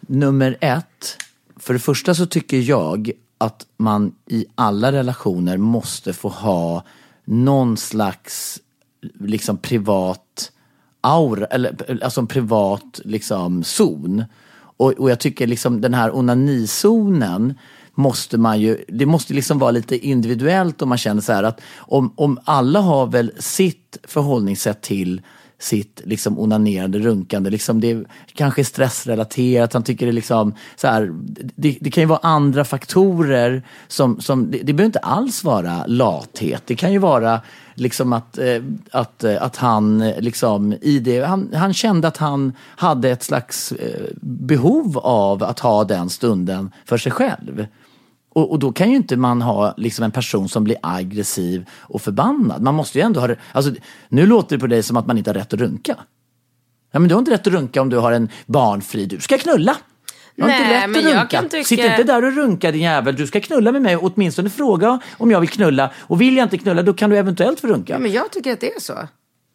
Nummer 0.00 0.56
ett. 0.60 1.16
För 1.56 1.72
det 1.72 1.80
första 1.80 2.14
så 2.14 2.26
tycker 2.26 2.56
jag 2.56 3.10
att 3.38 3.66
man 3.76 4.14
i 4.26 4.46
alla 4.54 4.92
relationer 4.92 5.56
måste 5.56 6.12
få 6.12 6.28
ha 6.28 6.84
någon 7.24 7.76
slags 7.76 8.60
liksom 9.20 9.56
privat 9.56 10.52
aura, 11.00 11.46
eller 11.46 11.98
alltså 12.04 12.20
en 12.20 12.26
privat 12.26 13.00
liksom 13.04 13.64
zon. 13.64 14.24
Och, 14.76 14.92
och 14.92 15.10
jag 15.10 15.20
tycker 15.20 15.46
liksom 15.46 15.80
den 15.80 15.94
här 15.94 16.16
onanizonen 16.16 17.54
måste 17.98 18.38
man 18.38 18.60
ju, 18.60 18.84
det 18.88 19.06
måste 19.06 19.34
liksom 19.34 19.58
vara 19.58 19.70
lite 19.70 20.06
individuellt 20.06 20.82
om 20.82 20.88
man 20.88 20.98
känner 20.98 21.20
så 21.20 21.32
här 21.32 21.42
att 21.42 21.60
om, 21.76 22.12
om 22.16 22.38
alla 22.44 22.80
har 22.80 23.06
väl 23.06 23.32
sitt 23.38 23.98
förhållningssätt 24.04 24.82
till 24.82 25.20
sitt 25.58 26.02
liksom 26.04 26.38
onanerande, 26.38 26.98
runkande. 26.98 27.50
Liksom 27.50 27.80
det 27.80 28.04
kanske 28.34 28.62
är 28.62 28.64
stressrelaterat. 28.64 29.72
Han 29.72 29.82
tycker 29.82 30.06
det 30.06 30.10
är 30.10 30.12
liksom 30.12 30.54
så 30.76 30.86
här, 30.86 31.10
det, 31.54 31.78
det 31.80 31.90
kan 31.90 32.02
ju 32.02 32.06
vara 32.06 32.20
andra 32.22 32.64
faktorer 32.64 33.62
som, 33.88 34.20
som 34.20 34.50
det, 34.50 34.58
det 34.58 34.72
behöver 34.72 34.86
inte 34.86 34.98
alls 34.98 35.44
vara 35.44 35.86
lathet. 35.86 36.62
Det 36.66 36.74
kan 36.74 36.92
ju 36.92 36.98
vara 36.98 37.40
liksom 37.74 38.12
att, 38.12 38.38
eh, 38.38 38.62
att, 38.90 39.24
eh, 39.24 39.42
att 39.42 39.56
han 39.56 40.00
eh, 40.00 40.20
liksom 40.20 40.74
i 40.80 40.98
det, 40.98 41.20
han, 41.20 41.50
han 41.54 41.74
kände 41.74 42.08
att 42.08 42.16
han 42.16 42.52
hade 42.76 43.10
ett 43.10 43.22
slags 43.22 43.72
behov 44.20 44.98
av 44.98 45.42
att 45.42 45.60
ha 45.60 45.84
den 45.84 46.10
stunden 46.10 46.70
för 46.84 46.98
sig 46.98 47.12
själv. 47.12 47.66
Och, 48.38 48.50
och 48.50 48.58
då 48.58 48.72
kan 48.72 48.90
ju 48.90 48.96
inte 48.96 49.16
man 49.16 49.42
ha 49.42 49.74
liksom 49.76 50.04
en 50.04 50.10
person 50.10 50.48
som 50.48 50.64
blir 50.64 50.76
aggressiv 50.82 51.68
och 51.80 52.02
förbannad. 52.02 52.62
Man 52.62 52.74
måste 52.74 52.98
ju 52.98 53.02
ändå 53.04 53.20
ha. 53.20 53.28
Alltså, 53.52 53.72
nu 54.08 54.26
låter 54.26 54.56
det 54.56 54.60
på 54.60 54.66
dig 54.66 54.82
som 54.82 54.96
att 54.96 55.06
man 55.06 55.18
inte 55.18 55.30
har 55.30 55.34
rätt 55.34 55.52
att 55.54 55.60
runka. 55.60 55.96
Ja, 56.92 56.98
men 56.98 57.08
du 57.08 57.14
har 57.14 57.18
inte 57.18 57.30
rätt 57.30 57.46
att 57.46 57.52
runka 57.52 57.80
om 57.82 57.88
du 57.90 57.96
har 57.98 58.12
en 58.12 58.28
barnfri. 58.46 59.06
Du 59.06 59.20
ska 59.20 59.38
knulla. 59.38 59.76
Du 60.36 60.42
har 60.42 60.48
Nej, 60.48 60.60
inte 60.62 60.74
rätt 60.74 60.90
men 61.04 61.06
att 61.16 61.20
runka. 61.32 61.42
tycka- 61.48 61.64
Sitt 61.64 61.78
inte 61.80 62.02
där 62.04 62.24
och 62.24 62.32
runka 62.36 62.72
din 62.72 62.82
jävel. 62.82 63.16
Du 63.16 63.26
ska 63.26 63.40
knulla 63.40 63.72
med 63.72 63.82
mig 63.82 63.96
och 63.96 64.12
åtminstone 64.14 64.50
fråga 64.50 64.98
om 65.18 65.30
jag 65.30 65.40
vill 65.40 65.48
knulla. 65.48 65.90
Och 65.98 66.20
vill 66.20 66.36
jag 66.36 66.44
inte 66.44 66.58
knulla 66.58 66.82
då 66.82 66.94
kan 66.94 67.10
du 67.10 67.16
eventuellt 67.18 67.60
få 67.60 67.66
runka. 67.66 67.92
Ja, 67.92 67.98
men 67.98 68.12
jag 68.12 68.30
tycker 68.32 68.52
att 68.52 68.60
det 68.60 68.72
är 68.74 68.80
så. 68.80 68.92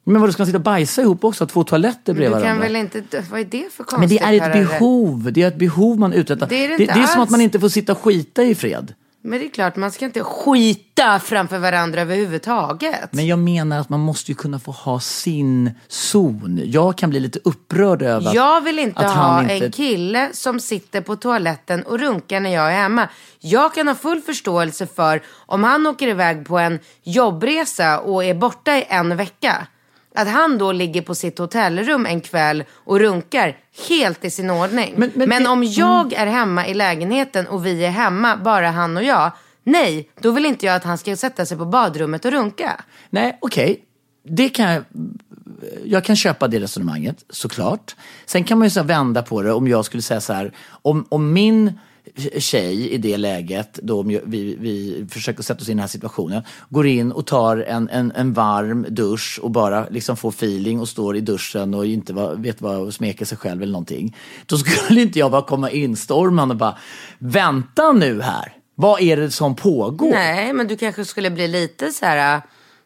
Men 0.03 0.21
vad 0.21 0.33
ska 0.33 0.41
man 0.41 0.47
sitta 0.47 0.57
och 0.57 0.63
bajsa 0.63 1.01
ihop 1.01 1.23
också? 1.23 1.47
Två 1.47 1.63
toaletter 1.63 2.13
Du 2.13 2.13
bredvid 2.13 2.31
kan 2.31 2.41
varandra? 2.41 2.63
väl 2.63 2.75
inte, 2.75 3.03
vad 3.31 3.39
är 3.39 3.45
det 3.45 3.73
för 3.73 3.83
konstigt? 3.83 4.21
Men 4.21 4.31
det 4.31 4.43
är 4.43 4.47
ett 4.47 4.69
behov. 4.69 5.33
Det 5.33 5.41
är 5.41 5.47
ett 5.47 5.57
behov 5.57 5.99
man 5.99 6.13
uträttar. 6.13 6.47
Det 6.47 6.65
är 6.65 6.69
det 6.69 6.77
det, 6.77 6.85
det 6.85 6.99
är 6.99 7.07
som 7.07 7.21
att 7.21 7.29
man 7.29 7.41
inte 7.41 7.59
får 7.59 7.69
sitta 7.69 7.91
och 7.91 7.97
skita 7.97 8.43
i 8.43 8.55
fred. 8.55 8.93
Men 9.25 9.39
det 9.39 9.45
är 9.45 9.49
klart, 9.49 9.75
man 9.75 9.91
ska 9.91 10.05
inte 10.05 10.23
skita 10.23 11.19
framför 11.19 11.59
varandra 11.59 12.01
överhuvudtaget. 12.01 13.13
Men 13.13 13.27
jag 13.27 13.39
menar 13.39 13.79
att 13.79 13.89
man 13.89 13.99
måste 13.99 14.31
ju 14.31 14.35
kunna 14.35 14.59
få 14.59 14.71
ha 14.71 14.99
sin 14.99 15.71
zon. 15.87 16.61
Jag 16.63 16.97
kan 16.97 17.09
bli 17.09 17.19
lite 17.19 17.39
upprörd 17.43 18.01
över 18.01 18.27
att, 18.27 18.33
Jag 18.33 18.61
vill 18.61 18.79
inte 18.79 18.99
att 18.99 19.11
ha 19.11 19.41
inte... 19.41 19.65
en 19.65 19.71
kille 19.71 20.29
som 20.33 20.59
sitter 20.59 21.01
på 21.01 21.15
toaletten 21.15 21.83
och 21.83 21.99
runkar 21.99 22.39
när 22.39 22.49
jag 22.53 22.71
är 22.73 22.75
hemma. 22.75 23.09
Jag 23.39 23.73
kan 23.73 23.87
ha 23.87 23.95
full 23.95 24.21
förståelse 24.21 24.87
för 24.87 25.21
om 25.45 25.63
han 25.63 25.87
åker 25.87 26.07
iväg 26.07 26.47
på 26.47 26.57
en 26.57 26.79
jobbresa 27.03 27.99
och 27.99 28.23
är 28.23 28.33
borta 28.33 28.77
i 28.77 28.85
en 28.89 29.17
vecka. 29.17 29.67
Att 30.15 30.27
han 30.27 30.57
då 30.57 30.71
ligger 30.71 31.01
på 31.01 31.15
sitt 31.15 31.37
hotellrum 31.39 32.05
en 32.05 32.21
kväll 32.21 32.63
och 32.73 32.99
runkar 32.99 33.57
helt 33.89 34.25
i 34.25 34.29
sin 34.29 34.49
ordning. 34.49 34.93
Men- 34.97 35.11
Men, 35.15 35.29
men 35.29 35.47
om 35.47 35.63
jag 35.63 36.13
är 36.13 36.25
hemma 36.27 36.67
i 36.67 36.73
lägenheten 36.73 37.47
och 37.47 37.65
vi 37.65 37.85
är 37.85 37.89
hemma, 37.89 38.37
bara 38.37 38.69
han 38.71 38.97
och 38.97 39.03
jag. 39.03 39.31
Nej, 39.63 40.09
då 40.21 40.31
vill 40.31 40.45
inte 40.45 40.65
jag 40.65 40.75
att 40.75 40.83
han 40.83 40.97
ska 40.97 41.15
sätta 41.15 41.45
sig 41.45 41.57
på 41.57 41.65
badrummet 41.65 42.25
och 42.25 42.31
runka. 42.31 42.81
Nej, 43.09 43.37
okej. 43.41 43.83
Det 44.29 44.49
kan 44.49 44.71
jag... 44.71 44.83
Jag 45.85 46.03
kan 46.03 46.15
köpa 46.15 46.47
det 46.47 46.59
resonemanget, 46.59 47.25
såklart. 47.29 47.95
Sen 48.25 48.43
kan 48.43 48.57
man 48.57 48.65
ju 48.65 48.69
så 48.69 48.83
vända 48.83 49.21
på 49.21 49.41
det 49.41 49.51
om 49.53 49.67
jag 49.67 49.85
skulle 49.85 50.03
säga 50.03 50.21
så 50.21 50.33
här. 50.33 50.53
Om, 50.69 51.05
om 51.09 51.33
min 51.33 51.79
tjej 52.37 52.89
i 52.89 52.97
det 52.97 53.17
läget, 53.17 53.73
då 53.83 54.01
vi, 54.03 54.21
vi 54.59 55.05
försöker 55.11 55.43
sätta 55.43 55.61
oss 55.61 55.67
in 55.69 55.71
i 55.71 55.75
den 55.75 55.79
här 55.79 55.87
situationen, 55.87 56.43
går 56.69 56.87
in 56.87 57.11
och 57.11 57.25
tar 57.27 57.57
en, 57.57 57.89
en, 57.89 58.11
en 58.15 58.33
varm 58.33 58.85
dusch 58.89 59.39
och 59.43 59.51
bara 59.51 59.87
liksom 59.89 60.17
får 60.17 60.29
feeling 60.29 60.79
och 60.79 60.89
står 60.89 61.17
i 61.17 61.21
duschen 61.21 61.73
och 61.73 61.85
inte 61.85 62.13
va, 62.13 62.33
vet 62.33 62.61
vad 62.61 62.77
och 62.79 62.93
smeker 62.93 63.25
sig 63.25 63.37
själv 63.37 63.61
eller 63.61 63.71
någonting. 63.71 64.15
Då 64.45 64.57
skulle 64.57 65.01
inte 65.01 65.19
jag 65.19 65.31
bara 65.31 65.41
komma 65.41 65.69
in 65.71 65.95
stormande 65.95 66.53
och 66.53 66.57
bara, 66.59 66.77
vänta 67.19 67.91
nu 67.91 68.21
här. 68.21 68.53
Vad 68.75 69.01
är 69.01 69.17
det 69.17 69.31
som 69.31 69.55
pågår? 69.55 70.09
Nej, 70.11 70.53
men 70.53 70.67
du 70.67 70.77
kanske 70.77 71.05
skulle 71.05 71.29
bli 71.29 71.47
lite 71.47 71.91
så 71.91 72.05
här. 72.05 72.41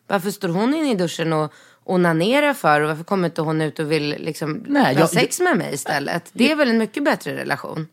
Varför 0.07 0.31
står 0.31 0.49
hon 0.49 0.73
inne 0.73 0.91
i 0.91 0.95
duschen 0.95 1.33
och 1.33 1.51
onanerar 1.83 2.53
för? 2.53 2.81
Och 2.81 2.87
varför 2.89 3.03
kommer 3.03 3.27
inte 3.27 3.41
hon 3.41 3.61
ut 3.61 3.79
och 3.79 3.91
vill 3.91 4.09
liksom 4.19 4.63
Nej, 4.67 4.93
ha 4.95 5.01
jag- 5.01 5.09
sex 5.09 5.39
med 5.39 5.57
mig 5.57 5.73
istället? 5.73 6.29
Det 6.33 6.51
är 6.51 6.55
väl 6.55 6.69
en 6.69 6.77
mycket 6.77 7.03
bättre 7.03 7.35
relation? 7.35 7.87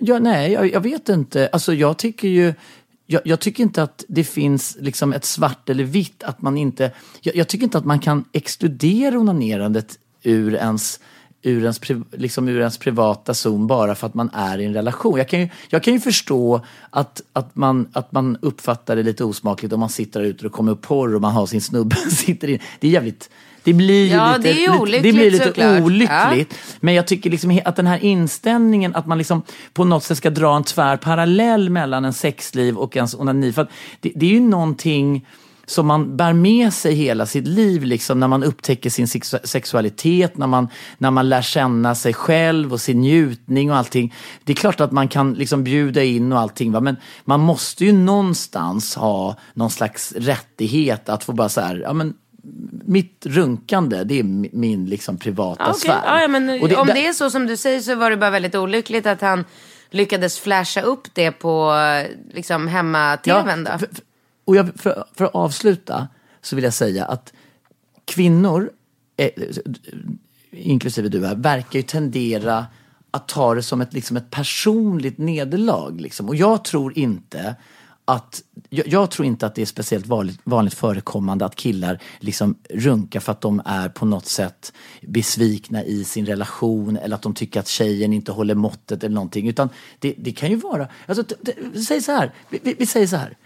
Ja, 0.00 0.18
nej, 0.18 0.52
jag, 0.52 0.72
jag 0.72 0.80
vet 0.80 1.08
inte. 1.08 1.48
Alltså 1.52 1.74
jag 1.74 1.96
tycker 1.96 2.28
ju... 2.28 2.54
Jag, 3.06 3.22
jag 3.24 3.40
tycker 3.40 3.62
inte 3.62 3.82
att 3.82 4.04
det 4.08 4.24
finns 4.24 4.76
liksom 4.80 5.12
ett 5.12 5.24
svart 5.24 5.68
eller 5.68 5.84
vitt. 5.84 6.22
Att 6.22 6.42
man 6.42 6.56
inte, 6.56 6.90
jag, 7.20 7.36
jag 7.36 7.48
tycker 7.48 7.64
inte 7.64 7.78
att 7.78 7.84
man 7.84 7.98
kan 7.98 8.24
exkludera 8.32 9.18
onanerandet 9.18 9.98
ur 10.22 10.54
ens, 10.54 11.00
ur, 11.42 11.62
ens, 11.62 11.80
liksom 12.12 12.48
ur 12.48 12.58
ens 12.58 12.78
privata 12.78 13.34
zon 13.34 13.66
bara 13.66 13.94
för 13.94 14.06
att 14.06 14.14
man 14.14 14.30
är 14.32 14.58
i 14.58 14.64
en 14.64 14.74
relation. 14.74 15.18
Jag 15.18 15.28
kan 15.28 15.40
ju, 15.40 15.48
jag 15.68 15.82
kan 15.82 15.94
ju 15.94 16.00
förstå 16.00 16.64
att, 16.90 17.22
att, 17.32 17.56
man, 17.56 17.88
att 17.92 18.12
man 18.12 18.38
uppfattar 18.42 18.96
det 18.96 19.02
lite 19.02 19.24
osmakligt 19.24 19.72
om 19.72 19.80
man 19.80 19.88
sitter 19.88 20.20
där 20.20 20.26
ute 20.26 20.38
och 20.38 20.50
det 20.50 20.56
kommer 20.56 20.72
upp 20.72 20.82
porr 20.82 21.14
och 21.14 21.20
man 21.20 21.32
har 21.32 21.46
sin 21.46 21.60
snubbe 21.60 21.96
sitter 22.10 22.48
in. 22.48 22.58
Det 22.80 22.86
är 22.86 22.92
jävligt... 22.92 23.30
Det 23.64 23.72
blir 23.72 24.06
ju 24.06 24.12
Ja, 24.14 24.36
lite, 24.36 24.48
det 24.48 24.54
lite, 24.86 25.02
det 25.02 25.12
blir 25.12 25.30
lite 25.30 25.44
såklart. 25.44 25.82
olyckligt. 25.82 26.54
Men 26.80 26.94
jag 26.94 27.06
tycker 27.06 27.30
liksom 27.30 27.60
att 27.64 27.76
den 27.76 27.86
här 27.86 28.04
inställningen 28.04 28.94
att 28.94 29.06
man 29.06 29.18
liksom 29.18 29.42
på 29.72 29.84
något 29.84 30.04
sätt 30.04 30.18
ska 30.18 30.30
dra 30.30 30.56
en 30.56 30.64
tvär 30.64 30.96
parallell 30.96 31.70
mellan 31.70 32.04
en 32.04 32.12
sexliv 32.12 32.76
och 32.76 32.96
ens 32.96 33.14
onani. 33.14 33.52
För 33.52 33.68
det, 34.00 34.12
det 34.14 34.26
är 34.26 34.30
ju 34.30 34.40
någonting 34.40 35.26
som 35.66 35.86
man 35.86 36.16
bär 36.16 36.32
med 36.32 36.72
sig 36.74 36.94
hela 36.94 37.26
sitt 37.26 37.46
liv 37.46 37.84
liksom, 37.84 38.20
när 38.20 38.28
man 38.28 38.44
upptäcker 38.44 38.90
sin 38.90 39.08
sex- 39.08 39.34
sexualitet, 39.44 40.36
när 40.36 40.46
man, 40.46 40.68
när 40.98 41.10
man 41.10 41.28
lär 41.28 41.42
känna 41.42 41.94
sig 41.94 42.14
själv 42.14 42.72
och 42.72 42.80
sin 42.80 43.00
njutning 43.00 43.70
och 43.70 43.76
allting. 43.76 44.14
Det 44.44 44.52
är 44.52 44.56
klart 44.56 44.80
att 44.80 44.92
man 44.92 45.08
kan 45.08 45.34
liksom 45.34 45.64
bjuda 45.64 46.02
in 46.04 46.32
och 46.32 46.38
allting 46.40 46.72
va? 46.72 46.80
men 46.80 46.96
man 47.24 47.40
måste 47.40 47.84
ju 47.84 47.92
någonstans 47.92 48.94
ha 48.94 49.36
någon 49.54 49.70
slags 49.70 50.12
rättighet 50.12 51.08
att 51.08 51.24
få 51.24 51.32
bara 51.32 51.48
så 51.48 51.60
här, 51.60 51.80
ja 51.82 51.92
men 51.92 52.14
mitt 52.84 53.26
runkande, 53.26 54.04
det 54.04 54.18
är 54.18 54.22
mi- 54.22 54.50
min 54.52 54.86
liksom 54.86 55.18
privata 55.18 55.62
Ja, 55.64 55.70
okej. 55.70 55.80
sfär. 55.80 56.02
Ja, 56.04 56.20
ja, 56.20 56.28
men 56.28 56.46
det- 56.46 56.76
om 56.76 56.86
det 56.86 57.06
är 57.06 57.12
så 57.12 57.30
som 57.30 57.46
du 57.46 57.56
säger 57.56 57.80
så 57.80 57.94
var 57.94 58.10
det 58.10 58.16
bara 58.16 58.30
väldigt 58.30 58.54
olyckligt 58.54 59.06
att 59.06 59.20
han 59.20 59.44
lyckades 59.90 60.38
flasha 60.38 60.80
upp 60.82 61.08
det 61.14 61.30
på 61.30 61.72
liksom 62.34 62.68
hemma-tvn 62.68 63.68
för, 63.78 63.88
och 64.44 64.56
jag, 64.56 64.70
för, 64.76 65.04
för 65.14 65.24
att 65.24 65.34
avsluta 65.34 66.08
så 66.42 66.56
vill 66.56 66.64
jag 66.64 66.74
säga 66.74 67.04
att 67.04 67.32
kvinnor, 68.04 68.70
eh, 69.16 69.30
inklusive 70.50 71.08
du 71.08 71.26
här, 71.26 71.34
verkar 71.34 71.78
ju 71.78 71.82
tendera 71.82 72.66
att 73.10 73.28
ta 73.28 73.54
det 73.54 73.62
som 73.62 73.80
ett, 73.80 73.92
liksom 73.92 74.16
ett 74.16 74.30
personligt 74.30 75.18
nederlag. 75.18 76.00
Liksom. 76.00 76.28
Och 76.28 76.36
jag 76.36 76.64
tror 76.64 76.98
inte 76.98 77.56
att 78.04 78.42
jag, 78.70 78.88
jag 78.88 79.10
tror 79.10 79.26
inte 79.26 79.46
att 79.46 79.54
det 79.54 79.62
är 79.62 79.66
speciellt 79.66 80.06
vanligt, 80.06 80.40
vanligt 80.44 80.74
förekommande 80.74 81.44
att 81.44 81.56
killar 81.56 81.98
liksom 82.18 82.54
runkar 82.70 83.20
för 83.20 83.32
att 83.32 83.40
de 83.40 83.62
är 83.64 83.88
på 83.88 84.06
något 84.06 84.26
sätt 84.26 84.72
besvikna 85.02 85.84
i 85.84 86.04
sin 86.04 86.26
relation 86.26 86.96
eller 86.96 87.16
att 87.16 87.22
de 87.22 87.34
tycker 87.34 87.60
att 87.60 87.68
tjejen 87.68 88.12
inte 88.12 88.32
håller 88.32 88.54
måttet 88.54 89.04
eller 89.04 89.14
någonting. 89.14 89.48
Utan 89.48 89.68
det, 89.98 90.14
det 90.18 90.32
kan 90.32 90.50
ju 90.50 90.56
vara, 90.56 90.88
alltså, 91.06 91.24
säg 91.88 92.02
så 92.02 92.12
här, 92.12 92.32
vi, 92.48 92.60
vi, 92.62 92.74
vi 92.78 92.86
säger 92.86 93.06
så 93.06 93.16
här. 93.16 93.36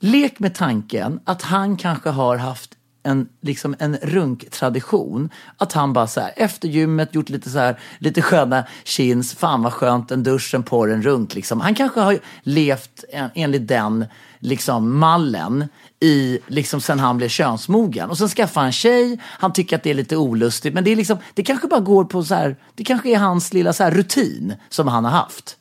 Lek 0.00 0.38
med 0.38 0.54
tanken 0.54 1.20
att 1.24 1.42
han 1.42 1.76
kanske 1.76 2.10
har 2.10 2.36
haft 2.36 2.77
en, 3.08 3.28
liksom 3.40 3.74
en 3.78 3.96
runktradition. 4.02 5.30
Att 5.56 5.72
han 5.72 5.92
bara 5.92 6.06
så 6.06 6.20
här, 6.20 6.32
efter 6.36 6.68
gymmet 6.68 7.14
gjort 7.14 7.28
lite 7.28 7.50
så 7.50 7.58
här, 7.58 7.78
lite 7.98 8.22
sköna 8.22 8.64
chins, 8.84 9.34
fan 9.34 9.62
vad 9.62 9.72
skönt, 9.72 10.10
en 10.10 10.22
dusch, 10.22 10.54
en 10.54 10.62
porr, 10.62 10.92
en 10.92 11.02
runk 11.02 11.34
liksom. 11.34 11.60
Han 11.60 11.74
kanske 11.74 12.00
har 12.00 12.18
levt 12.42 13.04
en, 13.12 13.30
enligt 13.34 13.68
den 13.68 14.04
liksom 14.38 14.98
mallen 14.98 15.68
i, 16.00 16.38
liksom 16.46 16.80
sen 16.80 16.98
han 16.98 17.16
blev 17.16 17.28
könsmogen. 17.28 18.10
Och 18.10 18.18
sen 18.18 18.28
skaffar 18.28 18.60
han 18.60 18.72
tjej, 18.72 19.18
han 19.22 19.52
tycker 19.52 19.76
att 19.76 19.82
det 19.82 19.90
är 19.90 19.94
lite 19.94 20.16
olustigt, 20.16 20.74
men 20.74 20.84
det 20.84 20.90
är 20.90 20.96
liksom, 20.96 21.18
det 21.34 21.42
kanske 21.42 21.68
bara 21.68 21.80
går 21.80 22.04
på 22.04 22.24
så 22.24 22.34
här, 22.34 22.56
det 22.74 22.84
kanske 22.84 23.08
är 23.08 23.18
hans 23.18 23.52
lilla 23.52 23.72
så 23.72 23.84
här 23.84 23.90
rutin 23.90 24.54
som 24.68 24.88
han 24.88 25.04
har 25.04 25.12
haft. 25.12 25.57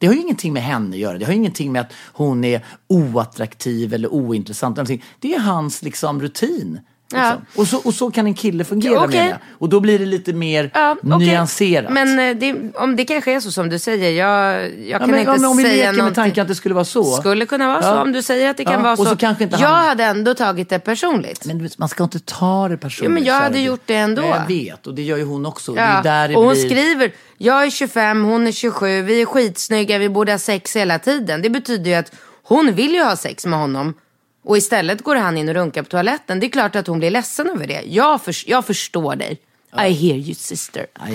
Det 0.00 0.06
har 0.06 0.14
ju 0.14 0.20
ingenting 0.20 0.52
med 0.52 0.62
henne 0.62 0.96
att 0.96 1.00
göra. 1.00 1.18
Det 1.18 1.24
har 1.24 1.32
ju 1.32 1.38
ingenting 1.38 1.72
med 1.72 1.80
att 1.80 1.92
hon 2.12 2.44
är 2.44 2.64
oattraktiv 2.86 3.94
eller 3.94 4.12
ointressant. 4.12 4.78
eller 4.78 4.84
någonting. 4.84 5.04
Det 5.18 5.34
är 5.34 5.40
hans 5.40 5.82
liksom, 5.82 6.22
rutin. 6.22 6.80
Liksom. 7.12 7.20
Ja. 7.54 7.60
Och, 7.60 7.66
så, 7.68 7.78
och 7.78 7.94
så 7.94 8.10
kan 8.10 8.26
en 8.26 8.34
kille 8.34 8.64
fungera 8.64 9.04
Okej. 9.04 9.08
menar 9.18 9.30
jag. 9.30 9.38
Och 9.58 9.68
då 9.68 9.80
blir 9.80 9.98
det 9.98 10.06
lite 10.06 10.32
mer 10.32 10.70
Ja, 10.74 10.96
okej. 11.02 11.18
nyanserat. 11.18 11.92
Men 11.92 12.18
eh, 12.18 12.36
det, 12.36 12.56
om 12.74 12.96
det 12.96 13.04
kanske 13.04 13.32
är 13.32 13.40
så 13.40 13.52
som 13.52 13.68
du 13.68 13.78
säger. 13.78 14.10
Jag, 14.10 14.54
jag 14.64 14.70
ja, 14.88 14.98
kan 14.98 15.10
men, 15.10 15.20
inte 15.20 15.30
om, 15.32 15.44
om 15.44 15.56
vi 15.56 15.62
säga 15.62 15.74
leker 15.74 15.86
med 15.86 15.96
någonting. 15.98 16.14
tanken 16.14 16.42
att 16.42 16.48
det 16.48 16.54
skulle 16.54 16.74
vara 16.74 16.84
så. 16.84 17.04
Skulle 17.04 17.46
kunna 17.46 17.66
vara 17.66 17.82
så 17.82 17.88
Ja. 17.88 18.02
om 18.02 18.12
du 18.12 18.22
säger 18.22 18.50
att 18.50 18.56
det 18.56 18.64
kan 18.64 18.72
Ja, 18.72 18.80
vara 18.80 18.92
och 18.92 18.98
så. 18.98 19.04
så 19.04 19.16
kanske 19.16 19.44
inte 19.44 19.56
jag 19.60 19.68
han- 19.68 19.84
hade 19.88 20.04
ändå 20.04 20.34
tagit 20.34 20.68
det 20.68 20.78
personligt. 20.78 21.44
Men 21.46 21.70
man 21.76 21.88
ska 21.88 22.04
inte 22.04 22.20
ta 22.20 22.68
det 22.68 22.76
personligt. 22.76 23.10
Jo, 23.10 23.14
men 23.14 23.24
jag 23.24 23.34
hade 23.40 23.60
gjort 23.60 23.82
det 23.86 23.94
ändå. 23.94 24.22
Ja, 24.22 24.36
jag 24.36 24.46
vet, 24.56 24.86
och 24.86 24.94
det 24.94 25.02
gör 25.02 25.16
ju 25.16 25.24
hon 25.24 25.46
också. 25.46 25.72
Det 25.72 25.80
är 25.80 25.90
Ja. 25.90 25.96
ju 25.96 26.02
där 26.02 26.28
det 26.28 26.36
och 26.36 26.42
hon 26.44 26.52
blir... 26.52 26.64
skriver, 26.68 27.12
jag 27.38 27.64
är 27.66 27.70
25, 27.70 28.24
hon 28.24 28.46
är 28.46 28.52
27, 28.52 29.02
vi 29.02 29.22
är 29.22 29.26
skitsnygga, 29.26 29.98
vi 29.98 30.08
borde 30.08 30.32
ha 30.32 30.38
sex 30.38 30.76
hela 30.76 30.98
tiden. 30.98 31.42
Det 31.42 31.50
betyder 31.50 31.90
ju 31.90 31.96
att 31.96 32.12
hon 32.42 32.72
vill 32.72 32.92
ju 32.94 33.02
ha 33.02 33.16
sex 33.16 33.46
med 33.46 33.58
honom. 33.58 33.94
Och 34.42 34.58
istället 34.58 35.02
går 35.02 35.16
han 35.16 35.36
in 35.36 35.48
och 35.48 35.54
runkar 35.54 35.82
på 35.82 35.88
toaletten. 35.88 36.40
Det 36.40 36.46
är 36.46 36.50
klart 36.50 36.76
att 36.76 36.86
hon 36.86 36.98
blir 36.98 37.10
ledsen 37.10 37.50
över 37.50 37.66
det. 37.66 37.82
Jag, 37.86 38.22
förs- 38.22 38.44
jag 38.48 38.66
förstår 38.66 39.16
dig. 39.16 39.38
I 39.72 39.76
hear 39.92 40.16
you 40.18 40.34
sister. 40.34 40.86
I, 41.08 41.12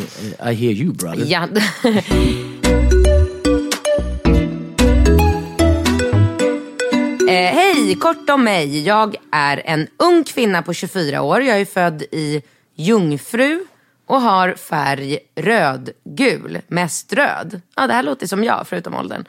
I 0.49 0.53
hear 0.53 0.73
you 0.73 0.93
brother. 0.93 1.25
Ja. 1.27 1.43
eh, 7.29 7.53
hej, 7.53 7.95
kort 7.95 8.29
om 8.29 8.43
mig. 8.43 8.83
Jag 8.85 9.15
är 9.31 9.61
en 9.65 9.87
ung 9.97 10.23
kvinna 10.23 10.61
på 10.61 10.73
24 10.73 11.21
år. 11.21 11.41
Jag 11.41 11.61
är 11.61 11.65
född 11.65 12.01
i 12.01 12.41
Jungfru 12.75 13.65
och 14.07 14.21
har 14.21 14.53
färg 14.53 15.19
rödgul. 15.35 16.61
Mest 16.67 17.13
röd. 17.13 17.61
Ja, 17.75 17.87
det 17.87 17.93
här 17.93 18.03
låter 18.03 18.27
som 18.27 18.43
jag, 18.43 18.67
förutom 18.67 18.95
åldern. 18.95 19.25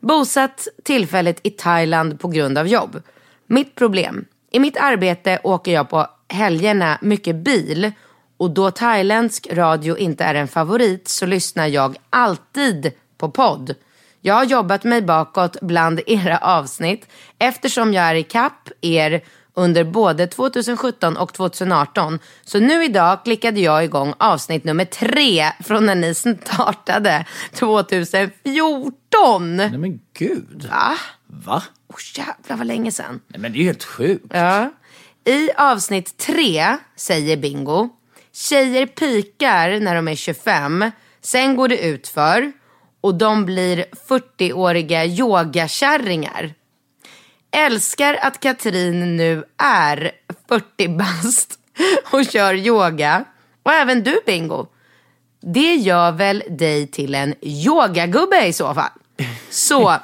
Bosatt 0.00 0.68
tillfälligt 0.84 1.40
i 1.42 1.50
Thailand 1.50 2.20
på 2.20 2.28
grund 2.28 2.58
av 2.58 2.68
jobb. 2.68 3.02
Mitt 3.50 3.74
problem. 3.74 4.24
I 4.50 4.58
mitt 4.58 4.76
arbete 4.76 5.38
åker 5.42 5.72
jag 5.72 5.90
på 5.90 6.06
helgerna 6.28 6.98
mycket 7.02 7.36
bil 7.36 7.92
och 8.36 8.50
då 8.50 8.70
thailändsk 8.70 9.48
radio 9.52 9.98
inte 9.98 10.24
är 10.24 10.34
en 10.34 10.48
favorit 10.48 11.08
så 11.08 11.26
lyssnar 11.26 11.66
jag 11.66 11.96
alltid 12.10 12.92
på 13.18 13.30
podd. 13.30 13.74
Jag 14.20 14.34
har 14.34 14.44
jobbat 14.44 14.84
mig 14.84 15.02
bakåt 15.02 15.60
bland 15.60 16.00
era 16.06 16.38
avsnitt 16.38 17.08
eftersom 17.38 17.94
jag 17.94 18.04
är 18.04 18.14
i 18.14 18.22
kapp 18.22 18.68
er 18.80 19.24
under 19.54 19.84
både 19.84 20.26
2017 20.26 21.16
och 21.16 21.32
2018. 21.32 22.18
Så 22.44 22.60
nu 22.60 22.84
idag 22.84 23.24
klickade 23.24 23.60
jag 23.60 23.84
igång 23.84 24.14
avsnitt 24.18 24.64
nummer 24.64 24.84
tre 24.84 25.52
från 25.64 25.86
när 25.86 25.94
ni 25.94 26.14
startade 26.14 27.24
2014. 27.54 29.56
Nej 29.56 29.78
men 29.78 30.00
gud. 30.18 30.68
Va? 30.70 30.96
Va? 31.26 31.62
Åh 31.88 31.96
jävlar 32.14 32.56
vad 32.56 32.66
länge 32.66 32.92
sedan. 32.92 33.20
Nej 33.28 33.40
men 33.40 33.52
det 33.52 33.58
är 33.58 33.60
ju 33.60 33.66
helt 33.66 33.84
sjukt. 33.84 34.26
Ja. 34.30 34.70
I 35.24 35.50
avsnitt 35.56 36.16
tre 36.16 36.76
säger 36.96 37.36
Bingo, 37.36 37.88
tjejer 38.32 38.86
pikar 38.86 39.80
när 39.80 39.94
de 39.94 40.08
är 40.08 40.14
25, 40.14 40.90
sen 41.20 41.56
går 41.56 41.68
det 41.68 41.84
ut 41.84 42.08
för 42.08 42.52
och 43.00 43.14
de 43.14 43.44
blir 43.44 43.84
40-åriga 44.08 45.04
yogakärringar. 45.04 46.54
Älskar 47.50 48.18
att 48.22 48.40
Katrin 48.40 49.16
nu 49.16 49.44
är 49.62 50.12
40 50.48 50.88
bast 50.88 51.58
och 52.12 52.26
kör 52.26 52.54
yoga. 52.54 53.24
Och 53.62 53.72
även 53.72 54.02
du 54.02 54.20
Bingo. 54.26 54.66
Det 55.40 55.74
gör 55.74 56.12
väl 56.12 56.42
dig 56.48 56.86
till 56.86 57.14
en 57.14 57.34
yogagubbe 57.42 58.46
i 58.46 58.52
så 58.52 58.74
fall. 58.74 58.90
Så, 59.50 59.94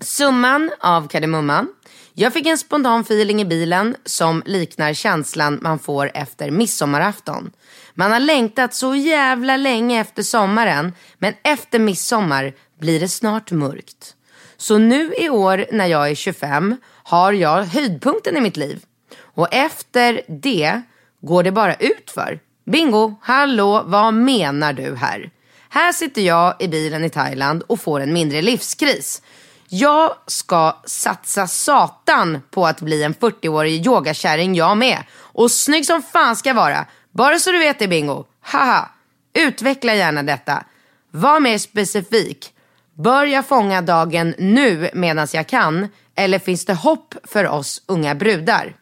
summan 0.00 0.70
av 0.80 1.08
kardemumman. 1.08 1.68
Jag 2.14 2.32
fick 2.32 2.46
en 2.46 2.58
spontan 2.58 3.00
feeling 3.00 3.40
i 3.40 3.44
bilen 3.44 3.96
som 4.04 4.42
liknar 4.46 4.92
känslan 4.92 5.58
man 5.62 5.78
får 5.78 6.10
efter 6.14 6.50
midsommarafton. 6.50 7.50
Man 7.94 8.12
har 8.12 8.20
längtat 8.20 8.74
så 8.74 8.94
jävla 8.94 9.56
länge 9.56 10.00
efter 10.00 10.22
sommaren 10.22 10.92
men 11.18 11.34
efter 11.42 11.78
midsommar 11.78 12.52
blir 12.80 13.00
det 13.00 13.08
snart 13.08 13.50
mörkt. 13.50 14.14
Så 14.56 14.78
nu 14.78 15.14
i 15.14 15.28
år 15.28 15.66
när 15.72 15.86
jag 15.86 16.10
är 16.10 16.14
25 16.14 16.76
har 17.02 17.32
jag 17.32 17.64
höjdpunkten 17.64 18.36
i 18.36 18.40
mitt 18.40 18.56
liv. 18.56 18.84
Och 19.20 19.54
efter 19.54 20.20
det 20.28 20.82
går 21.20 21.42
det 21.42 21.52
bara 21.52 21.74
ut 21.74 22.10
för. 22.14 22.40
Bingo, 22.64 23.14
hallå, 23.22 23.82
vad 23.86 24.14
menar 24.14 24.72
du 24.72 24.94
här? 24.94 25.30
Här 25.68 25.92
sitter 25.92 26.22
jag 26.22 26.54
i 26.58 26.68
bilen 26.68 27.04
i 27.04 27.10
Thailand 27.10 27.62
och 27.66 27.80
får 27.80 28.00
en 28.00 28.12
mindre 28.12 28.42
livskris. 28.42 29.22
Jag 29.70 30.14
ska 30.26 30.82
satsa 30.84 31.46
satan 31.46 32.42
på 32.50 32.66
att 32.66 32.80
bli 32.80 33.02
en 33.02 33.14
40-årig 33.14 33.86
yogakärring 33.86 34.54
jag 34.54 34.76
med. 34.76 34.98
Och 35.14 35.50
snygg 35.50 35.86
som 35.86 36.02
fan 36.02 36.36
ska 36.36 36.48
jag 36.48 36.54
vara. 36.54 36.86
Bara 37.10 37.38
så 37.38 37.52
du 37.52 37.58
vet 37.58 37.78
det 37.78 37.88
Bingo. 37.88 38.24
Haha. 38.40 38.90
Utveckla 39.34 39.94
gärna 39.94 40.22
detta. 40.22 40.64
Var 41.10 41.40
mer 41.40 41.58
specifik. 41.58 42.54
Bör 42.94 43.24
jag 43.24 43.46
fånga 43.46 43.82
dagen 43.82 44.34
nu 44.38 44.90
medan 44.94 45.28
jag 45.32 45.46
kan? 45.46 45.88
Eller 46.14 46.38
finns 46.38 46.64
det 46.64 46.74
hopp 46.74 47.14
för 47.24 47.46
oss 47.46 47.82
unga 47.86 48.14
brudar? 48.14 48.76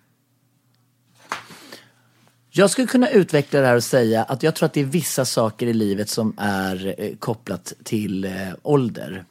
Jag 2.50 2.70
skulle 2.70 2.86
kunna 2.86 3.10
utveckla 3.10 3.60
det 3.60 3.66
här 3.66 3.76
och 3.76 3.84
säga 3.84 4.22
att 4.22 4.42
jag 4.42 4.54
tror 4.54 4.66
att 4.66 4.72
det 4.72 4.80
är 4.80 4.84
vissa 4.84 5.24
saker 5.24 5.66
i 5.66 5.72
livet 5.72 6.08
som 6.08 6.34
är 6.38 6.94
eh, 6.98 7.16
kopplat 7.16 7.72
till 7.84 8.24
eh, 8.24 8.30
ålder. 8.62 9.24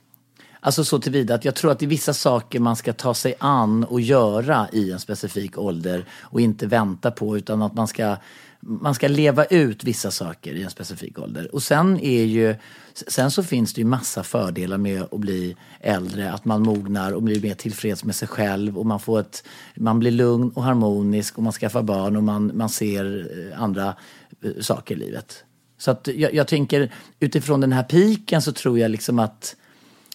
Alltså 0.66 0.84
så 0.84 1.00
tillvida 1.00 1.36
att 1.36 1.46
jag 1.46 1.56
tror 1.56 1.72
att 1.72 1.80
det 1.80 1.86
är 1.86 1.88
vissa 1.88 2.14
saker 2.14 2.60
man 2.60 2.76
ska 2.76 2.94
ta 2.94 3.14
sig 3.14 3.36
an 3.40 3.84
och 3.84 4.02
göra 4.02 4.68
i 4.72 4.92
en 4.92 5.00
specifik 5.00 5.58
ålder 5.58 6.06
och 6.22 6.42
inte 6.42 6.68
vänta 6.68 7.12
på 7.12 7.38
utan 7.38 7.62
att 7.62 7.74
man 7.74 7.88
ska 7.88 8.16
man 8.60 8.96
ska 8.96 9.08
leva 9.08 9.46
ut 9.46 9.84
vissa 9.84 10.12
saker 10.12 10.54
i 10.54 10.64
en 10.64 10.70
specifik 10.70 11.20
ålder. 11.20 11.56
Och 11.56 11.64
sen 11.64 12.00
är 12.00 12.24
ju, 12.24 12.56
sen 12.94 13.32
så 13.32 13.44
finns 13.44 13.74
det 13.74 13.82
ju 13.82 13.86
massa 13.86 14.24
fördelar 14.24 14.78
med 14.78 15.02
att 15.02 15.20
bli 15.20 15.56
äldre. 15.80 16.34
Att 16.34 16.46
man 16.46 16.62
mognar 16.62 17.12
och 17.12 17.24
blir 17.24 17.42
mer 17.42 17.56
tillfreds 17.56 18.04
med 18.04 18.16
sig 18.16 18.28
själv 18.28 18.78
och 18.78 18.86
man 18.86 19.00
får 19.00 19.20
ett, 19.20 19.44
man 19.76 20.00
blir 20.00 20.12
lugn 20.12 20.52
och 20.56 20.64
harmonisk 20.64 21.38
och 21.38 21.44
man 21.44 21.54
skaffar 21.54 21.84
barn 21.84 22.16
och 22.16 22.24
man, 22.24 22.52
man 22.58 22.70
ser 22.70 23.28
eh, 23.52 23.62
andra 23.62 23.96
eh, 24.42 24.52
saker 24.62 24.96
i 24.96 24.98
livet. 24.98 25.44
Så 25.78 25.92
att 25.92 26.08
jag, 26.08 26.34
jag 26.34 26.48
tänker 26.48 26.94
utifrån 27.20 27.62
den 27.62 27.74
här 27.74 27.84
piken 27.84 28.42
så 28.42 28.52
tror 28.52 28.80
jag 28.80 28.92
liksom 28.92 29.20
att, 29.20 29.56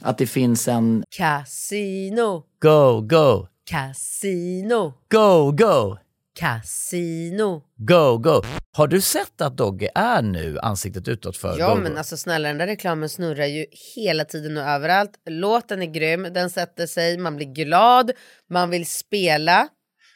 att 0.01 0.19
det 0.19 0.27
finns 0.27 0.69
en... 0.69 1.05
Casino, 1.11 2.43
Go, 2.63 3.01
go, 3.01 3.47
casino, 3.71 4.93
go, 5.11 5.53
go! 5.53 5.97
casino. 6.41 7.63
Go, 7.77 8.19
go! 8.19 8.43
Har 8.73 8.87
du 8.87 9.01
sett 9.01 9.41
att 9.41 9.57
Dogge 9.57 9.91
är 9.95 10.23
nu 10.23 10.59
ansiktet 10.59 11.09
utåt 11.09 11.37
för 11.37 11.59
Ja 11.59 11.75
Go, 11.75 11.81
men 11.81 11.93
Go? 11.93 11.99
alltså 11.99 12.17
snälla 12.17 12.49
den 12.49 12.59
där 12.59 12.67
reklamen 12.67 13.09
snurrar 13.09 13.47
ju 13.47 13.67
hela 13.97 14.25
tiden 14.25 14.57
och 14.57 14.63
överallt. 14.63 15.11
Låten 15.31 15.83
är 15.83 15.87
grym, 15.87 16.23
den 16.23 16.51
sätter 16.51 16.87
sig, 16.87 17.19
man 17.19 17.37
blir 17.37 17.47
glad, 17.47 18.11
man 18.51 18.71
vill 18.71 18.87
spela 18.87 19.69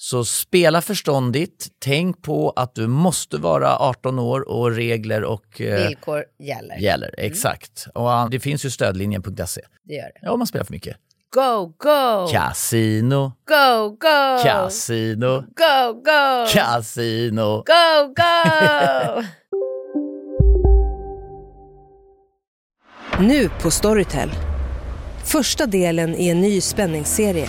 Så 0.00 0.24
spela 0.24 0.80
förståndigt. 0.82 1.66
Tänk 1.78 2.22
på 2.22 2.50
att 2.56 2.74
du 2.74 2.86
måste 2.86 3.36
vara 3.36 3.76
18 3.76 4.18
år 4.18 4.48
och 4.48 4.70
regler 4.72 5.24
och 5.24 5.60
eh, 5.60 5.86
Villkor 5.88 6.24
gäller. 6.38 6.76
gäller. 6.78 7.14
Exakt. 7.18 7.86
Och 7.94 8.08
ah, 8.08 8.28
det 8.30 8.40
finns 8.40 8.64
ju 8.64 8.70
stödlinjen.se. 8.70 9.60
Det 9.84 9.94
gör 9.94 10.02
det. 10.02 10.18
Ja, 10.22 10.30
om 10.32 10.38
man 10.38 10.46
spelar 10.46 10.64
för 10.64 10.72
mycket. 10.72 10.96
Go, 11.34 11.66
go! 11.76 12.28
Casino, 12.32 13.32
Go, 13.48 13.88
go! 13.90 14.42
casino, 14.42 15.40
Go, 15.40 15.92
go! 15.92 16.46
casino. 16.52 17.56
Go, 17.66 18.14
go! 18.16 19.22
Nu 23.20 23.48
på 23.62 23.70
Storytel. 23.70 24.30
Första 25.24 25.66
delen 25.66 26.14
i 26.14 26.28
en 26.28 26.40
ny 26.40 26.60
spänningsserie. 26.60 27.48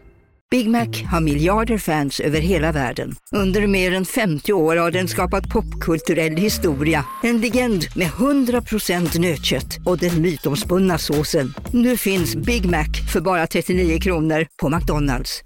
Big 0.51 0.69
Mac 0.69 0.87
har 1.11 1.21
miljarder 1.21 1.77
fans 1.77 2.19
över 2.19 2.39
hela 2.39 2.71
världen. 2.71 3.15
Under 3.35 3.67
mer 3.67 3.93
än 3.93 4.05
50 4.05 4.53
år 4.53 4.75
har 4.75 4.91
den 4.91 5.07
skapat 5.07 5.49
popkulturell 5.49 6.35
historia. 6.35 7.05
En 7.23 7.41
legend 7.41 7.85
med 7.95 8.07
100% 8.07 9.19
nötkött 9.19 9.77
och 9.85 9.97
den 9.97 10.21
mytomspunna 10.21 10.97
såsen. 10.97 11.53
Nu 11.73 11.97
finns 11.97 12.35
Big 12.35 12.65
Mac 12.65 12.87
för 13.13 13.21
bara 13.21 13.47
39 13.47 13.99
kronor 13.99 14.47
på 14.61 14.69
McDonalds. 14.69 15.41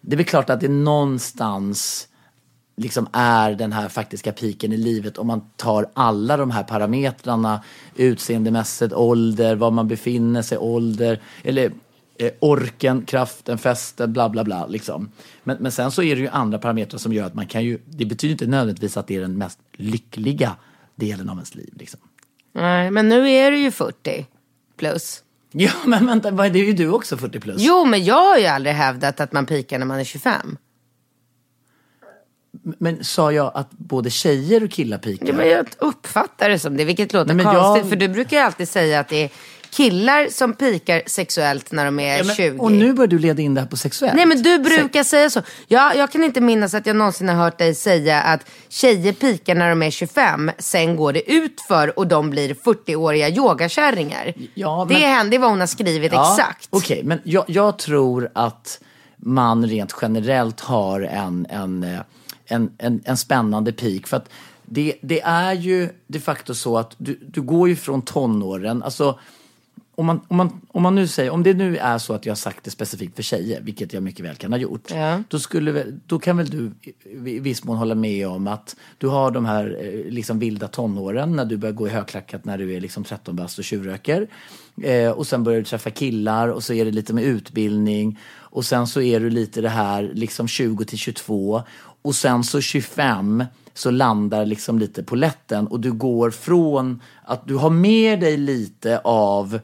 Det 0.00 0.12
är 0.12 0.16
väl 0.16 0.26
klart 0.26 0.50
att 0.50 0.60
det 0.60 0.68
någonstans 0.68 2.08
liksom 2.76 3.08
är 3.12 3.52
den 3.54 3.72
här 3.72 3.88
faktiska 3.88 4.32
piken 4.32 4.72
i 4.72 4.76
livet 4.76 5.18
om 5.18 5.26
man 5.26 5.50
tar 5.56 5.86
alla 5.94 6.36
de 6.36 6.50
här 6.50 6.62
parametrarna 6.62 7.62
utseendemässigt, 7.96 8.92
ålder, 8.92 9.56
var 9.56 9.70
man 9.70 9.88
befinner 9.88 10.42
sig, 10.42 10.58
ålder, 10.58 11.20
eller 11.42 11.72
eh, 12.18 12.32
orken, 12.40 13.04
kraften, 13.04 13.58
festen, 13.58 14.12
bla 14.12 14.28
bla 14.28 14.44
bla. 14.44 14.66
Liksom. 14.66 15.10
Men, 15.44 15.56
men 15.60 15.72
sen 15.72 15.90
så 15.90 16.02
är 16.02 16.16
det 16.16 16.22
ju 16.22 16.28
andra 16.28 16.58
parametrar 16.58 16.98
som 16.98 17.12
gör 17.12 17.26
att 17.26 17.34
man 17.34 17.46
kan 17.46 17.64
ju, 17.64 17.78
det 17.86 18.04
betyder 18.04 18.32
inte 18.32 18.46
nödvändigtvis 18.46 18.96
att 18.96 19.06
det 19.06 19.16
är 19.16 19.20
den 19.20 19.38
mest 19.38 19.58
lyckliga 19.72 20.56
delen 20.94 21.28
av 21.28 21.36
ens 21.36 21.54
liv. 21.54 21.74
Liksom. 21.78 22.00
Nej, 22.52 22.90
men 22.90 23.08
nu 23.08 23.30
är 23.30 23.50
du 23.50 23.58
ju 23.58 23.70
40 23.70 24.26
plus. 24.76 25.22
Ja, 25.52 25.70
men 25.86 26.06
vänta, 26.06 26.30
det 26.30 26.58
är 26.58 26.64
ju 26.64 26.72
du 26.72 26.88
också 26.88 27.16
40 27.16 27.40
plus. 27.40 27.56
Jo, 27.58 27.84
men 27.84 28.04
jag 28.04 28.28
har 28.28 28.38
ju 28.38 28.46
aldrig 28.46 28.74
hävdat 28.74 29.20
att 29.20 29.32
man 29.32 29.46
pikar 29.46 29.78
när 29.78 29.86
man 29.86 30.00
är 30.00 30.04
25. 30.04 30.56
Men 32.78 33.04
sa 33.04 33.32
jag 33.32 33.50
att 33.54 33.70
både 33.70 34.10
tjejer 34.10 34.64
och 34.64 34.70
killar 34.70 34.98
pikar? 34.98 35.26
Ja, 35.26 35.32
men 35.34 35.48
jag 35.48 35.66
uppfattar 35.78 36.48
det 36.48 36.58
som 36.58 36.76
det, 36.76 36.84
vilket 36.84 37.12
låter 37.12 37.34
Nej, 37.34 37.44
konstigt. 37.44 37.60
jag- 37.82 37.88
För 37.88 37.96
du 37.96 38.08
brukar 38.08 38.36
ju 38.36 38.42
alltid 38.42 38.68
säga 38.68 39.00
att 39.00 39.08
det 39.08 39.16
är 39.24 39.30
killar 39.70 40.28
som 40.30 40.52
pikar 40.52 41.02
sexuellt 41.06 41.72
när 41.72 41.84
de 41.84 42.00
är 42.00 42.18
Ja, 42.18 42.24
men- 42.24 42.34
20. 42.36 42.58
Och 42.58 42.72
nu 42.72 42.92
börjar 42.92 43.08
du 43.08 43.18
leda 43.18 43.42
in 43.42 43.54
det 43.54 43.60
här 43.60 43.68
på 43.68 43.76
sexuellt. 43.76 44.14
Nej 44.16 44.26
men 44.26 44.42
du 44.42 44.58
brukar 44.58 45.04
säga 45.04 45.30
så. 45.30 45.42
Jag, 45.68 45.96
jag 45.96 46.12
kan 46.12 46.24
inte 46.24 46.40
minnas 46.40 46.74
att 46.74 46.86
jag 46.86 46.96
någonsin 46.96 47.28
har 47.28 47.36
hört 47.36 47.58
dig 47.58 47.74
säga 47.74 48.20
att 48.22 48.40
tjejer 48.68 49.12
pikar 49.12 49.54
när 49.54 49.68
de 49.68 49.82
är 49.82 49.90
25, 49.90 50.50
sen 50.58 50.96
går 50.96 51.12
det 51.12 51.30
ut 51.32 51.60
för 51.68 51.98
och 51.98 52.06
de 52.06 52.30
blir 52.30 52.54
40-åriga 52.54 53.28
yogakärringar. 53.28 54.32
Ja, 54.54 54.86
det, 54.88 54.94
men- 55.00 55.30
det 55.30 55.36
är 55.36 55.40
vad 55.40 55.50
hon 55.50 55.60
har 55.60 55.66
skrivit 55.66 56.12
exakt. 56.12 56.68
Okej, 56.70 57.00
men 57.04 57.20
jag, 57.24 57.44
jag 57.48 57.78
tror 57.78 58.30
att 58.34 58.80
man 59.16 59.66
rent 59.66 59.94
generellt 60.02 60.60
har 60.60 61.00
en, 61.00 61.46
en, 61.50 61.82
eh, 61.82 62.00
en, 62.46 62.72
en, 62.78 63.00
en 63.04 63.16
spännande 63.16 63.72
peak. 63.72 64.06
För 64.06 64.16
att 64.16 64.28
det, 64.62 64.94
det 65.00 65.20
är 65.20 65.52
ju 65.52 65.88
de 66.06 66.20
facto 66.20 66.54
så 66.54 66.78
att 66.78 66.94
du, 66.98 67.18
du 67.26 67.42
går 67.42 67.68
ju 67.68 67.76
från 67.76 68.02
tonåren, 68.02 68.82
alltså 68.82 69.18
om 69.96 70.06
man, 70.06 70.20
om, 70.28 70.36
man, 70.36 70.60
om 70.68 70.82
man 70.82 70.94
nu 70.94 71.08
säger, 71.08 71.30
om 71.30 71.42
det 71.42 71.54
nu 71.54 71.76
är 71.76 71.98
så 71.98 72.14
att 72.14 72.26
jag 72.26 72.30
har 72.30 72.36
sagt 72.36 72.64
det 72.64 72.70
specifikt 72.70 73.16
för 73.16 73.22
tjejer, 73.22 73.60
vilket 73.60 73.92
jag 73.92 74.02
mycket 74.02 74.24
väl 74.24 74.36
kan 74.36 74.52
ha 74.52 74.58
gjort. 74.58 74.90
Ja. 74.90 75.22
Då, 75.28 75.38
skulle, 75.38 75.84
då 76.06 76.18
kan 76.18 76.36
väl 76.36 76.50
du 76.50 76.72
i 76.82 77.30
i 77.30 77.38
viss 77.38 77.64
mån 77.64 77.76
hålla 77.76 77.94
med 77.94 78.28
om 78.28 78.46
att 78.46 78.76
du 78.98 79.06
har 79.06 79.30
de 79.30 79.44
här 79.44 79.78
eh, 79.80 80.12
liksom 80.12 80.38
vilda 80.38 80.68
tonåren 80.68 81.36
när 81.36 81.44
du 81.44 81.56
börjar 81.56 81.72
gå 81.72 81.86
i 81.86 81.90
högklackat 81.90 82.44
när 82.44 82.58
du 82.58 82.74
är 82.74 82.80
liksom 82.80 83.04
13 83.04 83.36
bast 83.36 83.58
och 83.58 83.64
tjuvröker. 83.64 84.28
Eh, 84.82 85.10
och 85.10 85.26
sen 85.26 85.44
börjar 85.44 85.58
du 85.58 85.64
träffa 85.64 85.90
killar 85.90 86.48
och 86.48 86.62
så 86.62 86.72
är 86.72 86.84
det 86.84 86.90
lite 86.90 87.12
med 87.12 87.24
utbildning. 87.24 88.18
Och 88.34 88.64
sen 88.64 88.86
så 88.86 89.00
är 89.00 89.20
du 89.20 89.30
lite 89.30 89.60
det 89.60 89.68
här 89.68 90.10
liksom 90.14 90.48
20 90.48 90.84
till 90.84 90.98
22. 90.98 91.62
Och 92.04 92.14
sen 92.14 92.44
så 92.44 92.60
25 92.60 93.44
så 93.74 93.90
landar 93.90 94.46
liksom 94.46 94.78
lite 94.78 95.02
på 95.02 95.16
lätten 95.16 95.66
och 95.66 95.80
du 95.80 95.92
går 95.92 96.30
från 96.30 97.02
att 97.24 97.48
du 97.48 97.54
har 97.54 97.70
med 97.70 98.20
dig 98.20 98.36
lite 98.36 98.98
av 98.98 99.60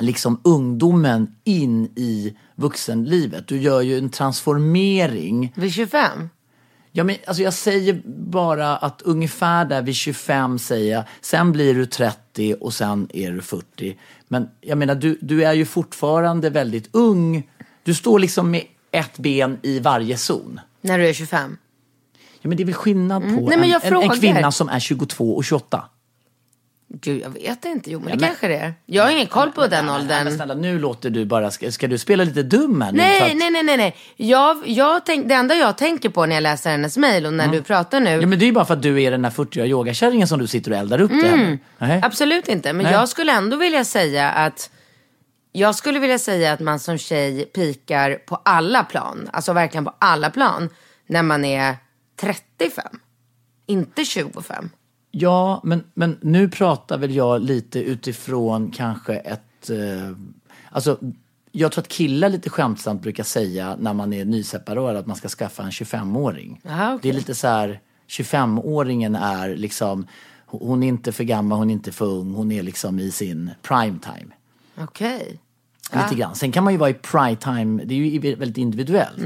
liksom 0.00 0.40
ungdomen 0.44 1.34
in 1.44 1.84
i 1.84 2.36
vuxenlivet. 2.54 3.48
Du 3.48 3.60
gör 3.60 3.80
ju 3.80 3.98
en 3.98 4.10
transformering. 4.10 5.52
Vid 5.56 5.72
25? 5.72 6.28
Ja, 6.92 7.04
men, 7.04 7.16
alltså 7.26 7.42
jag 7.42 7.54
säger 7.54 8.02
bara 8.30 8.76
att 8.76 9.02
ungefär 9.02 9.64
där 9.64 9.82
vid 9.82 9.94
25 9.94 10.58
säger 10.58 10.92
jag, 10.94 11.04
sen 11.20 11.52
blir 11.52 11.74
du 11.74 11.86
30 11.86 12.54
och 12.60 12.74
sen 12.74 13.08
är 13.12 13.32
du 13.32 13.42
40. 13.42 13.96
Men 14.28 14.48
jag 14.60 14.78
menar, 14.78 14.94
du, 14.94 15.18
du 15.20 15.44
är 15.44 15.52
ju 15.52 15.64
fortfarande 15.64 16.50
väldigt 16.50 16.88
ung. 16.92 17.48
Du 17.82 17.94
står 17.94 18.18
liksom 18.18 18.50
med 18.50 18.64
ett 18.90 19.18
ben 19.18 19.58
i 19.62 19.80
varje 19.80 20.16
zon. 20.16 20.60
När 20.86 20.98
du 20.98 21.08
är 21.08 21.12
25? 21.12 21.56
Ja, 22.40 22.48
men 22.48 22.56
det 22.56 22.62
är 22.62 22.64
väl 22.64 22.74
skillnad 22.74 23.22
på 23.22 23.28
Mm. 23.28 23.44
Nej, 23.44 23.58
men 23.58 23.68
jag 23.68 23.84
en, 23.84 23.94
en, 23.96 24.10
kvinna 24.10 24.52
som 24.52 24.68
är 24.68 24.80
22 24.80 25.36
och 25.36 25.44
28. 25.44 25.84
Gud, 26.88 27.22
jag 27.22 27.30
vet 27.30 27.64
inte. 27.64 27.90
Jo, 27.90 28.00
men 28.04 28.18
det 28.18 28.26
kanske 28.26 28.48
det 28.48 28.56
är. 28.56 28.74
Jag 28.86 29.02
har 29.04 29.10
ingen 29.10 29.26
koll 29.26 29.50
på 29.52 29.66
den 29.66 29.86
Nej, 29.86 29.94
åldern. 29.94 30.24
men 30.24 30.34
snälla, 30.36 30.54
nu 30.54 30.78
låter 30.78 31.10
du 31.10 31.24
bara, 31.24 31.50
ska, 31.50 31.72
ska 31.72 31.86
du 31.86 31.98
spela 31.98 32.24
lite 32.24 32.42
dum 32.42 32.80
här 32.80 32.92
nu? 32.92 32.96
Nej, 32.98 33.22
att- 33.30 33.36
nej, 33.36 33.50
nej, 33.50 33.62
nej, 33.62 33.76
nej. 33.76 33.96
Jag, 34.16 34.68
jag 34.68 35.06
tänk, 35.06 35.28
det 35.28 35.34
enda 35.34 35.54
jag 35.54 35.78
tänker 35.78 36.08
på 36.08 36.26
när 36.26 36.34
jag 36.36 36.42
läser 36.42 36.70
hennes 36.70 36.96
mejl 36.96 37.26
och 37.26 37.34
när 37.34 37.48
du 37.48 37.62
pratar 37.62 38.00
nu. 38.00 38.10
Ja, 38.10 38.26
men 38.26 38.38
det 38.38 38.44
är 38.44 38.46
ju 38.46 38.52
bara 38.52 38.64
för 38.64 38.74
att 38.74 38.82
du 38.82 39.02
är 39.02 39.10
den 39.10 39.22
där 39.22 39.30
40-åriga 39.30 39.66
yogakärringen 39.66 40.28
som 40.28 40.38
du 40.38 40.46
sitter 40.46 40.70
och 40.70 40.76
eldar 40.76 41.00
upp 41.00 41.10
det 41.10 41.28
här 41.28 41.36
nu. 41.36 41.58
Nej. 41.78 42.00
Absolut 42.02 42.48
inte. 42.48 42.72
Men 42.72 42.84
Nej. 42.84 42.92
jag 42.92 43.08
skulle 43.08 43.32
ändå 43.32 43.56
vilja 43.56 43.84
säga 43.84 44.30
att 44.30 44.70
jag 45.56 45.74
skulle 45.74 45.98
vilja 45.98 46.18
säga 46.18 46.52
att 46.52 46.60
man 46.60 46.78
som 46.78 46.98
tjej 46.98 47.44
pikar 47.44 48.14
på 48.14 48.36
alla 48.44 48.84
plan. 48.84 49.28
Alltså 49.32 49.52
verkligen 49.52 49.84
på 49.84 49.94
alla 49.98 50.30
plan. 50.30 50.68
När 51.06 51.22
man 51.22 51.44
är 51.44 51.76
35. 52.16 52.84
Inte 53.66 54.04
25. 54.04 54.70
Ja, 55.10 55.60
men, 55.64 55.84
men 55.94 56.18
nu 56.20 56.48
pratar 56.48 56.98
väl 56.98 57.14
jag 57.14 57.42
lite 57.42 57.80
utifrån 57.80 58.70
kanske 58.70 59.16
ett... 59.16 59.70
Eh, 59.70 60.16
alltså, 60.70 60.98
jag 61.52 61.72
tror 61.72 61.82
att 61.82 61.88
killar 61.88 62.28
lite 62.28 62.50
skämtsamt 62.50 63.02
brukar 63.02 63.24
säga 63.24 63.76
när 63.80 63.94
man 63.94 64.12
är 64.12 64.24
nyseparerad 64.24 64.96
att 64.96 65.06
man 65.06 65.16
ska 65.16 65.28
skaffa 65.28 65.62
en 65.62 65.70
25-åring. 65.70 66.60
Jaha, 66.62 66.94
okej. 66.94 67.00
Det 67.02 67.08
är 67.08 67.18
lite 67.18 67.34
så 67.34 67.48
här, 67.48 67.80
25-åringen 68.08 69.18
är 69.22 69.56
liksom, 69.56 70.06
hon 70.46 70.82
är 70.82 70.88
inte 70.88 71.12
för 71.12 71.24
gammal, 71.24 71.58
hon 71.58 71.70
är 71.70 71.74
inte 71.74 71.92
för 71.92 72.06
ung, 72.06 72.34
hon 72.34 72.52
är 72.52 72.62
liksom 72.62 72.98
i 72.98 73.10
sin 73.10 73.50
prime 73.62 73.98
time. 73.98 74.34
Okej. 74.78 75.40
Lite 75.92 76.14
grann. 76.14 76.34
Sen 76.34 76.52
kan 76.52 76.64
man 76.64 76.72
ju 76.72 76.78
vara 76.78 76.90
i 76.90 76.94
prime 76.94 77.36
time, 77.36 77.84
det 77.84 77.94
är 77.94 77.98
ju 77.98 78.34
väldigt 78.34 78.58
individuellt. 78.58 79.18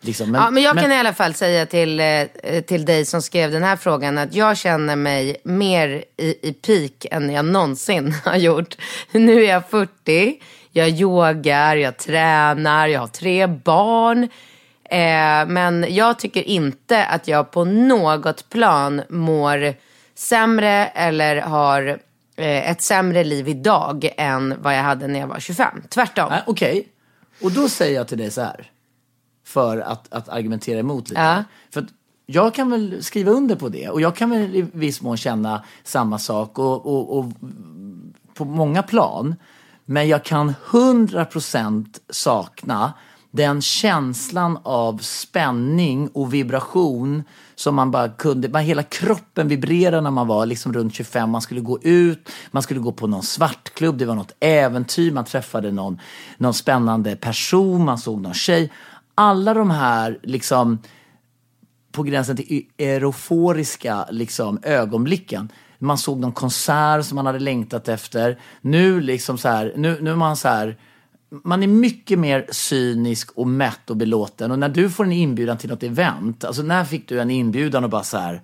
Liksom. 0.00 0.34
ja, 0.34 0.50
men 0.50 0.62
jag 0.62 0.78
kan 0.78 0.92
i 0.92 0.96
alla 0.96 1.12
fall 1.12 1.34
säga 1.34 1.66
till, 1.66 2.00
eh, 2.00 2.60
till 2.66 2.84
dig 2.84 3.04
som 3.04 3.22
skrev 3.22 3.50
den 3.50 3.62
här 3.62 3.76
frågan 3.76 4.18
att 4.18 4.34
jag 4.34 4.56
känner 4.56 4.96
mig 4.96 5.36
mer 5.44 6.04
i, 6.16 6.48
i 6.48 6.52
peak 6.52 7.06
än 7.10 7.30
jag 7.30 7.44
någonsin 7.44 8.14
har 8.24 8.36
gjort. 8.36 8.76
Nu 9.12 9.44
är 9.44 9.48
jag 9.48 9.68
40, 9.68 10.40
jag 10.72 10.88
yogar, 10.88 11.76
jag 11.76 11.96
tränar, 11.96 12.86
jag 12.86 13.00
har 13.00 13.06
tre 13.06 13.46
barn. 13.46 14.22
Eh, 14.90 15.46
men 15.46 15.86
jag 15.88 16.18
tycker 16.18 16.42
inte 16.42 17.04
att 17.04 17.28
jag 17.28 17.50
på 17.50 17.64
något 17.64 18.48
plan 18.48 19.02
mår 19.08 19.74
sämre 20.14 20.86
eller 20.86 21.36
har 21.36 21.98
ett 22.40 22.82
sämre 22.82 23.24
liv 23.24 23.48
idag 23.48 24.08
än 24.16 24.54
vad 24.62 24.76
jag 24.76 24.82
hade 24.82 25.08
när 25.08 25.20
jag 25.20 25.26
var 25.26 25.40
25. 25.40 25.82
Tvärtom. 25.88 26.28
Nej, 26.30 26.42
Okej, 26.46 26.88
och 27.42 27.52
då 27.52 27.68
säger 27.68 27.96
jag 27.96 28.08
till 28.08 28.18
dig 28.18 28.30
så 28.30 28.40
här. 28.40 28.70
För 29.44 29.78
att, 29.78 30.12
att 30.12 30.28
argumentera 30.28 30.78
emot 30.78 31.08
lite. 31.08 31.20
Ja. 31.20 31.44
För 31.70 31.80
att 31.80 31.88
jag 32.26 32.54
kan 32.54 32.70
väl 32.70 33.04
skriva 33.04 33.30
under 33.30 33.56
på 33.56 33.68
det. 33.68 33.88
Och 33.88 34.00
jag 34.00 34.16
kan 34.16 34.30
väl 34.30 34.56
i 34.56 34.66
viss 34.72 35.02
mån 35.02 35.16
känna 35.16 35.64
samma 35.84 36.18
sak. 36.18 36.58
Och, 36.58 36.86
och, 36.86 37.18
och 37.18 37.24
på 38.34 38.44
många 38.44 38.82
plan. 38.82 39.34
Men 39.84 40.08
jag 40.08 40.24
kan 40.24 40.54
100% 40.70 41.98
sakna 42.10 42.92
den 43.30 43.62
känslan 43.62 44.58
av 44.62 44.98
spänning 44.98 46.08
och 46.08 46.34
vibration 46.34 47.22
som 47.60 47.74
man 47.74 47.90
bara 47.90 48.08
kunde, 48.08 48.48
man, 48.48 48.62
hela 48.62 48.82
kroppen 48.82 49.48
vibrerade 49.48 50.00
när 50.00 50.10
man 50.10 50.26
var 50.26 50.46
liksom 50.46 50.72
runt 50.72 50.94
25. 50.94 51.30
Man 51.30 51.42
skulle 51.42 51.60
gå 51.60 51.78
ut, 51.82 52.28
man 52.50 52.62
skulle 52.62 52.80
gå 52.80 52.92
på 52.92 53.06
någon 53.06 53.22
svartklubb, 53.22 53.98
det 53.98 54.04
var 54.04 54.14
något 54.14 54.32
äventyr, 54.40 55.12
man 55.12 55.24
träffade 55.24 55.72
någon, 55.72 56.00
någon 56.38 56.54
spännande 56.54 57.16
person, 57.16 57.84
man 57.84 57.98
såg 57.98 58.20
någon 58.20 58.34
tjej. 58.34 58.72
Alla 59.14 59.54
de 59.54 59.70
här 59.70 60.18
liksom 60.22 60.78
på 61.92 62.02
gränsen 62.02 62.36
till 62.36 62.46
e- 62.52 62.84
euforiska 62.84 64.06
liksom, 64.10 64.58
ögonblicken. 64.62 65.52
Man 65.78 65.98
såg 65.98 66.20
någon 66.20 66.32
konsert 66.32 67.04
som 67.04 67.16
man 67.16 67.26
hade 67.26 67.38
längtat 67.38 67.88
efter. 67.88 68.38
Nu 68.60 69.00
liksom 69.00 69.38
så 69.38 69.48
här, 69.48 69.72
nu, 69.76 69.98
nu 70.00 70.10
är 70.10 70.16
man 70.16 70.36
så 70.36 70.48
här, 70.48 70.76
man 71.44 71.62
är 71.62 71.66
mycket 71.66 72.18
mer 72.18 72.46
cynisk 72.50 73.30
och 73.34 73.46
mätt 73.46 73.90
och 73.90 73.96
belåten. 73.96 74.50
Och 74.50 74.58
när 74.58 74.68
du 74.68 74.90
får 74.90 75.04
en 75.04 75.12
inbjudan 75.12 75.58
till 75.58 75.70
något 75.70 75.82
event, 75.82 76.44
alltså 76.44 76.62
när 76.62 76.84
fick 76.84 77.08
du 77.08 77.20
en 77.20 77.30
inbjudan 77.30 77.84
och 77.84 77.90
bara 77.90 78.02
så 78.02 78.18
här 78.18 78.40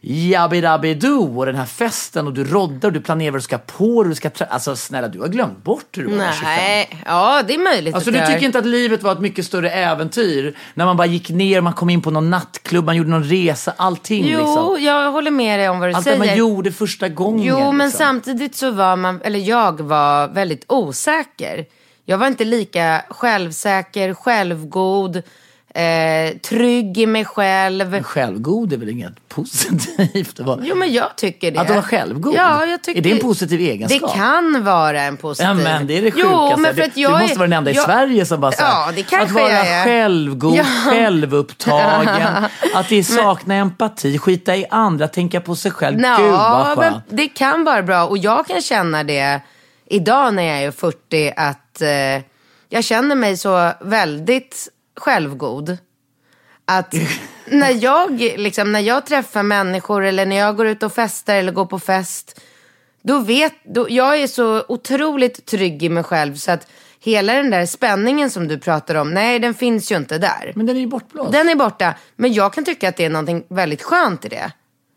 Jabbi-dabbi-do 0.00 1.38
och 1.38 1.46
den 1.46 1.54
här 1.54 1.64
festen 1.64 2.26
och 2.26 2.32
du 2.32 2.44
roddar 2.44 2.88
och 2.88 2.92
du 2.92 3.00
planerar 3.00 3.30
vad 3.30 3.40
du 3.40 3.42
ska 3.44 3.58
på 3.58 4.02
du 4.04 4.14
ska 4.14 4.30
Alltså 4.48 4.76
snälla, 4.76 5.08
du 5.08 5.20
har 5.20 5.28
glömt 5.28 5.64
bort 5.64 5.96
hur 5.96 6.04
du 6.04 6.16
var 6.16 6.32
25. 6.32 6.44
Nej, 6.44 7.02
ja 7.06 7.42
det 7.46 7.54
är 7.54 7.58
möjligt 7.58 7.94
Alltså 7.94 8.10
du 8.10 8.18
tycker 8.18 8.42
inte 8.44 8.58
att 8.58 8.66
livet 8.66 9.02
var 9.02 9.12
ett 9.12 9.20
mycket 9.20 9.46
större 9.46 9.70
äventyr? 9.70 10.56
När 10.74 10.84
man 10.84 10.96
bara 10.96 11.06
gick 11.06 11.30
ner, 11.30 11.60
man 11.60 11.72
kom 11.72 11.90
in 11.90 12.02
på 12.02 12.10
någon 12.10 12.30
nattklubb, 12.30 12.84
man 12.84 12.96
gjorde 12.96 13.10
någon 13.10 13.24
resa, 13.24 13.72
allting 13.76 14.24
Jo, 14.26 14.38
liksom. 14.38 14.84
jag 14.84 15.12
håller 15.12 15.30
med 15.30 15.58
dig 15.58 15.68
om 15.68 15.78
vad 15.80 15.88
du 15.88 15.94
Allt 15.94 16.04
det 16.04 16.10
säger. 16.10 16.26
man 16.26 16.36
gjorde 16.36 16.72
första 16.72 17.08
gången. 17.08 17.44
Jo, 17.46 17.72
men 17.72 17.86
liksom. 17.86 17.98
samtidigt 18.06 18.56
så 18.56 18.70
var 18.70 18.96
man, 18.96 19.20
eller 19.24 19.38
jag 19.38 19.80
var 19.80 20.28
väldigt 20.28 20.64
osäker. 20.68 21.66
Jag 22.10 22.18
var 22.18 22.26
inte 22.26 22.44
lika 22.44 23.02
självsäker, 23.10 24.14
självgod, 24.14 25.16
eh, 25.74 26.36
trygg 26.42 26.98
i 26.98 27.06
mig 27.06 27.24
själv. 27.24 27.90
Men 27.90 28.02
självgod 28.04 28.72
är 28.72 28.76
väl 28.76 28.88
inget 28.88 29.28
positivt? 29.28 30.40
vara- 30.40 30.60
Jo, 30.62 30.76
men 30.76 30.92
jag 30.92 31.16
tycker 31.16 31.50
det. 31.50 31.60
Att 31.60 31.70
vara 31.70 31.82
självgod? 31.82 32.34
Ja, 32.34 32.66
jag 32.66 32.82
tycker 32.82 32.98
Är 33.00 33.02
det 33.04 33.10
en 33.12 33.18
positiv 33.18 33.60
egenskap? 33.60 34.10
Det 34.12 34.16
kan 34.18 34.64
vara 34.64 35.02
en 35.02 35.16
positiv. 35.16 35.46
Ja, 35.48 35.54
men 35.54 35.86
det 35.86 35.98
är 35.98 36.02
det 36.02 36.12
Jo, 36.16 36.26
sjukaste. 36.28 36.60
men 36.60 36.74
för 36.74 36.82
att 36.82 36.94
du, 36.94 37.00
jag 37.00 37.12
du 37.12 37.18
måste 37.22 37.34
är- 37.34 37.38
vara 37.38 37.46
den 37.48 37.58
enda 37.58 37.70
i 37.70 37.74
jag- 37.74 37.84
Sverige 37.84 38.26
som 38.26 38.40
bara 38.40 38.52
säger 38.52 38.70
Ja, 38.70 38.88
det 38.94 39.02
kanske 39.02 39.26
Att 39.26 39.32
vara 39.42 39.52
jag 39.52 39.66
är. 39.68 39.84
självgod, 39.84 40.56
Ja. 40.56 40.64
självupptagen, 40.64 42.44
att 42.74 42.88
det 42.88 43.04
sakna 43.04 43.54
empati, 43.54 44.18
skita 44.18 44.56
i 44.56 44.66
andra, 44.70 45.08
tänka 45.08 45.40
på 45.40 45.56
sig 45.56 45.70
själv. 45.70 45.98
Nå, 45.98 46.16
Gud 46.18 46.30
vad 46.30 46.78
men 46.78 46.92
skönt. 46.92 47.04
det 47.08 47.28
kan 47.28 47.64
vara 47.64 47.82
bra 47.82 48.06
och 48.06 48.18
jag 48.18 48.46
kan 48.46 48.60
känna 48.62 49.04
det 49.04 49.40
idag 49.86 50.34
när 50.34 50.42
jag 50.42 50.62
är 50.62 50.70
40 50.70 51.32
att 51.36 51.58
eh, 51.82 52.22
jag 52.68 52.84
känner 52.84 53.14
mig 53.14 53.36
så 53.36 53.72
väldigt 53.80 54.68
självgod. 54.96 55.78
Att 56.64 56.94
när 57.46 57.84
jag, 57.84 58.20
liksom, 58.20 58.72
när 58.72 58.80
jag 58.80 59.06
träffar 59.06 59.42
människor 59.42 60.04
eller 60.04 60.26
när 60.26 60.36
jag 60.36 60.56
går 60.56 60.66
ut 60.66 60.82
och 60.82 60.92
festar 60.92 61.34
eller 61.34 61.52
går 61.52 61.66
på 61.66 61.78
fest. 61.78 62.40
Då 63.02 63.18
vet, 63.18 63.52
då, 63.64 63.86
jag 63.90 64.18
är 64.18 64.26
så 64.26 64.64
otroligt 64.68 65.46
trygg 65.46 65.82
i 65.82 65.88
mig 65.88 66.02
själv 66.02 66.34
så 66.34 66.50
att 66.50 66.66
hela 67.00 67.34
den 67.34 67.50
där 67.50 67.66
spänningen 67.66 68.30
som 68.30 68.48
du 68.48 68.58
pratar 68.58 68.94
om, 68.94 69.14
nej 69.14 69.38
den 69.38 69.54
finns 69.54 69.92
ju 69.92 69.96
inte 69.96 70.18
där. 70.18 70.52
Men 70.54 70.66
den 70.66 70.76
är 70.76 70.80
ju 70.80 70.86
bortblåst. 70.86 71.32
Den 71.32 71.48
är 71.48 71.54
borta. 71.54 71.94
Men 72.16 72.32
jag 72.32 72.52
kan 72.52 72.64
tycka 72.64 72.88
att 72.88 72.96
det 72.96 73.04
är 73.04 73.10
någonting 73.10 73.44
väldigt 73.48 73.82
skönt 73.82 74.24
i 74.24 74.28
det. 74.28 74.52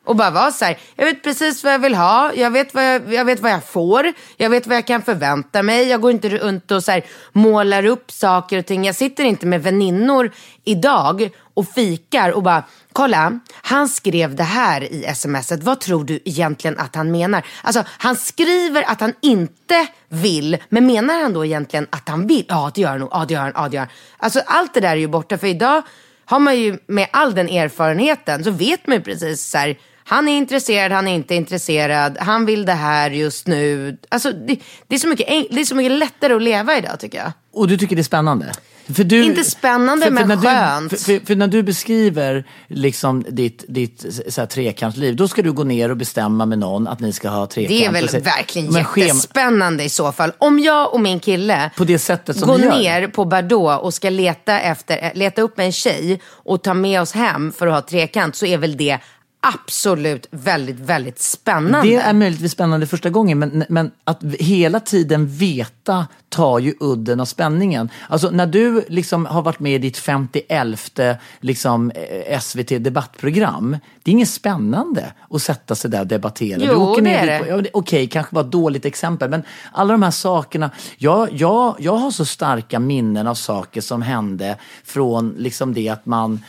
Och 0.05 0.15
bara 0.15 0.31
vara 0.31 0.51
så 0.51 0.65
här, 0.65 0.77
jag 0.95 1.05
vet 1.05 1.23
precis 1.23 1.63
vad 1.63 1.73
jag 1.73 1.79
vill 1.79 1.95
ha, 1.95 2.33
jag 2.33 2.51
vet 2.51 2.73
vad 2.73 2.83
jag, 2.83 3.13
jag, 3.13 3.25
vet 3.25 3.39
vad 3.39 3.51
jag 3.51 3.63
får, 3.63 4.13
jag 4.37 4.49
vet 4.49 4.67
vad 4.67 4.77
jag 4.77 4.87
kan 4.87 5.01
förvänta 5.01 5.63
mig. 5.63 5.87
Jag 5.87 6.01
går 6.01 6.11
inte 6.11 6.29
runt 6.29 6.71
och 6.71 6.83
så 6.83 6.91
här, 6.91 7.05
målar 7.31 7.85
upp 7.85 8.11
saker 8.11 8.57
och 8.57 8.65
ting. 8.65 8.85
Jag 8.85 8.95
sitter 8.95 9.23
inte 9.23 9.45
med 9.45 9.63
väninnor 9.63 10.31
idag 10.63 11.29
och 11.53 11.67
fikar 11.67 12.31
och 12.31 12.43
bara, 12.43 12.63
kolla, 12.93 13.39
han 13.61 13.89
skrev 13.89 14.35
det 14.35 14.43
här 14.43 14.83
i 14.83 15.13
smset. 15.15 15.63
Vad 15.63 15.79
tror 15.79 16.03
du 16.03 16.19
egentligen 16.25 16.79
att 16.79 16.95
han 16.95 17.11
menar? 17.11 17.45
Alltså, 17.63 17.83
han 17.87 18.15
skriver 18.15 18.83
att 18.91 19.01
han 19.01 19.13
inte 19.21 19.87
vill, 20.09 20.57
men 20.69 20.85
menar 20.85 21.21
han 21.21 21.33
då 21.33 21.45
egentligen 21.45 21.87
att 21.89 22.09
han 22.09 22.27
vill? 22.27 22.45
Ja, 22.47 22.71
det 22.75 22.81
gör 22.81 22.89
han 22.89 22.99
nog. 22.99 23.09
Ja, 23.11 23.25
det 23.27 23.33
gör 23.33 23.41
han. 23.41 23.51
Ja, 23.55 23.69
det 23.69 23.75
gör 23.75 23.81
han. 23.81 23.91
Alltså, 24.17 24.41
allt 24.45 24.73
det 24.73 24.79
där 24.79 24.89
är 24.91 24.95
ju 24.95 25.07
borta, 25.07 25.37
för 25.37 25.47
idag 25.47 25.81
har 26.25 26.39
man 26.39 26.59
ju 26.59 26.77
med 26.87 27.07
all 27.11 27.35
den 27.35 27.49
erfarenheten 27.49 28.43
så 28.43 28.51
vet 28.51 28.87
man 28.87 28.97
ju 28.97 29.03
precis 29.03 29.49
så 29.49 29.57
här, 29.57 29.77
han 30.11 30.27
är 30.27 30.37
intresserad, 30.37 30.91
han 30.91 31.07
är 31.07 31.15
inte 31.15 31.35
intresserad, 31.35 32.17
han 32.19 32.45
vill 32.45 32.65
det 32.65 32.73
här 32.73 33.11
just 33.11 33.47
nu. 33.47 33.97
Alltså 34.09 34.31
det, 34.31 34.59
det, 34.87 34.95
är, 34.95 34.99
så 34.99 35.07
mycket, 35.07 35.27
det 35.51 35.61
är 35.61 35.65
så 35.65 35.75
mycket 35.75 35.91
lättare 35.91 36.33
att 36.33 36.41
leva 36.41 36.77
idag 36.77 36.99
tycker 36.99 37.17
jag. 37.17 37.31
Och 37.53 37.67
du 37.67 37.77
tycker 37.77 37.95
det 37.95 38.01
är 38.01 38.03
spännande? 38.03 38.51
För 38.95 39.03
du, 39.03 39.23
Inte 39.23 39.43
spännande, 39.43 40.11
men 40.11 40.27
när 40.27 40.37
skönt. 40.37 40.91
Du, 40.91 40.97
för, 40.97 41.19
för, 41.19 41.25
för 41.25 41.35
när 41.35 41.47
du 41.47 41.63
beskriver 41.63 42.45
liksom 42.67 43.25
ditt, 43.29 43.65
ditt 43.67 44.05
så 44.29 44.41
här, 44.41 44.45
trekantsliv, 44.47 45.15
då 45.15 45.27
ska 45.27 45.41
du 45.41 45.51
gå 45.51 45.63
ner 45.63 45.91
och 45.91 45.97
bestämma 45.97 46.45
med 46.45 46.59
någon 46.59 46.87
att 46.87 46.99
ni 46.99 47.13
ska 47.13 47.29
ha 47.29 47.45
trekant. 47.47 47.69
Det 47.79 47.85
är 47.85 47.91
väl 47.91 48.09
så- 48.09 48.19
verkligen 48.19 48.73
Men 48.73 48.83
schema- 48.85 49.05
jättespännande 49.07 49.83
i 49.83 49.89
så 49.89 50.11
fall. 50.11 50.31
Om 50.37 50.59
jag 50.59 50.93
och 50.93 51.01
min 51.01 51.19
kille 51.19 51.71
På 51.77 51.83
det 51.83 51.99
sättet 51.99 52.37
som 52.39 52.47
går 52.47 52.57
ner 52.57 53.07
på 53.07 53.25
Bordeaux 53.25 53.83
och 53.83 53.93
ska 53.93 54.09
leta, 54.09 54.59
efter, 54.59 55.11
leta 55.15 55.41
upp 55.41 55.59
en 55.59 55.71
tjej 55.71 56.21
och 56.25 56.63
ta 56.63 56.73
med 56.73 57.01
oss 57.01 57.11
hem 57.11 57.51
för 57.51 57.67
att 57.67 57.73
ha 57.73 57.81
trekant 57.81 58.35
så 58.35 58.45
är 58.45 58.57
väl 58.57 58.77
det 58.77 58.99
absolut 59.41 60.27
väldigt, 60.31 60.79
väldigt 60.79 61.19
spännande. 61.19 61.87
Det 61.87 61.95
är 61.95 62.13
möjligtvis 62.13 62.51
spännande 62.51 62.87
första 62.87 63.09
gången, 63.09 63.39
men, 63.39 63.63
men 63.69 63.91
att 64.03 64.23
hela 64.39 64.79
tiden 64.79 65.27
veta 65.27 66.07
tar 66.29 66.59
ju 66.59 66.73
udden 66.79 67.19
av 67.19 67.25
spänningen. 67.25 67.89
Alltså 68.09 68.29
när 68.29 68.45
du 68.45 68.85
liksom 68.87 69.25
har 69.25 69.41
varit 69.41 69.59
med 69.59 69.75
i 69.75 69.77
ditt 69.77 69.97
51 69.97 70.99
liksom, 71.39 71.91
eh, 71.91 72.39
SVT 72.39 72.83
debattprogram, 72.83 73.77
det 74.03 74.11
är 74.11 74.13
inget 74.13 74.29
spännande 74.29 75.13
att 75.29 75.41
sätta 75.41 75.75
sig 75.75 75.91
där 75.91 76.01
och 76.01 76.07
debattera. 76.07 76.59
Jo, 76.61 76.67
du 76.67 76.75
åker 76.75 77.01
det 77.01 77.09
är 77.09 77.25
det. 77.25 77.47
ja, 77.47 77.63
Okej, 77.73 78.07
kanske 78.07 78.35
var 78.35 78.41
ett 78.41 78.51
dåligt 78.51 78.85
exempel, 78.85 79.29
men 79.29 79.43
alla 79.71 79.91
de 79.91 80.03
här 80.03 80.11
sakerna. 80.11 80.71
Jag, 80.97 81.29
jag, 81.31 81.75
jag 81.79 81.95
har 81.95 82.11
så 82.11 82.25
starka 82.25 82.79
minnen 82.79 83.27
av 83.27 83.35
saker 83.35 83.81
som 83.81 84.01
hände 84.01 84.57
från 84.83 85.35
liksom 85.37 85.73
det 85.73 85.89
att 85.89 86.05
man 86.05 86.41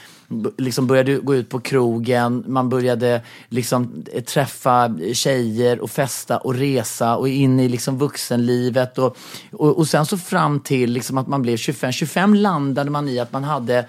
liksom 0.59 0.87
började 0.87 1.19
gå 1.19 1.35
ut 1.35 1.49
på 1.49 1.61
krogen, 1.61 2.45
man 2.47 2.69
började 2.69 3.23
liksom 3.49 4.05
eh, 4.13 4.23
träffa 4.23 4.95
tjejer 5.13 5.81
och 5.81 5.91
festa 5.91 6.39
och 6.39 6.55
resa 6.55 7.17
och 7.17 7.29
in 7.29 7.61
i 7.61 7.69
liksom 7.69 7.99
vuxenlivet. 7.99 8.99
Och, 8.99 9.17
och, 9.53 9.79
och 9.79 9.89
sen 9.89 10.07
så 10.07 10.19
fram 10.19 10.61
till 10.61 10.93
liksom 10.93 11.19
att 11.19 11.29
man 11.29 11.43
blev 11.43 11.57
25. 11.57 11.93
25 11.93 12.35
landade 12.35 12.91
man 12.91 13.09
i 13.09 13.19
att 13.19 13.33
man 13.33 13.45
hade 13.45 13.87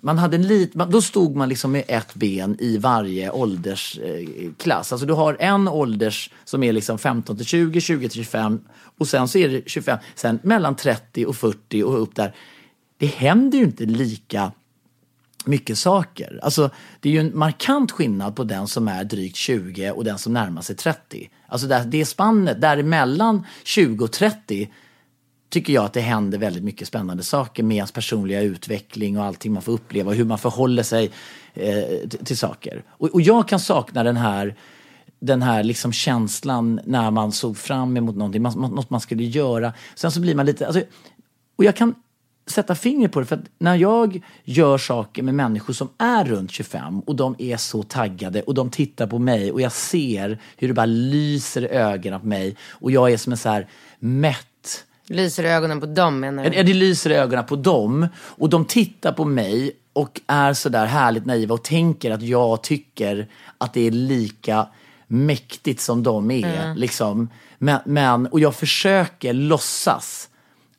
man 0.00 0.18
hade 0.18 0.36
en 0.36 0.46
lit, 0.46 0.72
då 0.72 1.02
stod 1.02 1.36
man 1.36 1.48
liksom 1.48 1.72
med 1.72 1.84
ett 1.88 2.14
ben 2.14 2.56
i 2.60 2.78
varje 2.78 3.30
åldersklass. 3.30 4.90
Eh, 4.90 4.94
alltså 4.94 5.06
du 5.06 5.12
har 5.12 5.36
en 5.40 5.68
ålders 5.68 6.30
som 6.44 6.62
är 6.62 6.72
liksom 6.72 6.98
15 6.98 7.36
till 7.36 7.46
20, 7.46 7.80
20 7.80 8.08
till 8.08 8.24
25 8.24 8.60
och 8.98 9.08
sen 9.08 9.28
så 9.28 9.38
är 9.38 9.48
det 9.48 9.62
25, 9.66 9.98
sen 10.14 10.38
mellan 10.42 10.76
30 10.76 11.26
och 11.26 11.36
40 11.36 11.82
och 11.82 12.02
upp 12.02 12.14
där. 12.14 12.34
Det 12.98 13.06
händer 13.06 13.58
ju 13.58 13.64
inte 13.64 13.84
lika 13.84 14.52
mycket 15.46 15.78
saker. 15.78 16.40
Alltså, 16.42 16.70
det 17.00 17.08
är 17.08 17.12
ju 17.12 17.20
en 17.20 17.38
markant 17.38 17.92
skillnad 17.92 18.36
på 18.36 18.44
den 18.44 18.68
som 18.68 18.88
är 18.88 19.04
drygt 19.04 19.36
20 19.36 19.90
och 19.90 20.04
den 20.04 20.18
som 20.18 20.32
närmar 20.32 20.62
sig 20.62 20.76
30. 20.76 21.30
Alltså 21.48 21.66
det, 21.66 21.84
det 21.86 22.04
spannet 22.04 22.60
däremellan 22.60 23.46
20 23.64 24.04
och 24.04 24.12
30 24.12 24.70
tycker 25.48 25.72
jag 25.72 25.84
att 25.84 25.92
det 25.92 26.00
händer 26.00 26.38
väldigt 26.38 26.64
mycket 26.64 26.88
spännande 26.88 27.22
saker 27.22 27.62
med 27.62 27.76
ens 27.76 27.92
personliga 27.92 28.40
utveckling 28.40 29.18
och 29.18 29.24
allting 29.24 29.52
man 29.52 29.62
får 29.62 29.72
uppleva 29.72 30.10
och 30.10 30.16
hur 30.16 30.24
man 30.24 30.38
förhåller 30.38 30.82
sig 30.82 31.10
eh, 31.54 32.08
till, 32.08 32.24
till, 32.24 32.38
saker. 32.38 32.84
Och, 32.88 33.08
och, 33.08 33.20
jag 33.20 33.48
kan 33.48 33.60
sakna 33.60 34.02
den 34.02 34.16
här 34.16 34.54
den 35.20 35.42
här 35.42 35.64
liksom 35.64 35.92
känslan 35.92 36.80
när 36.84 37.10
man 37.10 37.32
såg 37.32 37.56
fram 37.56 37.96
emot 37.96 38.16
någonting, 38.16 38.42
man, 38.42 38.52
något 38.52 38.90
man 38.90 39.00
skulle 39.00 39.24
göra. 39.24 39.72
Sen 39.94 40.10
så 40.10 40.20
blir 40.20 40.34
man 40.34 40.46
lite, 40.46 40.66
alltså, 40.66 40.82
och 41.56 41.64
jag 41.64 41.76
kan 41.76 41.94
sätta 42.46 42.74
fingret 42.74 43.12
på 43.12 43.20
det. 43.20 43.26
För 43.26 43.36
att 43.36 43.44
när 43.58 43.76
jag 43.76 44.20
gör 44.44 44.78
saker 44.78 45.22
med 45.22 45.34
människor 45.34 45.72
som 45.72 45.88
är 45.98 46.24
runt 46.24 46.50
25 46.50 47.00
och 47.00 47.16
de 47.16 47.36
är 47.38 47.56
så 47.56 47.82
taggade 47.82 48.42
och 48.42 48.54
de 48.54 48.70
tittar 48.70 49.06
på 49.06 49.18
mig 49.18 49.52
och 49.52 49.60
jag 49.60 49.72
ser 49.72 50.38
hur 50.56 50.68
det 50.68 50.74
bara 50.74 50.86
lyser 50.86 51.62
i 51.62 51.68
ögonen 51.68 52.20
på 52.20 52.26
mig 52.26 52.56
och 52.70 52.90
jag 52.90 53.12
är 53.12 53.16
som 53.16 53.32
en 53.32 53.38
så 53.38 53.48
här 53.48 53.68
mätt 53.98 54.46
Lyser 55.08 55.44
i 55.44 55.48
ögonen 55.48 55.80
på 55.80 55.86
dem 55.86 56.20
menar 56.20 56.50
du? 56.50 56.56
Ja, 56.56 56.62
det 56.62 56.74
lyser 56.74 57.10
i 57.10 57.14
ögonen 57.14 57.46
på 57.46 57.56
dem 57.56 58.08
och 58.18 58.50
de 58.50 58.64
tittar 58.64 59.12
på 59.12 59.24
mig 59.24 59.72
och 59.92 60.20
är 60.26 60.52
så 60.52 60.68
där 60.68 60.86
härligt 60.86 61.26
naiva 61.26 61.54
och 61.54 61.62
tänker 61.62 62.10
att 62.10 62.22
jag 62.22 62.62
tycker 62.62 63.28
att 63.58 63.74
det 63.74 63.86
är 63.86 63.90
lika 63.90 64.66
mäktigt 65.06 65.80
som 65.80 66.02
de 66.02 66.30
är. 66.30 66.62
Mm. 66.64 66.76
Liksom. 66.76 67.28
Men, 67.58 67.80
men, 67.84 68.26
och 68.26 68.40
jag 68.40 68.54
försöker 68.54 69.32
låtsas 69.32 70.28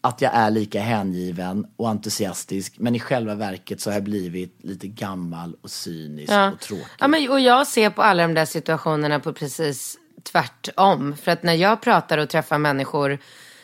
att 0.07 0.21
jag 0.21 0.31
är 0.33 0.51
lika 0.51 0.81
hängiven 0.81 1.67
och 1.75 1.89
entusiastisk 1.89 2.73
men 2.77 2.95
i 2.95 2.99
själva 2.99 3.35
verket 3.35 3.81
så 3.81 3.89
har 3.89 3.95
jag 3.95 4.03
blivit 4.03 4.57
lite 4.63 4.87
gammal 4.87 5.55
och 5.61 5.69
cynisk 5.69 6.31
ja. 6.31 6.51
och 6.51 6.59
tråkig. 6.59 6.85
Ja, 6.99 7.07
men, 7.07 7.29
och 7.29 7.39
jag 7.39 7.67
ser 7.67 7.89
på 7.89 8.01
alla 8.01 8.23
de 8.23 8.33
där 8.33 8.45
situationerna 8.45 9.19
på 9.19 9.33
precis 9.33 9.97
tvärtom. 10.31 11.15
För 11.23 11.31
att 11.31 11.43
när 11.43 11.53
jag 11.53 11.81
pratar 11.81 12.17
och 12.17 12.29
träffar 12.29 12.57
människor 12.57 13.17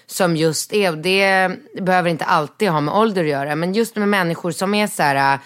som 0.06 0.38
just 0.38 0.74
är, 0.74 0.92
och 0.92 0.98
det 0.98 1.52
behöver 1.82 2.10
inte 2.10 2.26
alltid 2.26 2.70
ha 2.70 2.82
med 2.82 2.94
ålder 2.94 3.24
att 3.24 3.30
göra, 3.30 3.56
men 3.56 3.74
just 3.74 3.96
med 3.96 4.10
människor 4.10 4.52
som 4.52 4.74
är 4.74 4.88
så 4.88 5.04
här 5.04 5.40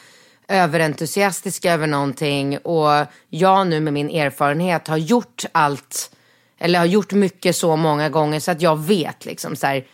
överentusiastiska 0.47 1.73
över 1.73 1.87
någonting 1.87 2.57
och 2.57 3.05
jag 3.29 3.67
nu 3.67 3.79
med 3.79 3.93
min 3.93 4.09
erfarenhet 4.09 4.87
har 4.87 4.97
gjort 4.97 5.45
allt, 5.51 6.11
eller 6.59 6.79
har 6.79 6.85
gjort 6.85 7.13
mycket 7.13 7.55
så 7.55 7.75
många 7.75 8.09
gånger 8.09 8.39
så 8.39 8.51
att 8.51 8.61
jag 8.61 8.79
vet 8.79 9.25
liksom 9.25 9.55
så 9.55 9.67
här, 9.67 9.85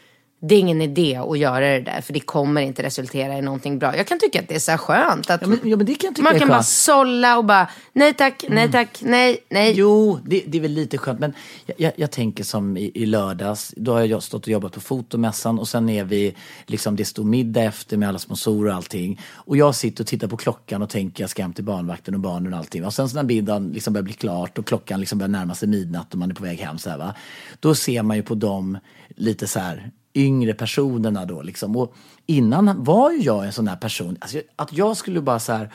det 0.45 0.55
är 0.55 0.59
ingen 0.59 0.81
idé 0.81 1.15
att 1.15 1.37
göra 1.37 1.59
det 1.59 1.79
där 1.79 2.01
för 2.01 2.13
det 2.13 2.19
kommer 2.19 2.61
inte 2.61 2.83
resultera 2.83 3.37
i 3.37 3.41
någonting 3.41 3.79
bra. 3.79 3.97
Jag 3.97 4.07
kan 4.07 4.19
tycka 4.19 4.39
att 4.39 4.47
det 4.47 4.55
är 4.55 4.59
så 4.59 4.77
skönt 4.77 5.29
att 5.29 5.41
ja, 5.41 5.47
men, 5.47 5.59
ja, 5.63 5.77
men 5.77 5.95
kan 5.95 6.13
man 6.19 6.39
kan 6.39 6.47
bara 6.47 6.63
sålla 6.63 7.37
och 7.37 7.45
bara 7.45 7.69
nej 7.93 8.13
tack, 8.13 8.45
nej 8.49 8.63
mm. 8.63 8.71
tack, 8.71 9.01
nej, 9.01 9.37
nej. 9.49 9.73
Jo, 9.75 10.19
det, 10.25 10.43
det 10.47 10.57
är 10.57 10.61
väl 10.61 10.71
lite 10.71 10.97
skönt 10.97 11.19
men 11.19 11.33
jag, 11.65 11.79
jag, 11.79 11.91
jag, 11.95 12.11
tänker 12.11 12.43
som 12.43 12.77
i, 12.77 12.91
i 12.93 13.05
lördags, 13.05 13.73
då 13.77 13.93
har 13.93 14.01
jag 14.01 14.23
stått 14.23 14.41
och 14.41 14.47
jobbat 14.47 14.73
på 14.73 14.79
fotomässan 14.79 15.59
och 15.59 15.67
sen 15.67 15.89
är 15.89 16.03
vi, 16.03 16.35
liksom 16.65 16.95
det 16.95 17.05
står 17.05 17.23
middag 17.23 17.63
efter 17.63 17.97
med 17.97 18.09
alla 18.09 18.19
sponsorer 18.19 18.69
och 18.69 18.75
allting. 18.75 19.21
Och 19.33 19.57
jag 19.57 19.75
sitter 19.75 20.03
och 20.03 20.07
tittar 20.07 20.27
på 20.27 20.37
klockan 20.37 20.81
och 20.81 20.89
tänker 20.89 21.23
jag 21.23 21.29
ska 21.29 21.41
hem 21.41 21.53
till 21.53 21.63
barnvakten 21.63 22.13
och 22.13 22.19
barnen 22.19 22.53
och 22.53 22.59
allting. 22.59 22.85
Och 22.85 22.93
sen 22.93 23.09
så 23.09 23.15
när 23.15 23.23
middagen 23.23 23.71
liksom 23.71 23.93
börjar 23.93 24.03
bli 24.03 24.13
klart 24.13 24.57
och 24.57 24.67
klockan 24.67 24.99
liksom 24.99 25.19
börjar 25.19 25.29
närma 25.29 25.55
sig 25.55 25.67
midnatt 25.67 26.13
och 26.13 26.19
man 26.19 26.31
är 26.31 26.35
på 26.35 26.43
väg 26.43 26.59
hem 26.59 26.77
så 26.77 26.89
här 26.89 26.97
va. 26.97 27.15
Då 27.59 27.75
ser 27.75 28.03
man 28.03 28.17
ju 28.17 28.23
på 28.23 28.35
dem 28.35 28.77
lite 29.15 29.47
så 29.47 29.59
här 29.59 29.91
yngre 30.15 30.53
personerna 30.53 31.25
då 31.25 31.41
liksom. 31.41 31.77
Och 31.77 31.95
innan 32.25 32.83
var 32.83 33.11
ju 33.11 33.19
jag 33.19 33.45
en 33.45 33.53
sån 33.53 33.67
här 33.67 33.75
person, 33.75 34.17
alltså, 34.19 34.41
att 34.55 34.73
jag 34.73 34.97
skulle 34.97 35.21
bara 35.21 35.39
så 35.39 35.53
här, 35.53 35.69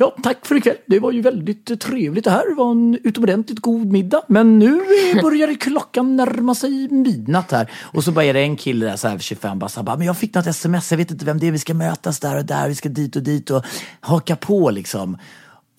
Ja, 0.00 0.16
tack 0.22 0.46
för 0.46 0.54
ikväll. 0.54 0.76
Det 0.86 0.98
var 0.98 1.12
ju 1.12 1.20
väldigt 1.20 1.80
trevligt 1.80 2.24
det 2.24 2.30
här. 2.30 2.48
Det 2.48 2.54
var 2.54 2.70
en 2.70 2.98
utomordentligt 3.04 3.58
god 3.58 3.86
middag. 3.86 4.22
Men 4.28 4.58
nu 4.58 4.80
börjar 5.22 5.54
klockan 5.54 6.16
närma 6.16 6.54
sig 6.54 6.88
midnatt 6.88 7.50
här. 7.50 7.70
Och 7.82 8.04
så 8.04 8.12
bara 8.12 8.24
är 8.24 8.34
det 8.34 8.40
en 8.40 8.56
kille 8.56 8.86
där 8.86 8.96
så 8.96 9.08
här 9.08 9.18
25 9.18 9.58
bara, 9.58 9.68
så 9.68 9.80
här, 9.80 9.84
bara, 9.84 9.96
men 9.96 10.06
jag 10.06 10.18
fick 10.18 10.34
något 10.34 10.46
sms, 10.46 10.90
jag 10.90 10.98
vet 10.98 11.10
inte 11.10 11.24
vem 11.24 11.38
det 11.38 11.46
är, 11.46 11.52
vi 11.52 11.58
ska 11.58 11.74
mötas 11.74 12.20
där 12.20 12.38
och 12.38 12.44
där, 12.44 12.68
vi 12.68 12.74
ska 12.74 12.88
dit 12.88 13.16
och 13.16 13.22
dit 13.22 13.50
och 13.50 13.64
haka 14.00 14.36
på 14.36 14.70
liksom. 14.70 15.18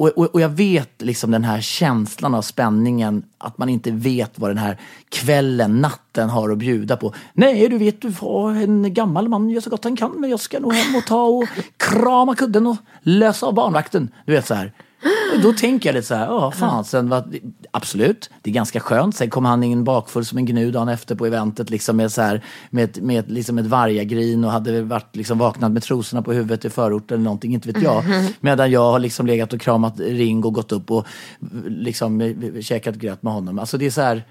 Och, 0.01 0.07
och, 0.07 0.25
och, 0.25 0.41
jag 0.41 0.49
vet 0.49 1.01
liksom 1.01 1.31
den 1.31 1.43
här 1.43 1.61
känslan 1.61 2.35
av 2.35 2.41
spänningen, 2.41 3.23
att 3.37 3.57
man 3.57 3.69
inte 3.69 3.91
vet 3.91 4.39
vad 4.39 4.49
den 4.49 4.57
här 4.57 4.77
kvällen, 5.09 5.81
natten 5.81 6.29
har 6.29 6.49
att 6.49 6.57
bjuda 6.57 6.97
på. 6.97 7.13
Nej, 7.33 7.69
du 7.69 7.77
vet, 7.77 8.01
du 8.01 8.13
har 8.19 8.51
en 8.51 8.93
gammal 8.93 9.29
man 9.29 9.49
gör 9.49 9.61
så 9.61 9.69
gott 9.69 9.83
han 9.83 9.97
kan, 9.97 10.11
men 10.11 10.29
jag 10.29 10.39
ska 10.39 10.59
nog 10.59 10.73
hem 10.73 10.95
och 10.95 11.05
ta 11.05 11.23
och 11.23 11.47
krama 11.77 12.35
kudden 12.35 12.67
och 12.67 12.77
lösa 13.01 13.45
av 13.45 13.53
barnvakten. 13.53 14.09
Du 14.25 14.31
vet 14.31 14.47
så 14.47 14.53
här. 14.53 14.73
Då 15.43 15.53
tänker 15.53 15.89
jag 15.89 15.93
lite 15.93 16.07
så 16.07 16.15
här, 16.15 16.25
ja 16.25 16.51
fan, 16.51 16.85
sen 16.85 17.09
var, 17.09 17.23
absolut, 17.71 18.29
det 18.41 18.49
är 18.49 18.53
ganska 18.53 18.79
skönt. 18.79 19.15
Sen 19.15 19.29
kom 19.29 19.45
han 19.45 19.63
in 19.63 19.83
bakfull 19.83 20.25
som 20.25 20.37
en 20.37 20.45
gnu 20.45 20.71
dagen 20.71 20.89
efter 20.89 21.15
på 21.15 21.25
eventet 21.25 21.69
liksom 21.69 21.97
med, 21.97 22.11
så 22.11 22.21
här, 22.21 22.43
med, 22.69 23.01
med 23.01 23.31
liksom 23.31 23.57
ett 23.57 23.65
vargagrin 23.65 24.45
och 24.45 24.51
hade 24.51 24.81
varit, 24.81 25.15
liksom, 25.15 25.37
vaknat 25.37 25.71
med 25.71 25.83
trosorna 25.83 26.21
på 26.21 26.33
huvudet 26.33 26.65
i 26.65 26.69
förorten 26.69 27.15
eller 27.15 27.23
någonting, 27.23 27.53
inte 27.53 27.71
vet 27.71 27.83
jag. 27.83 28.05
Mm. 28.05 28.31
Medan 28.39 28.71
jag 28.71 28.91
har 28.91 28.99
liksom 28.99 29.25
legat 29.25 29.53
och 29.53 29.61
kramat 29.61 29.99
Ring 29.99 30.43
och 30.43 30.53
gått 30.53 30.71
upp 30.71 30.91
och 30.91 31.07
liksom 31.65 32.35
käkat 32.61 32.95
gröt 32.95 33.23
med 33.23 33.33
honom. 33.33 33.59
Alltså 33.59 33.77
det 33.77 33.85
är 33.85 33.91
så 33.91 34.01
här, 34.01 34.23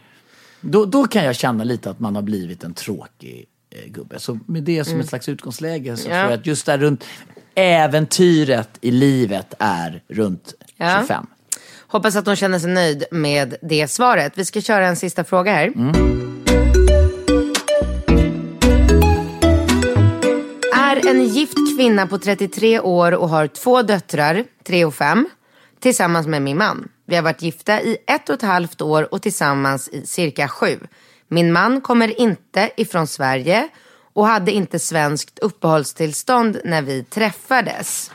då, 0.61 0.85
då 0.85 1.05
kan 1.05 1.25
jag 1.25 1.37
känna 1.37 1.65
lite 1.65 1.91
att 1.91 2.01
man 2.01 2.15
har 2.15 2.23
blivit 2.23 2.65
en 2.65 2.75
tråkig 2.75 3.47
gubbe. 3.89 4.19
Så 4.21 4.39
med 4.47 4.63
det 4.63 4.85
som 4.85 4.93
mm. 4.93 5.03
ett 5.03 5.09
slags 5.09 5.29
utgångsläge 5.29 5.97
så 5.97 6.09
ja. 6.09 6.13
tror 6.13 6.31
jag 6.31 6.33
att 6.33 6.47
just 6.47 6.67
där 6.67 6.79
runt 6.79 7.05
äventyret 7.55 8.69
i 8.81 8.91
livet 8.91 9.55
är 9.59 10.03
runt 10.09 10.55
ja. 10.77 10.99
25. 11.01 11.27
Hoppas 11.87 12.17
att 12.17 12.27
hon 12.27 12.37
känner 12.37 12.59
sig 12.59 12.71
nöjd 12.71 13.05
med 13.11 13.55
det 13.63 13.89
svaret. 13.89 14.33
Vi 14.37 14.45
ska 14.45 14.61
köra 14.61 14.87
en 14.87 14.97
sista 14.97 15.25
fråga 15.25 15.53
här. 15.53 15.67
Mm. 15.67 16.21
Är 20.75 21.09
en 21.09 21.27
gift 21.27 21.77
kvinna 21.77 22.07
på 22.07 22.19
33 22.19 22.81
år 22.81 23.13
och 23.13 23.29
har 23.29 23.47
två 23.47 23.83
döttrar, 23.83 24.45
3 24.67 24.85
och 24.85 24.95
5, 24.95 25.29
tillsammans 25.81 26.27
med 26.27 26.43
min 26.43 26.59
man. 26.59 26.89
Vi 27.07 27.17
har 27.17 27.23
varit 27.23 27.43
gifta 27.43 27.81
i 27.81 27.97
ett 28.07 28.29
och 28.29 28.35
ett 28.35 28.43
halvt 28.43 28.81
år 28.81 29.15
och 29.15 29.23
tillsammans 29.23 29.89
i 29.89 30.07
cirka 30.07 30.49
sju. 30.49 30.79
Min 31.33 31.53
man 31.53 31.81
kommer 31.81 32.21
inte 32.21 32.71
ifrån 32.77 33.07
Sverige 33.07 33.69
och 34.13 34.27
hade 34.27 34.53
inte 34.53 34.79
svenskt 34.79 35.39
uppehållstillstånd 35.39 36.61
när 36.65 36.83
vi 36.83 37.05
träffades. 37.05 38.11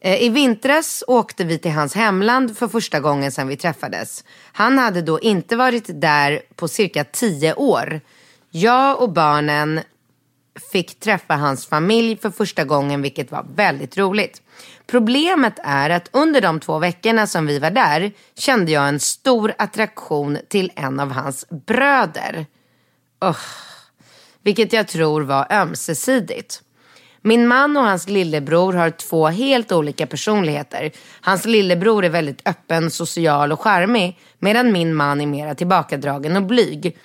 Eh, 0.00 0.22
I 0.22 0.28
vintras 0.28 1.04
åkte 1.06 1.44
vi 1.44 1.58
till 1.58 1.70
hans 1.70 1.94
hemland 1.94 2.58
för 2.58 2.68
första 2.68 3.00
gången 3.00 3.32
sedan 3.32 3.48
vi 3.48 3.56
träffades. 3.56 4.24
Han 4.52 4.78
hade 4.78 5.02
då 5.02 5.20
inte 5.20 5.56
varit 5.56 5.84
där 6.00 6.42
på 6.54 6.68
cirka 6.68 7.04
tio 7.04 7.54
år. 7.54 8.00
Jag 8.50 9.02
och 9.02 9.12
barnen 9.12 9.80
fick 10.72 11.00
träffa 11.00 11.34
hans 11.34 11.66
familj 11.66 12.16
för 12.16 12.30
första 12.30 12.64
gången 12.64 13.02
vilket 13.02 13.30
var 13.30 13.46
väldigt 13.54 13.98
roligt. 13.98 14.42
Problemet 14.86 15.58
är 15.62 15.90
att 15.90 16.08
under 16.12 16.40
de 16.40 16.60
två 16.60 16.78
veckorna 16.78 17.26
som 17.26 17.46
vi 17.46 17.58
var 17.58 17.70
där 17.70 18.12
kände 18.36 18.72
jag 18.72 18.88
en 18.88 19.00
stor 19.00 19.54
attraktion 19.58 20.38
till 20.48 20.72
en 20.74 21.00
av 21.00 21.12
hans 21.12 21.46
bröder. 21.48 22.46
Oh, 23.20 23.36
vilket 24.42 24.72
jag 24.72 24.88
tror 24.88 25.22
var 25.22 25.52
ömsesidigt. 25.52 26.62
Min 27.20 27.48
man 27.48 27.76
och 27.76 27.82
hans 27.82 28.08
lillebror 28.08 28.72
har 28.72 28.90
två 28.90 29.26
helt 29.26 29.72
olika 29.72 30.06
personligheter. 30.06 30.90
Hans 31.20 31.44
lillebror 31.44 32.04
är 32.04 32.08
väldigt 32.08 32.48
öppen, 32.48 32.90
social 32.90 33.52
och 33.52 33.60
charmig 33.60 34.18
medan 34.38 34.72
min 34.72 34.94
man 34.94 35.20
är 35.20 35.26
mera 35.26 35.54
tillbakadragen 35.54 36.36
och 36.36 36.42
blyg. 36.42 36.96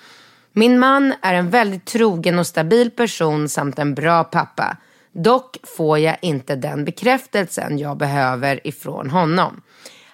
Min 0.52 0.78
man 0.78 1.14
är 1.22 1.34
en 1.34 1.50
väldigt 1.50 1.84
trogen 1.84 2.38
och 2.38 2.46
stabil 2.46 2.90
person 2.90 3.48
samt 3.48 3.78
en 3.78 3.94
bra 3.94 4.24
pappa. 4.24 4.76
Dock 5.12 5.56
får 5.76 5.98
jag 5.98 6.16
inte 6.22 6.56
den 6.56 6.84
bekräftelsen 6.84 7.78
jag 7.78 7.96
behöver 7.96 8.66
ifrån 8.66 9.10
honom. 9.10 9.62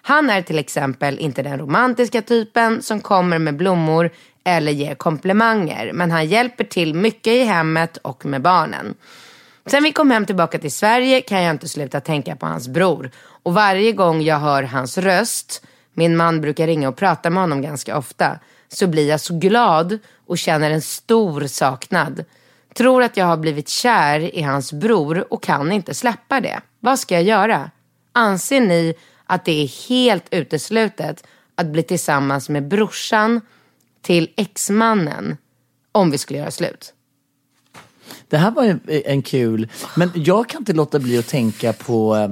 Han 0.03 0.31
är 0.31 0.43
till 0.43 0.59
exempel 0.59 1.19
inte 1.19 1.43
den 1.43 1.59
romantiska 1.59 2.23
typen 2.23 2.83
som 2.83 3.01
kommer 3.01 3.39
med 3.39 3.57
blommor 3.57 4.11
eller 4.45 4.73
ger 4.73 4.95
komplimanger 4.95 5.93
men 5.93 6.11
han 6.11 6.27
hjälper 6.27 6.65
till 6.65 6.95
mycket 6.95 7.33
i 7.33 7.45
hemmet 7.45 7.97
och 7.97 8.27
med 8.27 8.43
barnen. 8.43 8.95
Sen 9.67 9.83
vi 9.83 9.93
kom 9.93 10.11
hem 10.11 10.27
tillbaka 10.27 10.59
till 10.59 10.73
Sverige 10.73 11.21
kan 11.21 11.43
jag 11.43 11.51
inte 11.51 11.69
sluta 11.69 12.01
tänka 12.01 12.37
på 12.37 12.47
hans 12.47 12.69
bror. 12.69 13.11
Och 13.43 13.55
varje 13.55 13.93
gång 13.93 14.23
jag 14.23 14.39
hör 14.39 14.63
hans 14.63 14.99
röst, 14.99 15.67
min 15.95 16.17
man 16.17 16.41
brukar 16.41 16.67
ringa 16.67 16.89
och 16.89 16.97
prata 16.97 17.31
med 17.31 17.43
honom 17.43 17.63
ganska 17.63 17.99
ofta, 17.99 18.39
så 18.69 18.87
blir 18.87 19.09
jag 19.09 19.21
så 19.21 19.39
glad 19.39 19.99
och 20.27 20.39
känner 20.39 20.71
en 20.71 20.83
stor 20.83 21.47
saknad. 21.47 22.25
Tror 22.77 23.03
att 23.03 23.17
jag 23.17 23.27
har 23.27 23.37
blivit 23.37 23.69
kär 23.69 24.35
i 24.35 24.43
hans 24.43 24.73
bror 24.73 25.33
och 25.33 25.43
kan 25.43 25.73
inte 25.73 25.95
släppa 25.95 26.41
det. 26.41 26.61
Vad 26.81 26.99
ska 26.99 27.15
jag 27.15 27.23
göra? 27.23 27.71
Anser 28.13 28.61
ni 28.61 28.95
att 29.27 29.45
det 29.45 29.63
är 29.63 29.89
helt 29.89 30.25
uteslutet 30.31 31.27
att 31.55 31.67
bli 31.67 31.83
tillsammans 31.83 32.49
med 32.49 32.69
brorsan 32.69 33.41
till 34.03 34.31
exmannen 34.37 35.37
om 35.93 36.11
vi 36.11 36.19
skulle 36.19 36.39
göra 36.39 36.51
slut? 36.51 36.93
Det 38.29 38.37
här 38.37 38.51
var 38.51 38.65
en, 38.65 38.81
en 38.87 39.23
kul, 39.23 39.69
men 39.97 40.11
jag 40.15 40.49
kan 40.49 40.61
inte 40.61 40.73
låta 40.73 40.99
bli 40.99 41.19
att 41.19 41.27
tänka 41.29 41.73
på 41.73 42.31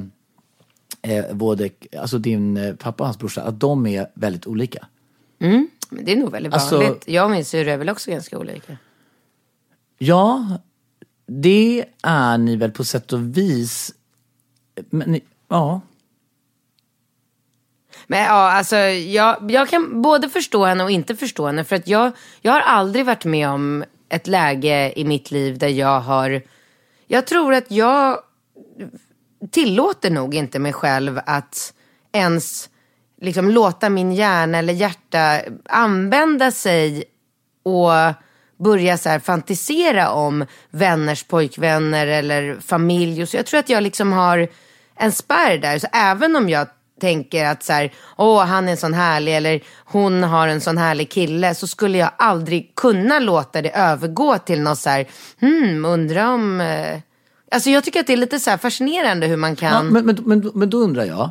eh, 1.02 1.24
både 1.34 1.70
alltså 1.98 2.18
din 2.18 2.56
eh, 2.56 2.74
pappa 2.74 3.02
och 3.02 3.06
hans 3.06 3.18
brorsa, 3.18 3.42
att 3.42 3.60
de 3.60 3.86
är 3.86 4.06
väldigt 4.14 4.46
olika. 4.46 4.86
Mm, 5.40 5.68
men 5.88 6.04
det 6.04 6.12
är 6.12 6.16
nog 6.16 6.30
väldigt 6.30 6.52
Alltså- 6.54 6.76
vanligt. 6.76 7.04
jag 7.06 7.24
och 7.24 7.30
min 7.30 7.44
syrra 7.44 7.72
är 7.72 7.76
väl 7.76 7.88
också 7.88 8.10
ganska 8.10 8.38
olika. 8.38 8.76
Ja, 10.06 10.46
det 11.26 11.84
är 12.02 12.38
ni 12.38 12.56
väl 12.56 12.70
på 12.70 12.84
sätt 12.84 13.12
och 13.12 13.36
vis. 13.36 13.94
Men, 14.90 15.20
ja, 15.48 15.80
Men 18.06 18.20
ja, 18.20 18.52
alltså 18.52 18.76
jag, 18.76 19.50
jag 19.50 19.68
kan 19.68 20.02
både 20.02 20.28
förstå 20.28 20.64
henne 20.64 20.84
och 20.84 20.90
inte 20.90 21.16
förstå 21.16 21.46
henne. 21.46 21.64
För 21.64 21.76
att 21.76 21.88
jag, 21.88 22.12
jag 22.40 22.52
har 22.52 22.60
aldrig 22.60 23.06
varit 23.06 23.24
med 23.24 23.48
om 23.48 23.84
ett 24.08 24.26
läge 24.26 24.92
i 24.96 25.04
mitt 25.04 25.30
liv 25.30 25.58
där 25.58 25.68
jag 25.68 26.00
har... 26.00 26.42
Jag 27.06 27.26
tror 27.26 27.54
att 27.54 27.70
jag 27.70 28.18
tillåter 29.50 30.10
nog 30.10 30.34
inte 30.34 30.58
mig 30.58 30.72
själv 30.72 31.20
att 31.26 31.74
ens 32.12 32.70
liksom 33.20 33.50
låta 33.50 33.90
min 33.90 34.12
hjärna 34.12 34.58
eller 34.58 34.72
hjärta 34.72 35.40
använda 35.64 36.50
sig 36.50 37.04
och 37.62 37.92
börja 38.58 38.98
så 38.98 39.08
här 39.08 39.18
fantisera 39.18 40.10
om 40.10 40.46
vänners 40.70 41.24
pojkvänner 41.24 42.06
eller 42.06 42.56
familj. 42.60 43.22
Och 43.22 43.28
Så 43.28 43.36
jag 43.36 43.46
tror 43.46 43.60
att 43.60 43.68
jag 43.68 43.82
liksom 43.82 44.12
har 44.12 44.48
en 44.96 45.12
spärr 45.12 45.58
där. 45.58 45.78
Så 45.78 45.86
även 45.92 46.36
om 46.36 46.48
jag 46.48 46.68
tänker 47.00 47.44
att 47.44 47.62
så 47.62 47.72
här, 47.72 47.92
åh 48.16 48.44
han 48.44 48.68
är 48.68 48.70
en 48.70 48.76
sån 48.76 48.94
härlig 48.94 49.36
eller 49.36 49.60
hon 49.84 50.22
har 50.22 50.48
en 50.48 50.60
sån 50.60 50.78
härlig 50.78 51.10
kille 51.10 51.54
så 51.54 51.66
skulle 51.66 51.98
jag 51.98 52.10
aldrig 52.18 52.72
kunna 52.74 53.18
låta 53.18 53.62
det 53.62 53.70
övergå 53.70 54.38
till 54.38 54.60
något 54.60 54.78
så 54.78 54.90
här, 54.90 55.08
hmm, 55.40 55.84
undrar 55.84 56.32
om... 56.32 56.60
Eh... 56.60 57.00
Alltså 57.50 57.70
jag 57.70 57.84
tycker 57.84 58.00
att 58.00 58.06
det 58.06 58.12
är 58.12 58.16
lite 58.16 58.40
så 58.40 58.50
här 58.50 58.56
fascinerande 58.56 59.26
hur 59.26 59.36
man 59.36 59.50
ja 59.50 59.56
kan... 59.56 59.86
men, 59.86 60.06
men, 60.06 60.16
men, 60.24 60.50
men 60.54 60.70
då 60.70 60.78
undrar 60.78 61.04
jag. 61.04 61.30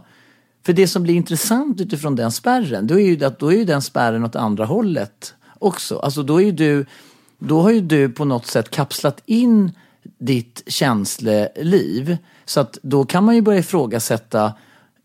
För 0.65 0.73
det 0.73 0.87
som 0.87 1.03
blir 1.03 1.15
intressant 1.15 1.81
utifrån 1.81 2.15
den 2.15 2.31
spärren, 2.31 2.87
då 2.87 2.99
är 2.99 3.05
ju, 3.05 3.25
att, 3.25 3.39
då 3.39 3.53
är 3.53 3.57
ju 3.57 3.65
den 3.65 3.81
spärren 3.81 4.23
åt 4.23 4.35
andra 4.35 4.65
hållet 4.65 5.33
också. 5.59 5.99
Alltså 5.99 6.23
då, 6.23 6.41
är 6.41 6.45
ju 6.45 6.51
du, 6.51 6.85
då 7.47 7.61
har 7.61 7.71
ju 7.71 7.81
du 7.81 8.09
på 8.09 8.25
något 8.25 8.45
sätt 8.45 8.69
kapslat 8.69 9.21
in 9.25 9.71
ditt 10.17 10.63
känsloliv. 10.67 12.17
Så 12.45 12.59
att 12.59 12.77
då 12.81 13.05
kan 13.05 13.23
man 13.23 13.35
ju 13.35 13.41
börja 13.41 13.59
ifrågasätta 13.59 14.53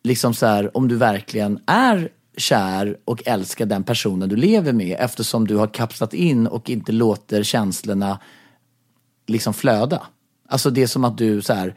liksom 0.03 0.34
så 0.34 0.47
här, 0.47 0.76
om 0.76 0.89
du 0.89 0.97
verkligen 0.97 1.61
är 1.66 2.09
kär 2.36 2.97
och 3.05 3.22
älskar 3.26 3.66
den 3.66 3.84
personen 3.84 4.28
du 4.28 4.36
lever 4.36 4.72
med 4.72 4.97
eftersom 5.01 5.47
du 5.47 5.57
har 5.57 5.66
kapslat 5.66 6.14
in 6.14 6.47
och 6.47 6.70
inte 6.70 6.93
låter 6.93 7.43
känslorna 7.43 8.18
liksom 9.26 9.55
flöda. 9.55 10.03
Alltså 10.49 10.70
det 10.70 10.82
är 10.82 10.86
som 10.86 11.05
att 11.05 11.18
du 11.18 11.43
så 11.43 11.53
här, 11.53 11.74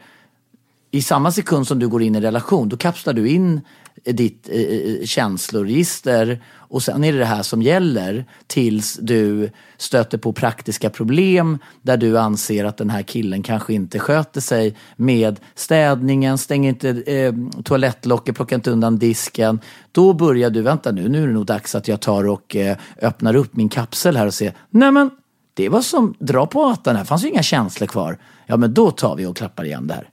i 0.90 1.02
samma 1.02 1.32
sekund 1.32 1.66
som 1.66 1.78
du 1.78 1.88
går 1.88 2.02
in 2.02 2.14
i 2.14 2.18
en 2.18 2.22
relation, 2.22 2.68
då 2.68 2.76
kapslar 2.76 3.12
du 3.12 3.28
in 3.28 3.60
ditt 4.04 4.48
eh, 4.48 4.60
eh, 4.60 5.04
känsloregister 5.04 6.42
och 6.72 6.82
sen 6.82 7.04
är 7.04 7.12
det 7.12 7.18
det 7.18 7.24
här 7.24 7.42
som 7.42 7.62
gäller 7.62 8.24
tills 8.46 8.98
du 9.02 9.50
stöter 9.76 10.18
på 10.18 10.32
praktiska 10.32 10.90
problem 10.90 11.58
där 11.82 11.96
du 11.96 12.18
anser 12.18 12.64
att 12.64 12.76
den 12.76 12.90
här 12.90 13.02
killen 13.02 13.42
kanske 13.42 13.74
inte 13.74 13.98
sköter 13.98 14.40
sig 14.40 14.76
med 14.96 15.40
städningen, 15.54 16.38
stänger 16.38 16.68
inte 16.68 16.90
eh, 16.90 17.34
toalettlocket, 17.64 18.36
plockar 18.36 18.56
inte 18.56 18.70
undan 18.70 18.98
disken. 18.98 19.60
Då 19.92 20.12
börjar 20.12 20.50
du, 20.50 20.62
vänta 20.62 20.92
nu, 20.92 21.08
nu 21.08 21.22
är 21.22 21.26
det 21.26 21.32
nog 21.32 21.46
dags 21.46 21.74
att 21.74 21.88
jag 21.88 22.00
tar 22.00 22.28
och 22.28 22.56
eh, 22.56 22.76
öppnar 23.02 23.36
upp 23.36 23.56
min 23.56 23.68
kapsel 23.68 24.16
här 24.16 24.26
och 24.26 24.34
ser, 24.34 24.54
nej 24.70 24.92
men 24.92 25.10
det 25.54 25.68
var 25.68 25.80
som, 25.80 26.14
dra 26.18 26.46
på 26.46 26.64
attan, 26.64 26.96
här, 26.96 27.04
fanns 27.04 27.24
ju 27.24 27.28
inga 27.28 27.42
känslor 27.42 27.86
kvar. 27.86 28.18
Ja 28.46 28.56
men 28.56 28.74
då 28.74 28.90
tar 28.90 29.16
vi 29.16 29.26
och 29.26 29.36
klappar 29.36 29.64
igen 29.64 29.86
det 29.86 29.94
här. 29.94 30.08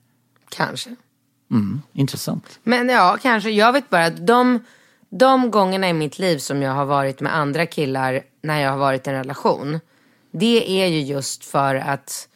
Kanske. 0.49 0.89
Intressant. 1.93 2.59
Men 2.63 2.89
ja, 2.89 3.17
kanske. 3.21 3.49
Jag 3.49 3.73
vet 3.73 3.89
bara 3.89 4.05
att 4.05 4.27
de, 4.27 4.59
de 5.09 5.51
gångerna 5.51 5.89
i 5.89 5.93
mitt 5.93 6.19
liv 6.19 6.37
som 6.37 6.61
jag 6.61 6.71
har 6.71 6.85
varit 6.85 7.21
med 7.21 7.35
andra 7.35 7.65
killar 7.65 8.21
när 8.41 8.61
jag 8.61 8.71
har 8.71 8.77
varit 8.77 9.07
i 9.07 9.09
en 9.09 9.15
relation. 9.15 9.79
Det 10.31 10.81
är 10.83 10.87
ju 10.87 11.01
just 11.01 11.45
för 11.45 11.75
att 11.75 12.27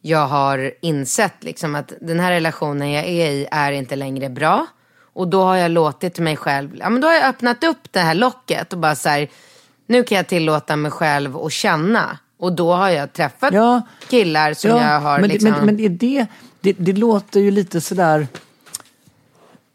jag 0.00 0.26
har 0.26 0.72
insett 0.82 1.34
liksom 1.40 1.74
att 1.74 1.92
den 2.00 2.20
här 2.20 2.32
relationen 2.32 2.90
jag 2.90 3.04
är 3.04 3.30
i 3.30 3.46
är 3.50 3.72
inte 3.72 3.96
längre 3.96 4.28
bra. 4.28 4.66
Och 5.14 5.28
då 5.28 5.42
har 5.42 5.56
jag 5.56 5.70
låtit 5.70 6.18
mig 6.18 6.36
själv, 6.36 6.76
ja 6.76 6.90
men 6.90 7.00
då 7.00 7.08
har 7.08 7.14
jag 7.14 7.24
öppnat 7.24 7.64
upp 7.64 7.78
det 7.90 8.00
här 8.00 8.14
locket 8.14 8.72
och 8.72 8.78
bara 8.78 8.94
så 8.94 9.08
här, 9.08 9.28
nu 9.86 10.02
kan 10.02 10.16
jag 10.16 10.26
tillåta 10.26 10.76
mig 10.76 10.90
själv 10.90 11.36
att 11.36 11.52
känna. 11.52 12.18
Och 12.38 12.52
då 12.52 12.72
har 12.72 12.88
jag 12.90 13.12
träffat 13.12 13.54
Ja. 13.54 13.82
killar 14.08 14.54
som 14.54 14.70
jag 14.70 15.00
har 15.00 15.18
men, 15.18 15.30
liksom... 15.30 15.50
men, 15.50 15.66
men 15.66 15.80
är 15.80 15.88
det, 15.88 16.26
det, 16.60 16.72
det 16.72 16.92
låter 16.92 17.40
ju 17.40 17.50
lite 17.50 17.80
sådär... 17.80 18.26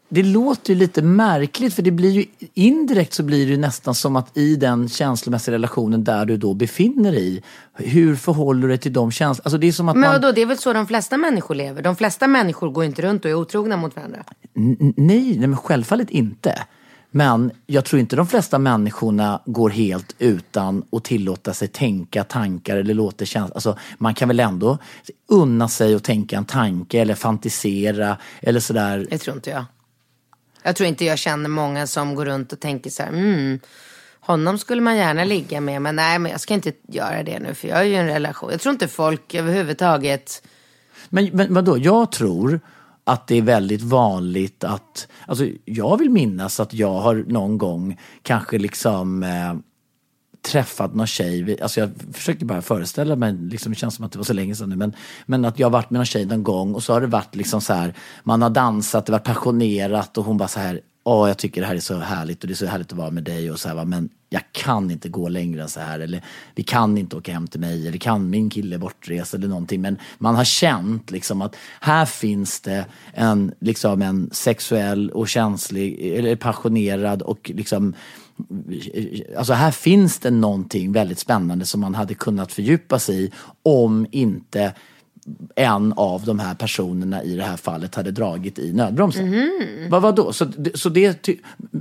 Det 0.08 0.22
låter 0.22 0.72
ju 0.72 0.78
lite 0.78 1.02
märkligt 1.02 1.74
för 1.74 1.82
det 1.82 1.90
blir 1.90 2.10
ju 2.10 2.24
indirekt 2.54 3.14
så 3.14 3.22
blir 3.22 3.46
det 3.46 3.52
ju 3.52 3.58
nästan 3.58 3.94
som 3.94 4.16
att 4.16 4.36
i 4.36 4.56
den 4.56 4.88
känslomässiga 4.88 5.54
relationen 5.54 6.04
där 6.04 6.24
du 6.24 6.36
då 6.36 6.54
befinner 6.54 7.12
dig 7.12 7.28
i, 7.36 7.42
hur 7.74 8.16
förhåller 8.16 8.62
du 8.62 8.68
dig 8.68 8.78
till 8.78 8.92
de 8.92 9.10
känslorna? 9.10 9.44
Alltså 9.44 9.58
det 9.58 9.66
är 9.68 9.72
som 9.72 9.88
att 9.88 9.96
Men 9.96 10.00
man... 10.10 10.12
vadå, 10.20 10.32
det 10.32 10.42
är 10.42 10.46
väl 10.46 10.58
så 10.58 10.72
de 10.72 10.86
flesta 10.86 11.16
människor 11.16 11.54
lever? 11.54 11.82
De 11.82 11.96
flesta 11.96 12.26
människor 12.26 12.70
går 12.70 12.84
inte 12.84 13.02
runt 13.02 13.24
och 13.24 13.30
är 13.30 13.34
otrogna 13.34 13.76
mot 13.76 13.96
varandra. 13.96 14.24
N- 14.56 14.94
Nej, 14.96 15.36
nej, 15.38 15.48
men 15.48 15.56
självfallet 15.56 16.10
inte. 16.10 16.62
Men 17.10 17.50
jag 17.66 17.84
tror 17.84 18.00
inte 18.00 18.16
de 18.16 18.26
flesta 18.26 18.58
människorna 18.58 19.40
går 19.46 19.70
helt 19.70 20.14
utan 20.18 20.82
att 20.92 21.04
tillåta 21.04 21.52
sig 21.54 21.68
tänka 21.68 22.24
tankar 22.24 22.76
eller 22.76 22.94
låter 22.94 23.26
känslor. 23.26 23.54
Alltså, 23.54 23.78
man 23.98 24.14
kan 24.14 24.28
väl 24.28 24.40
ändå 24.40 24.78
unna 25.28 25.68
sig 25.68 25.94
att 25.94 26.04
tänka 26.04 26.36
en 26.38 26.44
tanke 26.44 27.00
eller 27.00 27.14
fantisera 27.14 28.16
eller 28.42 28.60
sådär. 28.60 29.06
Det 29.10 29.18
tror 29.18 29.36
inte 29.36 29.50
jag. 29.50 29.64
Jag 30.62 30.76
tror 30.76 30.88
inte 30.88 31.04
jag 31.04 31.18
känner 31.18 31.48
många 31.48 31.86
som 31.86 32.14
går 32.14 32.24
runt 32.24 32.52
och 32.52 32.60
tänker 32.60 32.90
så 32.90 33.02
här, 33.02 33.10
mm, 33.10 33.60
honom 34.20 34.58
skulle 34.58 34.80
man 34.80 34.96
gärna 34.96 35.24
ligga 35.24 35.60
med, 35.60 35.82
men 35.82 35.96
nej, 35.96 36.18
men 36.18 36.32
jag 36.32 36.40
ska 36.40 36.54
inte 36.54 36.72
göra 36.88 37.22
det 37.22 37.38
nu, 37.38 37.54
för 37.54 37.68
jag 37.68 37.78
är 37.78 37.84
ju 37.84 37.94
en 37.94 38.06
relation. 38.06 38.50
Jag 38.50 38.60
tror 38.60 38.72
inte 38.72 38.88
folk 38.88 39.34
överhuvudtaget, 39.34 40.42
Men, 41.08 41.30
men 41.32 41.54
vadå, 41.54 41.78
jag 41.78 42.12
tror 42.12 42.60
att 43.04 43.26
det 43.26 43.36
är 43.38 43.42
väldigt 43.42 43.82
vanligt 43.82 44.64
att, 44.64 45.08
alltså 45.26 45.46
jag 45.64 45.98
vill 45.98 46.10
minnas 46.10 46.60
att 46.60 46.74
jag 46.74 46.94
har 46.94 47.14
någon 47.14 47.58
gång 47.58 48.00
kanske 48.22 48.58
liksom 48.58 49.22
eh, 49.22 49.54
träffat 50.48 50.94
någon 50.94 51.06
tjej, 51.06 51.62
alltså 51.62 51.80
jag 51.80 51.90
försöker 52.12 52.44
bara 52.46 52.62
föreställa 52.62 53.16
mig, 53.16 53.32
liksom, 53.32 53.72
det 53.72 53.78
känns 53.78 53.94
som 53.94 54.04
att 54.04 54.12
det 54.12 54.18
var 54.18 54.24
så 54.24 54.32
länge 54.32 54.54
sedan 54.54 54.68
nu, 54.68 54.76
men, 54.76 54.92
men 55.26 55.44
att 55.44 55.58
jag 55.58 55.66
har 55.66 55.72
varit 55.72 55.90
med 55.90 55.98
någon 55.98 56.06
tjej 56.06 56.26
någon 56.26 56.42
gång 56.42 56.74
och 56.74 56.82
så 56.82 56.92
har 56.92 57.00
det 57.00 57.06
varit 57.06 57.36
liksom 57.36 57.60
så 57.60 57.72
här, 57.72 57.94
man 58.22 58.42
har 58.42 58.50
dansat, 58.50 59.06
det 59.06 59.12
har 59.12 59.18
varit 59.18 59.26
passionerat 59.26 60.18
och 60.18 60.24
hon 60.24 60.36
bara 60.36 60.48
så 60.48 60.60
här, 60.60 60.80
åh 61.08 61.28
jag 61.28 61.38
tycker 61.38 61.60
det 61.60 61.66
här 61.66 61.74
är 61.74 61.80
så 61.80 61.98
härligt 61.98 62.42
och 62.42 62.48
det 62.48 62.52
är 62.52 62.56
så 62.56 62.66
härligt 62.66 62.92
att 62.92 62.98
vara 62.98 63.10
med 63.10 63.24
dig. 63.24 63.50
Och 63.50 63.60
så 63.60 63.68
här, 63.68 63.84
men 63.84 64.08
jag 64.28 64.42
kan 64.52 64.90
inte 64.90 65.08
gå 65.08 65.28
längre 65.28 65.62
än 65.62 65.68
så 65.68 65.80
här 65.80 66.00
eller 66.00 66.24
vi 66.54 66.62
kan 66.62 66.98
inte 66.98 67.16
åka 67.16 67.32
hem 67.32 67.46
till 67.46 67.60
mig 67.60 67.88
eller 67.88 67.98
kan 67.98 68.30
min 68.30 68.50
kille 68.50 68.76
är 68.76 68.78
bortrest 68.78 69.34
eller 69.34 69.48
någonting. 69.48 69.80
Men 69.80 69.98
man 70.18 70.34
har 70.34 70.44
känt 70.44 71.10
liksom 71.10 71.42
att 71.42 71.56
här 71.80 72.06
finns 72.06 72.60
det 72.60 72.86
en, 73.12 73.52
liksom 73.60 74.02
en 74.02 74.30
sexuell 74.32 75.10
och 75.10 75.28
känslig 75.28 76.12
eller 76.16 76.36
passionerad 76.36 77.22
och 77.22 77.50
liksom 77.54 77.94
Alltså 79.38 79.52
här 79.52 79.70
finns 79.70 80.18
det 80.18 80.30
någonting 80.30 80.92
väldigt 80.92 81.18
spännande 81.18 81.66
som 81.66 81.80
man 81.80 81.94
hade 81.94 82.14
kunnat 82.14 82.52
fördjupa 82.52 82.98
sig 82.98 83.24
i 83.24 83.30
om 83.62 84.06
inte 84.10 84.72
en 85.54 85.92
av 85.96 86.24
de 86.24 86.38
här 86.38 86.54
personerna 86.54 87.22
i 87.22 87.36
det 87.36 87.42
här 87.42 87.56
fallet 87.56 87.94
hade 87.94 88.10
dragit 88.10 88.58
i 88.58 88.72
nödbromsen. 88.72 89.50
Vad 89.90 90.02
var 90.02 90.12
då? 90.12 90.32
Så, 90.32 90.46
så 90.74 90.88
det, 90.88 91.28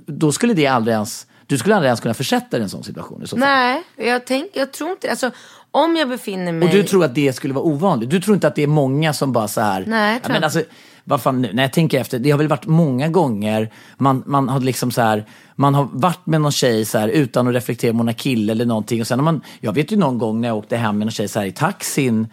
då 0.05 0.31
skulle 0.31 0.53
det 0.53 0.67
aldrig 0.67 0.93
ens, 0.93 1.27
du 1.45 1.57
skulle 1.57 1.75
aldrig 1.75 1.87
ens 1.87 1.99
kunna 1.99 2.13
försätta 2.13 2.49
dig 2.49 2.59
i 2.59 2.63
en 2.63 2.69
sån 2.69 2.83
situation 2.83 3.23
i 3.23 3.27
så 3.27 3.37
fall? 3.37 3.39
nej, 3.39 3.83
jag, 3.95 4.25
tänk, 4.25 4.51
jag 4.53 4.73
tror 4.73 4.91
inte, 4.91 5.09
alltså 5.09 5.31
om 5.71 5.95
jag 5.95 6.09
befinner 6.09 6.51
mig... 6.51 6.67
Och 6.67 6.73
du 6.73 6.83
tror 6.83 7.05
att 7.05 7.15
det 7.15 7.33
skulle 7.33 7.53
vara 7.53 7.65
ovanligt? 7.65 8.09
Du 8.09 8.21
tror 8.21 8.35
inte 8.35 8.47
att 8.47 8.55
det 8.55 8.63
är 8.63 8.67
många 8.67 9.13
som 9.13 9.31
bara 9.31 9.47
så 9.47 9.61
här... 9.61 9.85
Nej, 9.87 10.07
jag 10.07 10.15
ja, 10.15 10.19
tror 10.19 10.27
men 10.27 10.35
inte. 10.35 10.45
alltså, 10.45 10.63
vad 11.07 11.21
fan 11.21 11.41
nu, 11.41 11.53
när 11.53 11.63
jag 11.63 11.73
tänker 11.73 11.99
efter, 11.99 12.19
det 12.19 12.31
har 12.31 12.37
väl 12.37 12.47
varit 12.47 12.65
många 12.65 13.07
gånger 13.07 13.71
man, 13.97 14.23
man 14.25 14.49
har 14.49 14.59
liksom 14.59 14.91
så 14.91 15.01
här, 15.01 15.25
man 15.55 15.75
har 15.75 15.87
varit 15.91 16.25
med 16.25 16.41
någon 16.41 16.51
tjej 16.51 16.85
så 16.85 16.97
här 16.97 17.07
utan 17.07 17.47
att 17.47 17.53
reflektera 17.53 17.91
om 17.91 17.97
hon 17.97 18.07
har 18.07 18.13
kille 18.13 18.51
eller 18.51 18.65
någonting. 18.65 19.01
Och 19.01 19.07
sen 19.07 19.19
har 19.19 19.23
man, 19.23 19.41
jag 19.59 19.73
vet 19.73 19.91
ju 19.91 19.97
någon 19.97 20.17
gång 20.17 20.41
när 20.41 20.47
jag 20.47 20.57
åkte 20.57 20.77
hem 20.77 20.97
med 20.97 21.05
någon 21.05 21.11
tjej 21.11 21.27
så 21.27 21.39
här 21.39 21.45
i 21.45 21.51
taxin 21.51 22.27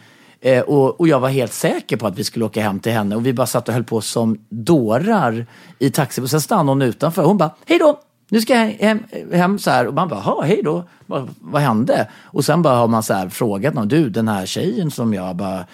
Eh, 0.45 0.62
och, 0.62 1.01
och 1.01 1.09
jag 1.09 1.20
var 1.20 1.29
helt 1.29 1.53
säker 1.53 1.97
på 1.97 2.07
att 2.07 2.18
vi 2.18 2.25
skulle 2.25 2.45
åka 2.45 2.62
hem 2.62 2.81
till 2.81 2.93
henne. 2.93 3.16
Och 3.16 3.27
vi 3.27 3.33
bara 3.33 3.47
satt 3.47 3.68
och 3.68 3.75
höll 3.75 3.85
på 3.85 4.01
som 4.01 4.39
dårar 4.49 5.47
i 5.79 5.91
taxi. 5.91 6.20
Och 6.20 6.31
sen 6.31 6.41
stannade 6.41 6.70
hon 6.70 6.83
utanför. 6.83 7.22
Och 7.22 7.29
hon 7.29 7.39
bara, 7.39 7.51
hej 7.66 7.79
då! 7.79 8.01
Nu 8.29 8.41
ska 8.41 8.55
jag 8.55 8.66
hem, 8.66 8.99
hem 9.33 9.59
så 9.59 9.70
här. 9.70 9.87
Och 9.87 9.95
man 9.95 10.09
bara, 10.09 10.43
hej 10.43 10.61
då, 10.64 10.85
vad, 11.07 11.29
vad 11.41 11.62
hände? 11.62 12.09
Och 12.22 12.45
sen 12.45 12.62
bara 12.62 12.77
har 12.77 12.89
man 12.89 13.03
så 13.03 13.14
här 13.14 13.29
frågat 13.29 13.75
någon, 13.75 13.89
du 13.89 14.11
den 14.11 14.29
här 14.29 14.47
tjejen 14.47 14.91
som 14.91 15.14
jag 15.14 15.37
bara 15.37 15.66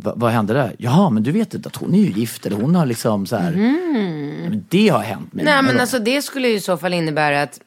vad 0.00 0.32
hände 0.32 0.52
där? 0.52 0.76
Jaha, 0.78 1.10
men 1.10 1.22
du 1.22 1.32
vet 1.32 1.54
inte 1.54 1.68
att 1.68 1.76
hon 1.76 1.94
är 1.94 1.98
ju 1.98 2.10
gift 2.10 2.46
eller 2.46 2.56
hon 2.56 2.74
har 2.74 2.86
liksom 2.86 3.26
så 3.26 3.36
här. 3.36 3.52
Mm. 3.52 4.64
Det 4.68 4.88
har 4.88 5.00
hänt 5.00 5.32
mig. 5.32 5.44
Nej, 5.44 5.62
men 5.62 5.80
alltså 5.80 5.98
det 5.98 6.22
skulle 6.22 6.48
ju 6.48 6.54
i 6.54 6.60
så 6.60 6.76
fall 6.76 6.94
innebära 6.94 7.42
att 7.42 7.60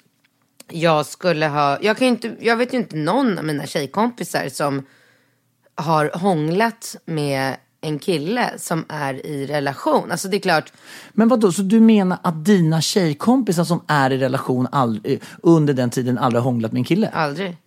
jag 0.70 1.06
skulle 1.06 1.48
ha, 1.48 1.78
jag 1.82 1.98
kan 1.98 2.08
ju 2.08 2.14
inte, 2.14 2.36
jag 2.40 2.56
vet 2.56 2.74
ju 2.74 2.78
inte 2.78 2.96
någon 2.96 3.38
av 3.38 3.46
mina 3.46 3.66
tjejkompisar 3.66 4.50
som 4.50 4.86
har 5.76 6.12
hånglat 6.14 6.96
med 7.06 7.56
en 7.82 8.00
kille 8.00 8.50
som 8.58 8.86
är 8.90 9.26
i 9.26 9.46
relation. 9.46 10.12
Alltså 10.12 10.28
det 10.28 10.38
är 10.38 10.42
klart. 10.42 10.74
Men 11.14 11.28
vadå, 11.28 11.52
så 11.52 11.62
du 11.62 11.80
menar 11.80 12.18
att 12.24 12.46
dina 12.46 12.82
tjejkompisar 12.82 13.64
som 13.64 13.84
är 13.88 14.12
i 14.12 14.18
relation 14.18 14.68
aldrig, 14.72 15.14
eh, 15.14 15.20
under 15.44 15.74
den 15.74 15.90
tiden 15.90 16.18
aldrig 16.18 16.42
har 16.42 16.52
hånglat 16.52 16.72
med 16.72 16.80
en 16.80 16.84
kille? 16.84 17.10
Aldrig. 17.10 17.58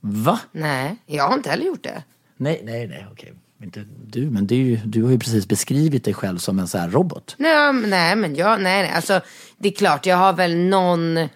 Va? 0.00 0.40
Nej, 0.52 0.96
jag 1.06 1.28
har 1.28 1.34
inte 1.34 1.50
heller 1.50 1.66
gjort 1.66 1.84
det. 1.84 2.02
Nej, 2.40 2.60
nej, 2.64 2.86
nej, 2.86 3.06
okej. 3.12 3.32
Inte 3.62 3.84
du, 4.06 4.30
men 4.30 4.46
det 4.46 4.54
är 4.54 4.58
ju, 4.58 4.76
du 4.76 5.02
har 5.02 5.10
ju 5.10 5.18
precis 5.18 5.48
beskrivit 5.48 6.04
dig 6.04 6.14
själv 6.14 6.38
som 6.38 6.58
en 6.58 6.68
sån 6.68 6.80
här 6.80 6.88
robot. 6.88 7.34
Nej, 7.38 7.72
nej 7.72 8.16
men 8.16 8.34
jag, 8.34 8.62
nej, 8.62 8.82
nej, 8.82 8.92
alltså 8.92 9.20
det 9.58 9.68
är 9.68 9.72
klart, 9.72 10.06
jag 10.06 10.16
har 10.16 10.32
väl 10.32 10.56
någon 10.56 11.28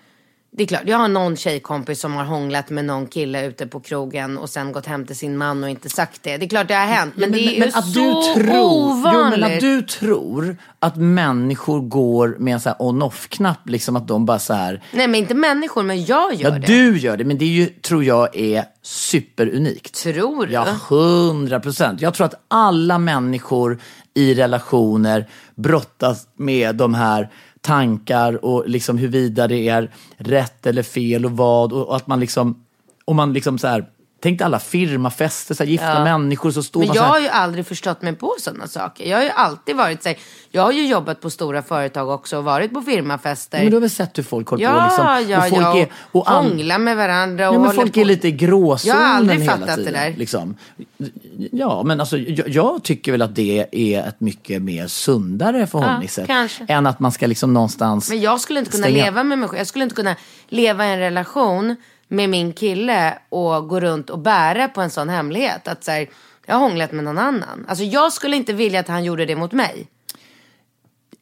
det 0.56 0.62
är 0.62 0.66
klart, 0.66 0.82
jag 0.84 0.98
har 0.98 1.08
någon 1.08 1.36
tjejkompis 1.36 2.00
som 2.00 2.14
har 2.14 2.24
hånglat 2.24 2.70
med 2.70 2.84
någon 2.84 3.06
kille 3.06 3.46
ute 3.46 3.66
på 3.66 3.80
krogen 3.80 4.38
och 4.38 4.50
sen 4.50 4.72
gått 4.72 4.86
hem 4.86 5.06
till 5.06 5.16
sin 5.16 5.36
man 5.36 5.64
och 5.64 5.70
inte 5.70 5.88
sagt 5.88 6.22
det. 6.22 6.36
Det 6.36 6.44
är 6.44 6.48
klart 6.48 6.68
det 6.68 6.74
har 6.74 6.86
hänt, 6.86 7.14
men, 7.16 7.22
ja, 7.22 7.30
men 7.30 7.38
det 7.38 7.56
är 7.56 7.60
men, 7.60 7.68
ju 7.68 7.74
att 7.74 7.92
så 7.92 8.34
du 8.34 8.42
tror, 8.42 8.60
ovanligt. 8.60 9.14
Jo, 9.14 9.40
men 9.40 9.54
att 9.54 9.60
du 9.60 9.82
tror 9.82 10.56
att 10.78 10.96
människor 10.96 11.80
går 11.80 12.36
med 12.38 12.54
en 12.54 12.60
sån 12.60 12.70
här 12.70 12.86
on-off-knapp, 12.86 13.68
liksom 13.68 13.96
att 13.96 14.08
de 14.08 14.26
bara 14.26 14.38
så 14.38 14.54
här. 14.54 14.82
Nej, 14.92 15.08
men 15.08 15.20
inte 15.20 15.34
människor, 15.34 15.82
men 15.82 16.04
jag 16.04 16.34
gör 16.34 16.50
ja, 16.50 16.58
det. 16.58 16.66
du 16.66 16.98
gör 16.98 17.16
det, 17.16 17.24
men 17.24 17.38
det 17.38 17.44
är 17.44 17.48
ju, 17.48 17.66
tror 17.66 18.04
jag 18.04 18.36
är 18.36 18.64
superunikt. 18.82 19.94
Tror 19.94 20.46
du? 20.46 20.52
Ja, 20.52 20.66
hundra 20.88 21.60
procent. 21.60 22.00
Jag 22.00 22.14
tror 22.14 22.26
att 22.26 22.44
alla 22.48 22.98
människor 22.98 23.78
i 24.14 24.34
relationer 24.34 25.28
brottas 25.54 26.26
med 26.36 26.76
de 26.76 26.94
här 26.94 27.30
tankar 27.64 28.44
och 28.44 28.68
liksom 28.68 28.98
huruvida 28.98 29.48
det 29.48 29.68
är 29.68 29.90
rätt 30.16 30.66
eller 30.66 30.82
fel 30.82 31.24
och 31.24 31.32
vad 31.32 31.72
och, 31.72 31.96
att 31.96 32.06
man 32.06 32.20
liksom, 32.20 32.64
om 33.04 33.16
man 33.16 33.32
liksom 33.32 33.58
så 33.58 33.66
här 33.66 33.86
Tänk 34.24 34.38
dig 34.38 34.44
alla 34.44 34.58
firmafester, 34.58 35.54
så 35.54 35.62
här, 35.62 35.70
gifta 35.70 35.94
ja. 35.94 36.04
människor 36.04 36.50
så 36.50 36.62
står 36.62 36.80
Men 36.80 36.86
jag 36.86 36.96
så 36.96 37.02
har 37.02 37.20
ju 37.20 37.28
aldrig 37.28 37.66
förstått 37.66 38.02
mig 38.02 38.14
på 38.14 38.34
sådana 38.38 38.66
saker. 38.66 39.10
Jag 39.10 39.16
har 39.16 39.24
ju 39.24 39.30
alltid 39.30 39.76
varit 39.76 40.02
så 40.02 40.08
här, 40.08 40.18
jag 40.50 40.62
har 40.62 40.72
ju 40.72 40.86
jobbat 40.86 41.20
på 41.20 41.30
stora 41.30 41.62
företag 41.62 42.08
också 42.08 42.38
och 42.38 42.44
varit 42.44 42.74
på 42.74 42.82
firmafester. 42.82 43.58
Men 43.58 43.70
du 43.70 43.76
har 43.76 43.80
väl 43.80 43.90
sett 43.90 44.18
hur 44.18 44.22
folk 44.22 44.48
håller 44.48 44.64
ja, 44.64 44.72
på 44.72 44.84
liksom, 44.84 45.30
ja, 45.30 45.38
och 45.38 45.48
folk 45.48 45.62
ja, 45.62 45.78
är, 45.78 45.88
och 46.12 46.28
hånglar 46.28 46.78
med 46.78 46.96
varandra. 46.96 47.48
Och 47.48 47.54
ja, 47.54 47.58
men 47.58 47.72
folk 47.72 47.94
på. 47.94 48.00
är 48.00 48.04
lite 48.04 48.28
i 48.28 48.32
gråzonen 48.32 48.96
Jag 48.96 49.06
har 49.06 49.14
aldrig 49.14 49.40
hela 49.40 49.52
fattat 49.52 49.76
tiden. 49.76 49.92
det 49.92 49.98
där. 49.98 50.14
Liksom. 50.16 50.56
Ja, 51.52 51.82
men 51.82 52.00
alltså 52.00 52.18
jag, 52.18 52.48
jag, 52.48 52.82
tycker 52.82 53.12
väl 53.12 53.22
att 53.22 53.34
det 53.34 53.66
är 53.70 54.08
ett 54.08 54.20
mycket 54.20 54.62
mer 54.62 54.86
sundare 54.86 55.66
förhållningssätt. 55.66 56.28
Ja, 56.28 56.48
än 56.68 56.86
att 56.86 57.00
man 57.00 57.12
ska 57.12 57.26
liksom 57.26 57.52
någonstans 57.54 58.10
Men 58.10 58.20
jag 58.20 58.40
skulle 58.40 58.58
inte 58.58 58.70
kunna 58.70 58.82
stänga. 58.82 59.04
leva 59.04 59.24
med 59.24 59.38
mig 59.38 59.48
själv. 59.48 59.58
Jag 59.58 59.66
skulle 59.66 59.84
inte 59.84 59.96
kunna 59.96 60.16
leva 60.48 60.86
i 60.86 60.92
en 60.92 60.98
relation 60.98 61.76
med 62.14 62.30
min 62.30 62.52
kille 62.52 63.18
och 63.28 63.68
gå 63.68 63.80
runt 63.80 64.10
och 64.10 64.18
bära 64.18 64.68
på 64.68 64.80
en 64.80 64.90
sån 64.90 65.08
hemlighet. 65.08 65.68
Att 65.68 65.84
så 65.84 65.90
här, 65.90 66.08
jag 66.46 66.54
har 66.54 66.60
hånglat 66.60 66.92
med 66.92 67.04
någon 67.04 67.18
annan. 67.18 67.64
Alltså 67.68 67.84
jag 67.84 68.12
skulle 68.12 68.36
inte 68.36 68.52
vilja 68.52 68.80
att 68.80 68.88
han 68.88 69.04
gjorde 69.04 69.26
det 69.26 69.36
mot 69.36 69.52
mig. 69.52 69.86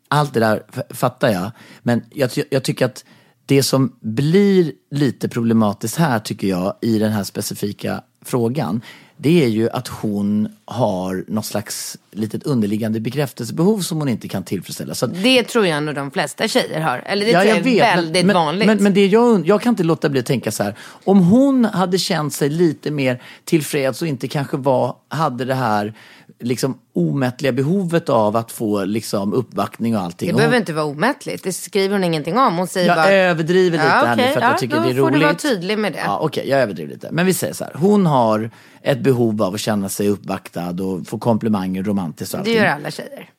Allt 0.08 0.34
det 0.34 0.40
där 0.40 0.62
fattar 0.94 1.30
jag. 1.30 1.50
Men 1.82 2.04
jag, 2.10 2.30
jag 2.50 2.62
tycker 2.62 2.86
att 2.86 3.04
det 3.46 3.62
som 3.62 3.96
blir 4.00 4.72
lite 4.90 5.28
problematiskt 5.28 5.96
här 5.96 6.18
tycker 6.18 6.46
jag 6.46 6.74
i 6.80 6.98
den 6.98 7.12
här 7.12 7.24
specifika 7.24 8.02
frågan 8.24 8.82
det 9.22 9.44
är 9.44 9.48
ju 9.48 9.70
att 9.70 9.88
hon 9.88 10.56
har 10.64 11.24
något 11.28 11.46
slags 11.46 11.98
litet 12.12 12.42
underliggande 12.42 13.00
bekräftelsebehov 13.00 13.80
som 13.80 13.98
hon 13.98 14.08
inte 14.08 14.28
kan 14.28 14.42
tillfredsställa. 14.42 14.94
Så 14.94 15.06
det 15.06 15.42
tror 15.42 15.66
jag 15.66 15.82
nog 15.82 15.94
de 15.94 16.10
flesta 16.10 16.48
tjejer 16.48 16.80
har. 16.80 16.98
Eller 17.06 17.24
det 17.24 17.30
ja, 17.30 17.40
tror 17.40 17.54
jag, 17.54 17.66
jag 17.66 17.88
är 17.88 17.96
väldigt 17.96 18.26
men, 18.26 18.34
vanligt. 18.34 18.66
Men, 18.66 18.82
men 18.82 18.94
det 18.94 19.06
jag, 19.06 19.46
jag 19.46 19.62
kan 19.62 19.70
inte 19.70 19.82
låta 19.82 20.08
bli 20.08 20.20
att 20.20 20.26
tänka 20.26 20.50
så 20.50 20.62
här. 20.62 20.76
Om 21.04 21.18
hon 21.18 21.64
hade 21.64 21.98
känt 21.98 22.34
sig 22.34 22.48
lite 22.48 22.90
mer 22.90 23.22
tillfreds 23.44 24.02
och 24.02 24.08
inte 24.08 24.28
kanske 24.28 24.56
var, 24.56 24.96
hade 25.08 25.44
det 25.44 25.54
här 25.54 25.94
liksom 26.40 26.78
omättliga 26.94 27.52
behovet 27.52 28.08
av 28.08 28.36
att 28.36 28.52
få 28.52 28.84
liksom 28.84 29.32
uppvaktning 29.32 29.96
och 29.96 30.02
allting. 30.02 30.28
Det 30.28 30.34
behöver 30.34 30.56
inte 30.56 30.72
vara 30.72 30.84
omättligt. 30.84 31.44
Det 31.44 31.52
skriver 31.52 31.94
hon 31.94 32.04
ingenting 32.04 32.38
om. 32.38 32.56
Hon 32.56 32.66
säger 32.66 32.86
jag 32.86 32.96
bara... 32.96 33.10
överdriver 33.10 33.78
lite 33.78 33.88
ja, 33.88 34.04
här 34.06 34.16
nu 34.16 34.22
för 34.22 34.30
att 34.30 34.42
ja, 34.42 34.50
jag 34.50 34.58
tycker 34.58 34.74
det 34.74 34.80
är 34.80 34.84
roligt. 34.84 34.96
Då 34.96 35.04
får 35.04 35.10
du 35.10 35.20
vara 35.20 35.34
tydlig 35.34 35.78
med 35.78 35.92
det. 35.92 35.98
Ja, 35.98 36.18
Okej, 36.18 36.40
okay, 36.40 36.50
jag 36.50 36.60
överdriver 36.60 36.92
lite. 36.92 37.08
Men 37.12 37.26
vi 37.26 37.34
säger 37.34 37.54
så 37.54 37.64
här. 37.64 37.72
Hon 37.76 38.06
har 38.06 38.50
ett 38.82 39.00
behov 39.00 39.42
av 39.42 39.54
att 39.54 39.60
känna 39.60 39.88
sig 39.88 40.08
uppvaktad 40.08 40.82
och 40.82 41.06
få 41.06 41.18
komplimanger 41.18 41.82
romantiskt 42.02 42.34
och 42.34 42.40
allting. 42.40 42.54
Det 42.54 42.60
gör 42.60 42.66
alla 42.66 42.90
tjejer. 42.90 43.30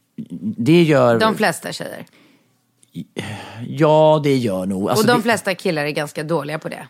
Det 0.58 0.84
gör... 0.84 1.20
De 1.20 1.36
flesta 1.36 1.72
tjejer. 1.72 2.06
Ja, 3.68 4.22
det 4.24 4.38
gör 4.38 4.66
nog. 4.66 4.90
Alltså, 4.90 5.04
och 5.04 5.08
de 5.08 5.18
det... 5.18 5.24
flesta 5.24 5.56
killar 5.56 5.86
är 5.86 5.90
ganska 5.90 6.24
dåliga 6.24 6.60
på 6.60 6.70
det. 6.70 6.88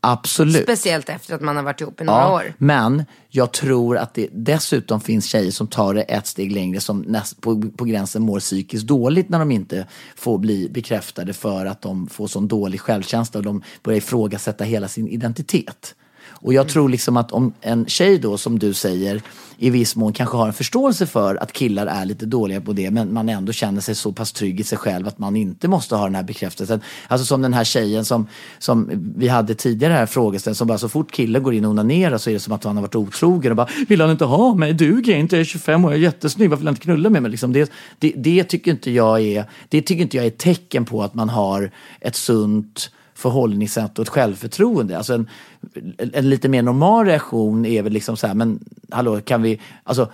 Absolut. 0.00 0.62
Speciellt 0.62 1.08
efter 1.08 1.34
att 1.34 1.40
man 1.40 1.56
har 1.56 1.62
varit 1.62 1.80
ihop 1.80 2.00
i 2.00 2.04
några 2.04 2.20
ja, 2.20 2.34
år. 2.34 2.54
Men 2.58 3.04
jag 3.28 3.52
tror 3.52 3.98
att 3.98 4.14
det 4.14 4.28
dessutom 4.32 5.00
finns 5.00 5.26
tjejer 5.26 5.50
som 5.50 5.66
tar 5.66 5.94
det 5.94 6.02
ett 6.02 6.26
steg 6.26 6.52
längre 6.52 6.80
som 6.80 7.00
näst, 7.00 7.40
på, 7.40 7.62
på 7.76 7.84
gränsen 7.84 8.22
mår 8.22 8.40
psykiskt 8.40 8.86
dåligt 8.86 9.28
när 9.28 9.38
de 9.38 9.50
inte 9.50 9.86
får 10.16 10.38
bli 10.38 10.68
bekräftade 10.68 11.32
för 11.32 11.66
att 11.66 11.82
de 11.82 12.06
får 12.06 12.26
sån 12.26 12.48
dålig 12.48 12.80
självkänsla 12.80 13.38
och 13.38 13.44
de 13.44 13.62
börjar 13.82 13.98
ifrågasätta 13.98 14.64
hela 14.64 14.88
sin 14.88 15.08
identitet. 15.08 15.94
Och 16.30 16.54
jag 16.54 16.68
tror 16.68 16.88
liksom 16.88 17.16
att 17.16 17.32
om 17.32 17.52
en 17.60 17.86
tjej 17.86 18.18
då, 18.18 18.38
som 18.38 18.58
du 18.58 18.74
säger, 18.74 19.22
i 19.58 19.70
viss 19.70 19.96
mån 19.96 20.12
kanske 20.12 20.36
har 20.36 20.46
en 20.46 20.52
förståelse 20.52 21.06
för 21.06 21.42
att 21.42 21.52
killar 21.52 21.86
är 21.86 22.04
lite 22.04 22.26
dåliga 22.26 22.60
på 22.60 22.72
det 22.72 22.90
men 22.90 23.12
man 23.12 23.28
ändå 23.28 23.52
känner 23.52 23.80
sig 23.80 23.94
så 23.94 24.12
pass 24.12 24.32
trygg 24.32 24.60
i 24.60 24.64
sig 24.64 24.78
själv 24.78 25.08
att 25.08 25.18
man 25.18 25.36
inte 25.36 25.68
måste 25.68 25.96
ha 25.96 26.04
den 26.04 26.14
här 26.14 26.22
bekräftelsen. 26.22 26.80
Alltså 27.08 27.24
som 27.24 27.42
den 27.42 27.54
här 27.54 27.64
tjejen 27.64 28.04
som, 28.04 28.28
som 28.58 28.90
vi 29.16 29.28
hade 29.28 29.54
tidigare 29.54 29.92
här 29.92 30.06
frågeställningen 30.06 30.54
som 30.54 30.66
bara 30.66 30.78
så 30.78 30.88
fort 30.88 31.12
killen 31.12 31.42
går 31.42 31.54
in 31.54 31.64
och 31.64 31.70
onanerar 31.70 32.18
så 32.18 32.30
är 32.30 32.34
det 32.34 32.40
som 32.40 32.52
att 32.52 32.64
han 32.64 32.76
har 32.76 32.82
varit 32.82 32.94
otrogen 32.94 33.52
och 33.52 33.56
bara 33.56 33.68
vill 33.88 34.00
han 34.00 34.10
inte 34.10 34.24
ha 34.24 34.54
mig, 34.54 34.72
duger 34.72 35.12
jag 35.12 35.20
inte, 35.20 35.36
jag 35.36 35.40
är 35.40 35.44
25 35.44 35.84
år, 35.84 35.90
jag 35.90 35.98
är 35.98 36.02
jättesnygg, 36.02 36.50
varför 36.50 36.60
vill 36.60 36.66
han 36.66 36.74
inte 36.74 36.84
knulla 36.84 37.10
med 37.10 37.22
mig? 37.22 37.30
Liksom 37.30 37.52
det, 37.52 37.72
det, 37.98 38.12
det, 38.16 38.44
tycker 38.44 38.70
inte 38.70 38.90
jag 38.90 39.20
är, 39.20 39.44
det 39.68 39.82
tycker 39.82 40.02
inte 40.02 40.16
jag 40.16 40.26
är 40.26 40.30
tecken 40.30 40.84
på 40.84 41.02
att 41.02 41.14
man 41.14 41.28
har 41.28 41.70
ett 42.00 42.16
sunt 42.16 42.90
förhållningssätt 43.18 43.98
och 43.98 44.02
ett 44.02 44.08
självförtroende. 44.08 44.96
Alltså 44.96 45.14
en, 45.14 45.28
en 46.12 46.30
lite 46.30 46.48
mer 46.48 46.62
normal 46.62 47.06
reaktion 47.06 47.66
är 47.66 47.82
väl 47.82 47.92
liksom 47.92 48.16
så 48.16 48.26
här, 48.26 48.34
men 48.34 48.60
hallå, 48.90 49.20
kan 49.20 49.42
vi, 49.42 49.60
alltså 49.84 50.12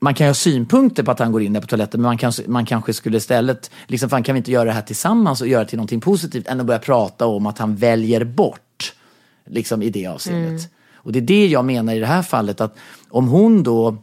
man 0.00 0.14
kan 0.14 0.26
ju 0.26 0.28
ha 0.28 0.34
synpunkter 0.34 1.02
på 1.02 1.10
att 1.10 1.18
han 1.18 1.32
går 1.32 1.42
in 1.42 1.52
där 1.52 1.60
på 1.60 1.66
toaletten 1.66 2.00
men 2.00 2.08
man, 2.08 2.18
kan, 2.18 2.32
man 2.46 2.66
kanske 2.66 2.92
skulle 2.92 3.16
istället, 3.16 3.70
liksom, 3.86 4.10
fan 4.10 4.22
kan 4.22 4.34
vi 4.34 4.38
inte 4.38 4.50
göra 4.50 4.64
det 4.64 4.72
här 4.72 4.82
tillsammans 4.82 5.40
och 5.40 5.48
göra 5.48 5.64
det 5.64 5.68
till 5.70 5.78
någonting 5.78 6.00
positivt 6.00 6.46
än 6.46 6.60
att 6.60 6.66
börja 6.66 6.78
prata 6.78 7.26
om 7.26 7.46
att 7.46 7.58
han 7.58 7.76
väljer 7.76 8.24
bort, 8.24 8.94
liksom 9.46 9.82
i 9.82 9.90
det 9.90 10.06
avseendet. 10.06 10.48
Mm. 10.48 10.70
Och 10.94 11.12
det 11.12 11.18
är 11.18 11.22
det 11.22 11.46
jag 11.46 11.64
menar 11.64 11.94
i 11.94 11.98
det 11.98 12.06
här 12.06 12.22
fallet 12.22 12.60
att 12.60 12.76
om 13.08 13.28
hon 13.28 13.62
då 13.62 13.96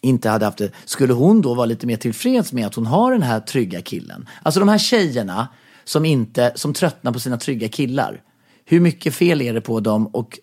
inte 0.00 0.28
hade 0.28 0.44
haft 0.44 0.58
det, 0.58 0.70
skulle 0.84 1.12
hon 1.12 1.40
då 1.40 1.54
vara 1.54 1.66
lite 1.66 1.86
mer 1.86 1.96
tillfreds 1.96 2.52
med 2.52 2.66
att 2.66 2.74
hon 2.74 2.86
har 2.86 3.12
den 3.12 3.22
här 3.22 3.40
trygga 3.40 3.80
killen? 3.80 4.28
Alltså 4.42 4.60
de 4.60 4.68
här 4.68 4.78
tjejerna 4.78 5.48
som, 5.84 6.04
inte, 6.04 6.52
som 6.54 6.74
tröttnar 6.74 7.12
på 7.12 7.20
sina 7.20 7.36
trygga 7.36 7.68
killar. 7.68 8.22
Hur 8.64 8.80
mycket 8.80 9.14
fel 9.14 9.42
är 9.42 9.54
det 9.54 9.60
på 9.60 9.80
dem 9.80 10.06
och 10.06 10.38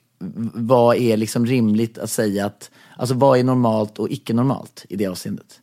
vad 0.53 0.95
är 0.95 1.17
liksom 1.17 1.45
rimligt 1.45 1.97
att 1.97 2.09
säga 2.09 2.45
att, 2.45 2.71
alltså 2.97 3.15
vad 3.15 3.39
är 3.39 3.43
normalt 3.43 3.99
och 3.99 4.09
icke 4.09 4.33
normalt 4.33 4.85
i 4.89 4.95
det 4.95 5.07
avseendet? 5.07 5.59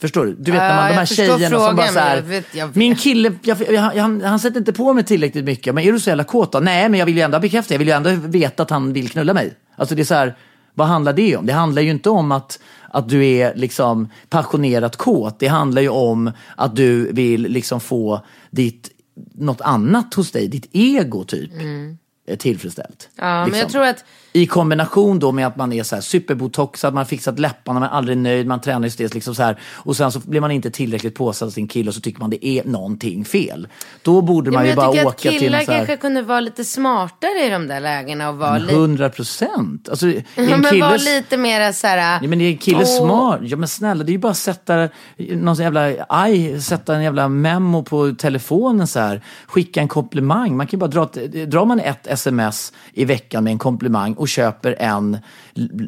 Förstår 0.00 0.26
du? 0.26 0.34
Du 0.34 0.52
vet 0.52 0.60
när 0.60 0.76
man, 0.76 0.88
de 0.88 0.94
här 0.94 1.06
tjejerna 1.06 1.48
frågan, 1.48 1.68
som 1.68 1.76
bara 1.76 1.86
så 1.86 1.98
här, 1.98 2.20
vet, 2.20 2.54
vet. 2.54 2.74
min 2.74 2.96
kille, 2.96 3.32
jag, 3.42 3.72
jag, 3.72 3.82
han, 3.82 4.22
han 4.22 4.38
sätter 4.38 4.58
inte 4.58 4.72
på 4.72 4.92
mig 4.92 5.04
tillräckligt 5.04 5.44
mycket, 5.44 5.74
men 5.74 5.84
är 5.84 5.92
du 5.92 6.00
så 6.00 6.10
jävla 6.10 6.24
kåt 6.24 6.52
då? 6.52 6.60
Nej, 6.60 6.88
men 6.88 6.98
jag 6.98 7.06
vill 7.06 7.16
ju 7.16 7.22
ändå 7.22 7.40
bekräfta, 7.40 7.74
jag 7.74 7.78
vill 7.78 7.88
ju 7.88 7.94
ändå 7.94 8.10
veta 8.10 8.62
att 8.62 8.70
han 8.70 8.92
vill 8.92 9.10
knulla 9.10 9.34
mig. 9.34 9.54
Alltså 9.76 9.94
det 9.94 10.02
är 10.02 10.04
så 10.04 10.14
här, 10.14 10.36
vad 10.74 10.86
handlar 10.86 11.12
det 11.12 11.36
om? 11.36 11.46
Det 11.46 11.52
handlar 11.52 11.82
ju 11.82 11.90
inte 11.90 12.10
om 12.10 12.32
att 12.32 12.58
att 12.90 13.08
du 13.08 13.26
är 13.26 13.54
liksom 13.54 14.08
passionerat 14.28 14.96
kåt. 14.96 15.38
Det 15.38 15.46
handlar 15.46 15.82
ju 15.82 15.88
om 15.88 16.30
att 16.56 16.76
du 16.76 17.12
vill 17.12 17.42
liksom 17.42 17.80
få 17.80 18.20
ditt, 18.50 18.90
något 19.34 19.60
annat 19.60 20.14
hos 20.14 20.30
dig, 20.30 20.48
ditt 20.48 20.68
ego 20.72 21.24
typ. 21.24 21.52
Mm. 21.52 21.98
eh, 22.28 22.36
tillfredsställt. 22.36 23.08
Ja, 23.16 23.22
men 23.24 23.38
jag 23.38 23.48
Liksom. 23.52 23.70
tror 23.70 23.82
att 23.84 24.04
I 24.38 24.46
kombination 24.46 25.18
då 25.18 25.32
med 25.32 25.46
att 25.46 25.56
man 25.56 25.72
är 25.72 25.82
så 25.82 25.94
här 25.94 26.02
superbotoxad, 26.02 26.94
man 26.94 26.98
har 27.00 27.04
fixat 27.04 27.38
läpparna, 27.38 27.80
man 27.80 27.88
är 27.88 27.92
aldrig 27.92 28.18
nöjd, 28.18 28.46
man 28.46 28.60
tränar 28.60 28.84
just. 29.00 29.14
Liksom 29.14 29.34
så 29.34 29.42
här, 29.42 29.58
och 29.74 29.96
sen 29.96 30.12
så 30.12 30.20
blir 30.20 30.40
man 30.40 30.50
inte 30.50 30.70
tillräckligt 30.70 31.14
påsatt 31.14 31.46
av 31.46 31.50
sin 31.50 31.68
kille 31.68 31.88
och 31.88 31.94
så 31.94 32.00
tycker 32.00 32.20
man 32.20 32.30
det 32.30 32.46
är 32.46 32.64
någonting 32.64 33.24
fel. 33.24 33.68
Då 34.02 34.20
borde 34.20 34.48
Ja, 34.50 34.52
man 34.52 34.58
men 34.62 34.64
ju 34.66 34.70
jag 34.70 34.76
bara 34.76 34.92
tycker 34.92 35.06
åka 35.06 35.10
att 35.10 35.18
till 35.18 35.38
killar 35.40 35.58
en 35.58 35.66
så 35.66 35.72
här, 35.72 35.78
kanske 35.78 35.96
kunde 35.96 36.22
vara 36.22 36.40
lite 36.40 36.64
smartare 36.64 37.46
i 37.46 37.50
de 37.50 37.66
där 37.68 37.80
lägena 37.80 38.28
och 38.28 38.36
vara, 38.36 38.58
li- 38.58 38.74
Hundra 38.74 39.08
procent. 39.10 39.88
Alltså, 39.88 40.06
ja, 40.08 40.22
en 40.34 40.46
men 40.46 40.62
vara 40.62 40.72
killes- 40.72 41.04
lite 41.04 41.36
mer 41.36 41.72
så 41.72 41.86
här. 41.86 42.18
Ja, 42.22 42.28
men 42.28 42.40
är 42.40 42.50
en 42.50 42.58
kille 42.58 42.78
åh, 42.78 42.84
smart? 43.06 43.40
Ja 43.42 43.56
men 43.56 43.68
snälla, 43.68 44.04
det 44.04 44.10
är 44.10 44.12
ju 44.12 44.18
bara 44.18 44.30
att 44.32 44.36
sätta 44.38 44.88
någon 45.16 45.54
jävla, 45.54 45.92
aj, 46.08 46.60
sätta 46.62 46.94
en 46.96 47.02
jävla 47.02 47.28
memo 47.28 47.82
på 47.82 48.12
telefonen 48.18 48.86
så 48.86 49.00
här. 49.00 49.22
Skicka 49.46 49.80
en 49.80 49.88
komplimang. 49.88 50.56
Man 50.56 50.66
kan 50.66 50.78
ju 50.78 50.80
bara 50.80 50.90
dra, 50.90 51.04
drar 51.46 51.64
man 51.64 51.80
ett 51.80 52.06
sms 52.06 52.72
i 52.92 53.04
veckan 53.04 53.44
med 53.44 53.50
en 53.50 53.58
komplimang 53.58 54.14
och 54.14 54.27
köper 54.28 54.76
en, 54.78 55.18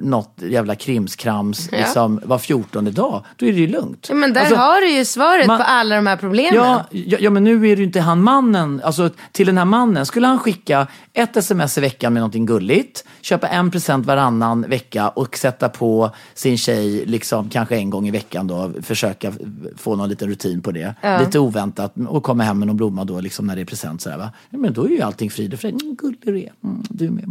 något 0.03 0.35
jävla 0.43 0.75
krimskrams 0.75 1.69
Ja. 1.73 1.79
liksom, 1.79 2.21
var 2.25 2.39
fjortonde 2.39 2.91
dag, 2.91 3.25
då 3.37 3.47
är 3.47 3.53
det 3.53 3.59
ju 3.59 3.67
lugnt. 3.67 4.07
Ja, 4.09 4.15
men 4.15 4.33
där 4.33 4.41
Alltså, 4.41 4.57
har 4.57 4.81
du 4.81 4.91
ju 4.91 5.05
svaret 5.05 5.47
man- 5.47 5.59
på 5.59 5.65
alla 5.65 5.97
de 5.97 6.07
här 6.07 6.17
problemen. 6.17 6.55
Ja, 6.55 6.85
ja, 6.91 7.17
ja, 7.21 7.31
men 7.31 7.45
nu 7.45 7.55
är 7.57 7.77
det 7.77 7.81
ju 7.81 7.85
inte 7.87 8.01
han 8.01 8.23
mannen. 8.23 8.81
Alltså 8.85 9.11
till 9.33 9.47
den 9.47 9.59
här 9.59 9.65
mannen, 9.65 10.07
skulle 10.07 10.27
han 10.27 10.39
skicka 10.39 10.87
ett 11.13 11.37
sms 11.37 11.79
i 11.79 11.81
veckan 11.81 12.13
med 12.13 12.21
någonting 12.21 12.47
gulligt, 12.47 13.05
köpa 13.21 13.49
en 13.49 13.71
present 13.71 14.07
varannan 14.07 14.63
vecka 14.69 15.09
och 15.09 15.37
sätta 15.37 15.69
på 15.69 16.11
sin 16.35 16.59
tjej 16.59 17.07
liksom 17.07 17.49
kanske 17.49 17.77
en 17.77 17.91
gång 17.91 18.09
i 18.09 18.11
veckan 18.11 18.47
då, 18.47 18.71
försöka 18.83 19.33
få 19.77 19.97
någon 19.97 20.09
liten 20.09 20.29
rutin 20.29 20.61
på 20.63 20.71
det. 20.73 20.95
Lite 21.21 21.39
oväntat 21.39 21.95
och 22.09 22.23
komma 22.23 22.43
hem 22.45 22.59
med 22.59 22.67
någon 22.69 22.77
blomma 22.77 23.05
då 23.05 23.21
liksom 23.21 23.47
när 23.47 23.57
det 23.57 23.61
är 23.63 23.65
present 23.67 24.03
sådär 24.03 24.19
va. 24.19 24.31
Ja, 24.51 24.59
men 24.59 24.73
då 24.73 24.85
är 24.85 24.89
ju 24.89 25.01
allting 25.03 25.31
frid 25.31 25.55
och 25.55 25.61
fröjd. 25.61 25.83
Mm, 25.83 25.95
gullig 25.95 26.19
du 26.23 26.39
är. 26.43 26.53
Mm, 26.65 26.83
du 26.91 27.11
med. 27.11 27.25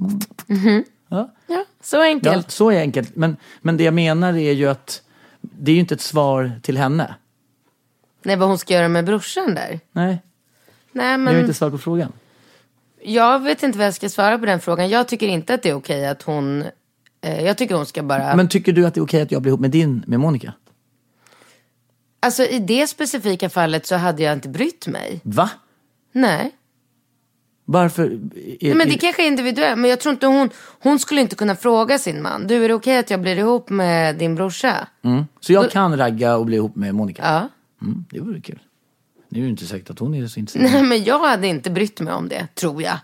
Mm. 0.49 0.84
Ja. 1.10 1.30
Ja, 1.47 1.66
så 1.82 1.95
Ja, 1.97 2.03
enkelt. 2.03 2.51
så 2.51 2.72
är 2.72 2.80
enkelt. 2.80 3.16
Men, 3.16 3.38
men 3.62 3.78
det 3.78 3.84
jag 3.84 3.93
menar 3.93 4.34
är 4.38 4.51
ju 4.51 4.68
att 4.70 5.01
det 5.41 5.72
är 5.72 5.74
ju 5.74 5.80
inte 5.80 5.93
ett 5.95 6.01
svar 6.01 6.60
till 6.64 6.78
henne. 6.78 7.16
Nej, 8.24 8.36
vad 8.36 8.47
hon 8.49 8.57
ska 8.57 8.74
göra 8.74 8.88
med 8.88 9.05
brorsan 9.05 9.55
där. 9.55 9.80
Nej, 9.91 10.22
Nej, 10.91 11.05
jag 11.05 11.12
har 11.12 11.18
men 11.18 11.39
inte 11.39 11.53
svar 11.53 11.70
på 11.70 11.78
frågan. 11.78 12.12
jag 13.03 13.39
vet 13.43 13.64
inte 13.64 13.78
vad 13.78 13.88
jag 13.88 13.93
ska 13.93 14.10
svara 14.10 14.38
på 14.39 14.45
den 14.45 14.60
frågan. 14.60 14.89
Jag 14.89 15.07
tycker 15.07 15.28
inte 15.28 15.53
att 15.53 15.64
det 15.64 15.70
är 15.70 15.74
okej 15.74 16.07
att 16.07 16.22
hon... 16.24 16.64
Eh, 17.22 17.45
jag 17.45 17.57
tycker 17.57 17.76
hon 17.76 17.86
ska 17.86 18.03
bara... 18.03 18.36
Men 18.36 18.47
tycker 18.49 18.72
du 18.74 18.86
att 18.86 18.93
det 18.93 18.99
är 18.99 19.03
okej 19.03 19.22
att 19.22 19.32
jag 19.32 19.41
blir 19.41 19.49
ihop 19.49 19.60
med 19.62 19.72
din, 19.72 20.03
med 20.07 20.20
Monica? 20.20 20.53
Alltså 22.20 22.43
i 22.43 22.60
det 22.60 22.88
specifika 22.88 23.49
fallet 23.49 23.86
så 23.86 23.95
hade 23.95 24.24
jag 24.24 24.34
inte 24.34 24.49
brytt 24.49 24.88
mig. 24.88 25.20
Va? 25.24 25.49
Nej. 26.12 26.51
Varför? 27.72 28.20
Är, 28.59 28.76
men 28.76 28.89
det 28.89 28.97
kanske 28.97 29.24
är 29.24 29.28
individuellt. 29.28 29.80
Men 29.80 29.89
jag 29.89 29.99
tror 29.99 30.13
inte 30.13 30.28
hon... 30.28 30.49
Hon 30.80 30.99
skulle 30.99 31.22
inte 31.22 31.36
kunna 31.36 31.55
fråga 31.55 31.99
sin 31.99 32.22
man. 32.22 32.47
Du, 32.47 32.63
är 32.63 32.67
det 32.67 32.74
okej 32.74 32.97
att 32.97 33.09
jag 33.09 33.22
blir 33.22 33.36
ihop 33.36 33.70
med 33.70 34.15
din 34.15 34.36
brorsa? 34.36 34.88
mm. 35.01 35.24
Så 35.39 35.53
jag 35.53 35.72
kan 35.72 35.97
ragga 35.97 36.38
och 36.38 36.45
bli 36.45 36.55
ihop 36.55 36.76
med 36.76 36.95
Monica? 36.95 37.22
Ja. 37.26 37.49
Mm, 37.82 38.05
det 38.09 38.20
vore 38.20 38.41
kul. 38.41 38.59
Nu 39.30 39.39
är 39.39 39.43
det 39.43 39.49
inte 39.49 39.65
säkert 39.65 39.89
att 39.89 39.99
hon 39.99 40.13
är 40.13 40.28
så 40.28 40.39
intresserad. 40.39 40.72
Nej, 40.72 40.84
men 40.84 41.03
jag 41.03 41.20
hade 41.20 41.47
inte 41.47 41.70
brytt 41.70 41.99
mig 41.99 42.13
om 42.13 42.30
det, 42.30 42.47
tror 42.55 42.82
jag. 42.82 42.97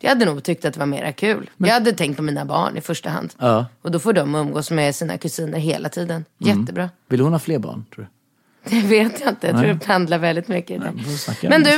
Jag 0.00 0.08
hade 0.08 0.24
nog 0.24 0.42
tyckt 0.42 0.64
att 0.64 0.74
det 0.74 0.80
var 0.80 0.86
mera 0.86 1.12
kul. 1.12 1.50
Jag 1.56 1.68
hade 1.68 1.92
tänkt 1.92 2.16
på 2.16 2.22
mina 2.22 2.44
barn 2.44 2.76
i 2.76 2.80
första 2.80 3.10
hand. 3.10 3.34
Ja. 3.38 3.52
Mm. 3.52 3.64
Och 3.82 3.90
då 3.90 3.98
får 3.98 4.12
de 4.12 4.34
umgås 4.34 4.70
med 4.70 4.94
sina 4.94 5.18
kusiner 5.18 5.58
hela 5.58 5.88
tiden. 5.88 6.24
Jättebra. 6.38 6.90
Vill 7.08 7.20
hon 7.20 7.32
ha 7.32 7.38
fler 7.38 7.58
barn, 7.58 7.84
tror 7.94 8.04
du? 8.04 8.19
Det 8.70 8.80
vet 8.80 9.20
jag 9.20 9.28
inte. 9.28 9.46
Jag 9.46 9.56
tror 9.56 9.66
Nej. 9.66 9.74
det 9.74 9.86
pendlar 9.86 10.18
väldigt 10.18 10.48
mycket. 10.48 10.82
snacka- 11.18 11.48
Men 11.48 11.62
du, 11.62 11.70
eh, 11.70 11.76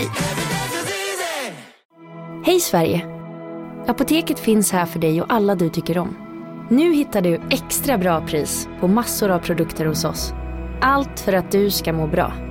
Hej 2.45 2.59
Sverige! 2.59 3.05
Apoteket 3.87 4.39
finns 4.39 4.71
här 4.71 4.85
för 4.85 4.99
dig 4.99 5.21
och 5.21 5.33
alla 5.33 5.55
du 5.55 5.69
tycker 5.69 5.97
om. 5.97 6.17
Nu 6.69 6.93
hittar 6.93 7.21
du 7.21 7.41
extra 7.49 7.97
bra 7.97 8.27
pris 8.27 8.67
på 8.79 8.87
massor 8.87 9.29
av 9.31 9.39
produkter 9.39 9.85
hos 9.85 10.05
oss. 10.05 10.33
Allt 10.81 11.19
för 11.19 11.33
att 11.33 11.51
du 11.51 11.71
ska 11.71 11.93
må 11.93 12.07
bra. 12.07 12.50